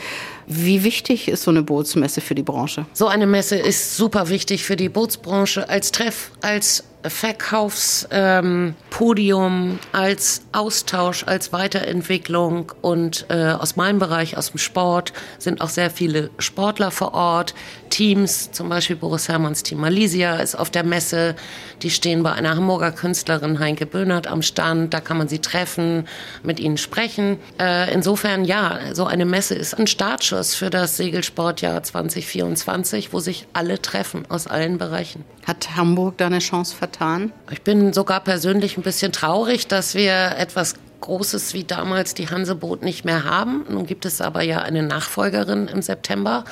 Wie 0.47 0.83
wichtig 0.83 1.27
ist 1.27 1.43
so 1.43 1.51
eine 1.51 1.63
Bootsmesse 1.63 2.21
für 2.21 2.35
die 2.35 2.43
Branche? 2.43 2.85
So 2.93 3.07
eine 3.07 3.27
Messe 3.27 3.57
ist 3.57 3.95
super 3.95 4.29
wichtig 4.29 4.63
für 4.63 4.75
die 4.75 4.89
Bootsbranche 4.89 5.69
als 5.69 5.91
Treff, 5.91 6.31
als 6.41 6.83
Verkaufspodium, 7.05 9.53
ähm, 9.53 9.79
als 9.91 10.41
Austausch, 10.51 11.23
als 11.25 11.53
Weiterentwicklung. 11.53 12.71
Und 12.81 13.25
äh, 13.29 13.51
aus 13.51 13.75
meinem 13.75 13.99
Bereich, 13.99 14.37
aus 14.37 14.51
dem 14.51 14.57
Sport, 14.57 15.13
sind 15.37 15.61
auch 15.61 15.69
sehr 15.69 15.89
viele 15.89 16.29
Sportler 16.37 16.91
vor 16.91 17.13
Ort. 17.13 17.53
Teams, 17.93 18.51
zum 18.51 18.69
Beispiel 18.69 18.95
Boris 18.95 19.27
Herrmanns 19.27 19.61
Team 19.61 19.79
Malaysia 19.79 20.37
ist 20.37 20.55
auf 20.55 20.71
der 20.71 20.83
Messe. 20.83 21.35
Die 21.83 21.91
stehen 21.91 22.23
bei 22.23 22.31
einer 22.31 22.55
Hamburger 22.55 22.91
Künstlerin 22.91 23.59
Heinke 23.59 23.85
Böhnert 23.85 24.25
am 24.25 24.41
Stand. 24.41 24.95
Da 24.95 24.99
kann 24.99 25.19
man 25.19 25.27
sie 25.27 25.37
treffen, 25.37 26.07
mit 26.41 26.59
ihnen 26.59 26.77
sprechen. 26.77 27.37
Äh, 27.59 27.93
insofern, 27.93 28.45
ja, 28.45 28.79
so 28.93 29.05
eine 29.05 29.25
Messe 29.25 29.53
ist 29.53 29.75
ein 29.75 29.85
Startschuss 29.85 30.55
für 30.55 30.71
das 30.71 30.97
Segelsportjahr 30.97 31.83
2024, 31.83 33.13
wo 33.13 33.19
sich 33.19 33.45
alle 33.53 33.79
treffen 33.79 34.25
aus 34.27 34.47
allen 34.47 34.79
Bereichen. 34.79 35.23
Hat 35.45 35.75
Hamburg 35.75 36.17
da 36.17 36.25
eine 36.25 36.39
Chance 36.39 36.75
vertan? 36.75 37.31
Ich 37.51 37.61
bin 37.61 37.93
sogar 37.93 38.21
persönlich 38.21 38.75
ein 38.75 38.81
bisschen 38.81 39.11
traurig, 39.11 39.67
dass 39.67 39.93
wir 39.93 40.35
etwas 40.39 40.73
Großes 41.03 41.53
wie 41.53 41.65
damals 41.65 42.13
die 42.13 42.29
Hanseboot 42.29 42.81
nicht 42.81 43.03
mehr 43.03 43.25
haben. 43.25 43.65
Nun 43.69 43.85
gibt 43.85 44.05
es 44.05 44.21
aber 44.21 44.41
ja 44.41 44.59
eine 44.59 44.83
Nachfolgerin 44.83 45.67
im 45.67 45.81
September. 45.81 46.45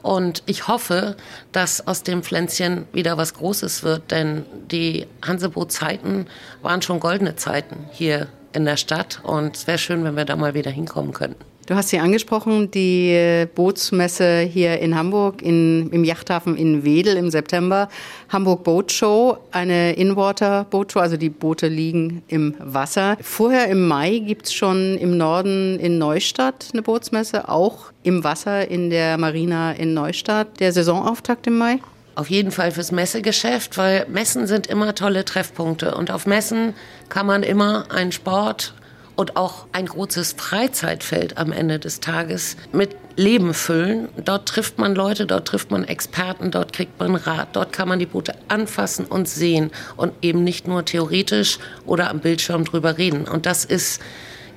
Und 0.00 0.44
ich 0.46 0.68
hoffe, 0.68 1.16
dass 1.50 1.88
aus 1.88 2.04
dem 2.04 2.22
Pflänzchen 2.22 2.86
wieder 2.92 3.16
was 3.16 3.34
Großes 3.34 3.82
wird, 3.82 4.12
denn 4.12 4.46
die 4.70 5.08
Hanseboot-Zeiten 5.26 6.28
waren 6.62 6.82
schon 6.82 7.00
goldene 7.00 7.34
Zeiten 7.34 7.86
hier 7.90 8.28
in 8.52 8.64
der 8.64 8.76
Stadt. 8.76 9.18
Und 9.24 9.56
es 9.56 9.66
wäre 9.66 9.78
schön, 9.78 10.04
wenn 10.04 10.16
wir 10.16 10.24
da 10.24 10.36
mal 10.36 10.54
wieder 10.54 10.70
hinkommen 10.70 11.12
könnten. 11.12 11.44
Du 11.66 11.74
hast 11.74 11.88
sie 11.88 11.98
angesprochen, 11.98 12.70
die 12.70 13.44
Bootsmesse 13.56 14.38
hier 14.38 14.78
in 14.78 14.96
Hamburg 14.96 15.42
in, 15.42 15.90
im 15.90 16.04
Yachthafen 16.04 16.56
in 16.56 16.84
Wedel 16.84 17.16
im 17.16 17.28
September. 17.28 17.88
Hamburg 18.28 18.62
Boat 18.62 18.92
Show, 18.92 19.38
eine 19.50 19.94
Inwater 19.94 20.62
Boat 20.70 20.92
Show, 20.92 21.00
also 21.00 21.16
die 21.16 21.28
Boote 21.28 21.66
liegen 21.66 22.22
im 22.28 22.54
Wasser. 22.60 23.16
Vorher 23.20 23.66
im 23.66 23.88
Mai 23.88 24.20
gibt 24.20 24.46
es 24.46 24.54
schon 24.54 24.96
im 24.96 25.16
Norden 25.16 25.80
in 25.80 25.98
Neustadt 25.98 26.68
eine 26.72 26.82
Bootsmesse, 26.82 27.48
auch 27.48 27.90
im 28.04 28.22
Wasser 28.22 28.70
in 28.70 28.88
der 28.88 29.18
Marina 29.18 29.72
in 29.72 29.92
Neustadt. 29.92 30.60
Der 30.60 30.72
Saisonauftakt 30.72 31.48
im 31.48 31.58
Mai? 31.58 31.80
Auf 32.14 32.30
jeden 32.30 32.52
Fall 32.52 32.70
fürs 32.70 32.92
Messegeschäft, 32.92 33.76
weil 33.76 34.06
Messen 34.08 34.46
sind 34.46 34.68
immer 34.68 34.94
tolle 34.94 35.24
Treffpunkte. 35.24 35.96
Und 35.96 36.12
auf 36.12 36.26
Messen 36.26 36.74
kann 37.08 37.26
man 37.26 37.42
immer 37.42 37.90
einen 37.90 38.12
Sport 38.12 38.72
und 39.16 39.36
auch 39.36 39.66
ein 39.72 39.86
großes 39.86 40.34
Freizeitfeld 40.36 41.38
am 41.38 41.50
Ende 41.50 41.78
des 41.78 42.00
Tages 42.00 42.56
mit 42.72 42.94
Leben 43.16 43.54
füllen. 43.54 44.08
Dort 44.22 44.46
trifft 44.46 44.78
man 44.78 44.94
Leute, 44.94 45.26
dort 45.26 45.48
trifft 45.48 45.70
man 45.70 45.84
Experten, 45.84 46.50
dort 46.50 46.72
kriegt 46.72 47.00
man 47.00 47.14
Rat, 47.14 47.48
dort 47.54 47.72
kann 47.72 47.88
man 47.88 47.98
die 47.98 48.06
Boote 48.06 48.34
anfassen 48.48 49.06
und 49.06 49.26
sehen 49.26 49.70
und 49.96 50.12
eben 50.22 50.44
nicht 50.44 50.68
nur 50.68 50.84
theoretisch 50.84 51.58
oder 51.86 52.10
am 52.10 52.20
Bildschirm 52.20 52.64
drüber 52.64 52.98
reden. 52.98 53.26
Und 53.26 53.46
das 53.46 53.64
ist 53.64 54.00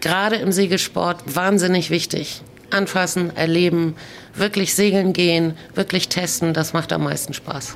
gerade 0.01 0.35
im 0.35 0.51
Segelsport 0.51 1.35
wahnsinnig 1.35 1.89
wichtig. 1.89 2.41
Anfassen, 2.69 3.35
erleben, 3.35 3.95
wirklich 4.35 4.75
segeln 4.75 5.13
gehen, 5.13 5.57
wirklich 5.73 6.09
testen, 6.09 6.53
das 6.53 6.73
macht 6.73 6.93
am 6.93 7.03
meisten 7.03 7.33
Spaß. 7.33 7.75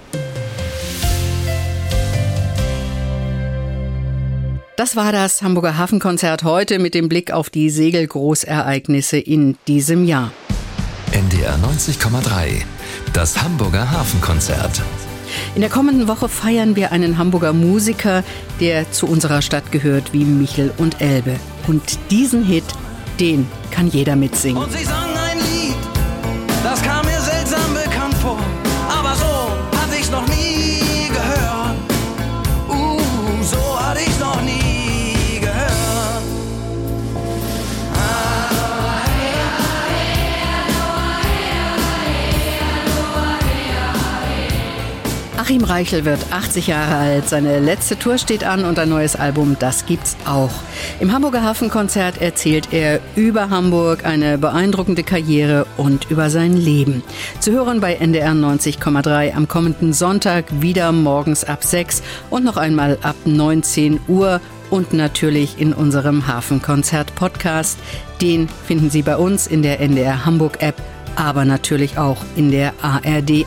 Das 4.84 4.98
war 4.98 5.14
das 5.14 5.42
Hamburger 5.42 5.78
Hafenkonzert 5.78 6.44
heute 6.44 6.78
mit 6.78 6.94
dem 6.94 7.08
Blick 7.08 7.32
auf 7.32 7.50
die 7.50 7.70
Segelgroßereignisse 7.70 9.18
in 9.18 9.56
diesem 9.66 10.04
Jahr. 10.04 10.34
NDR 11.14 11.56
90,3. 11.56 12.64
Das 13.14 13.42
Hamburger 13.42 13.90
Hafenkonzert. 13.90 14.82
In 15.56 15.62
der 15.62 15.70
kommenden 15.70 16.10
Woche 16.10 16.28
feiern 16.28 16.76
wir 16.76 16.92
einen 16.92 17.18
Hamburger 17.18 17.54
Musiker, 17.54 18.26
der 18.60 18.92
zu 18.92 19.08
unserer 19.08 19.42
Stadt 19.42 19.72
gehört 19.72 20.12
wie 20.12 20.26
Michel 20.26 20.74
und 20.76 21.00
Elbe. 21.00 21.40
Und 21.66 21.98
diesen 22.12 22.44
Hit, 22.44 22.66
den 23.22 23.48
kann 23.72 23.88
jeder 23.88 24.18
mitsingen. 24.18 24.62
Und 24.62 24.74
sie 24.74 24.84
sang 24.84 25.16
ein 25.16 25.38
Lied, 25.38 25.53
Achim 45.44 45.66
Reichel 45.66 46.06
wird 46.06 46.26
80 46.32 46.68
Jahre 46.68 46.96
alt. 46.96 47.28
Seine 47.28 47.60
letzte 47.60 48.00
Tour 48.00 48.18
steht 48.18 48.46
an 48.46 48.64
und 48.64 48.80
ein 48.80 48.88
neues 48.88 49.18
Album, 49.18 49.58
das 49.60 49.86
gibt's 49.86 50.16
auch. 50.26 50.54
Im 51.02 51.12
Hamburger 51.12 51.44
Hafenkonzert 51.44 52.22
erzählt 52.22 52.70
er 52.72 53.02
über 53.18 53.50
Hamburg, 53.50 54.06
eine 54.06 54.38
beeindruckende 54.38 55.04
Karriere 55.04 55.68
und 55.76 56.10
über 56.10 56.30
sein 56.30 56.56
Leben. 56.56 57.04
Zu 57.41 57.52
hören 57.52 57.82
bei 57.82 57.96
NDR 57.96 58.32
90,3 58.32 59.36
am 59.36 59.50
kommenden 59.50 59.91
Sonntag 59.91 60.46
wieder 60.62 60.94
morgens 60.94 61.44
ab 61.44 61.66
6 61.66 62.04
und 62.30 62.46
noch 62.46 62.56
einmal 62.56 62.98
ab 63.02 63.18
19 63.26 64.00
Uhr 64.08 64.39
und 64.70 64.94
natürlich 64.94 65.60
in 65.60 65.74
unserem 65.74 66.26
Hafenkonzert-Podcast. 66.26 67.78
Den 68.22 68.48
finden 68.48 68.89
Sie 68.89 69.02
bei 69.02 69.18
uns 69.18 69.48
in 69.48 69.62
der 69.62 69.82
NDR 69.82 70.26
Hamburg-App, 70.26 70.82
aber 71.18 71.44
natürlich 71.44 71.98
auch 71.98 72.20
in 72.38 72.50
der 72.50 72.74
ARD 72.82 73.46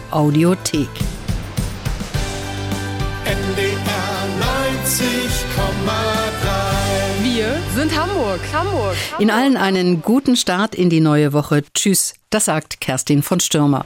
Hamburg. 8.37 8.53
Hamburg. 8.53 8.97
In 9.19 9.31
allen 9.31 9.57
einen 9.57 10.03
guten 10.03 10.37
Start 10.37 10.75
in 10.75 10.91
die 10.91 11.01
neue 11.01 11.33
Woche. 11.33 11.63
Tschüss, 11.75 12.15
das 12.31 12.47
sagt 12.47 12.81
Kerstin 12.81 13.23
von 13.23 13.41
Stürmer. 13.41 13.85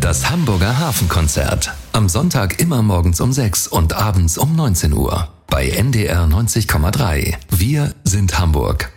Das 0.00 0.30
Hamburger 0.30 0.78
Hafenkonzert. 0.78 1.72
Am 1.92 2.08
Sonntag 2.08 2.60
immer 2.60 2.82
morgens 2.82 3.20
um 3.20 3.32
6 3.32 3.68
und 3.68 3.94
abends 3.94 4.36
um 4.36 4.54
19 4.56 4.92
Uhr. 4.92 5.28
Bei 5.48 5.68
NDR 5.68 6.24
90,3. 6.24 7.34
Wir 7.50 7.94
sind 8.04 8.38
Hamburg. 8.38 8.90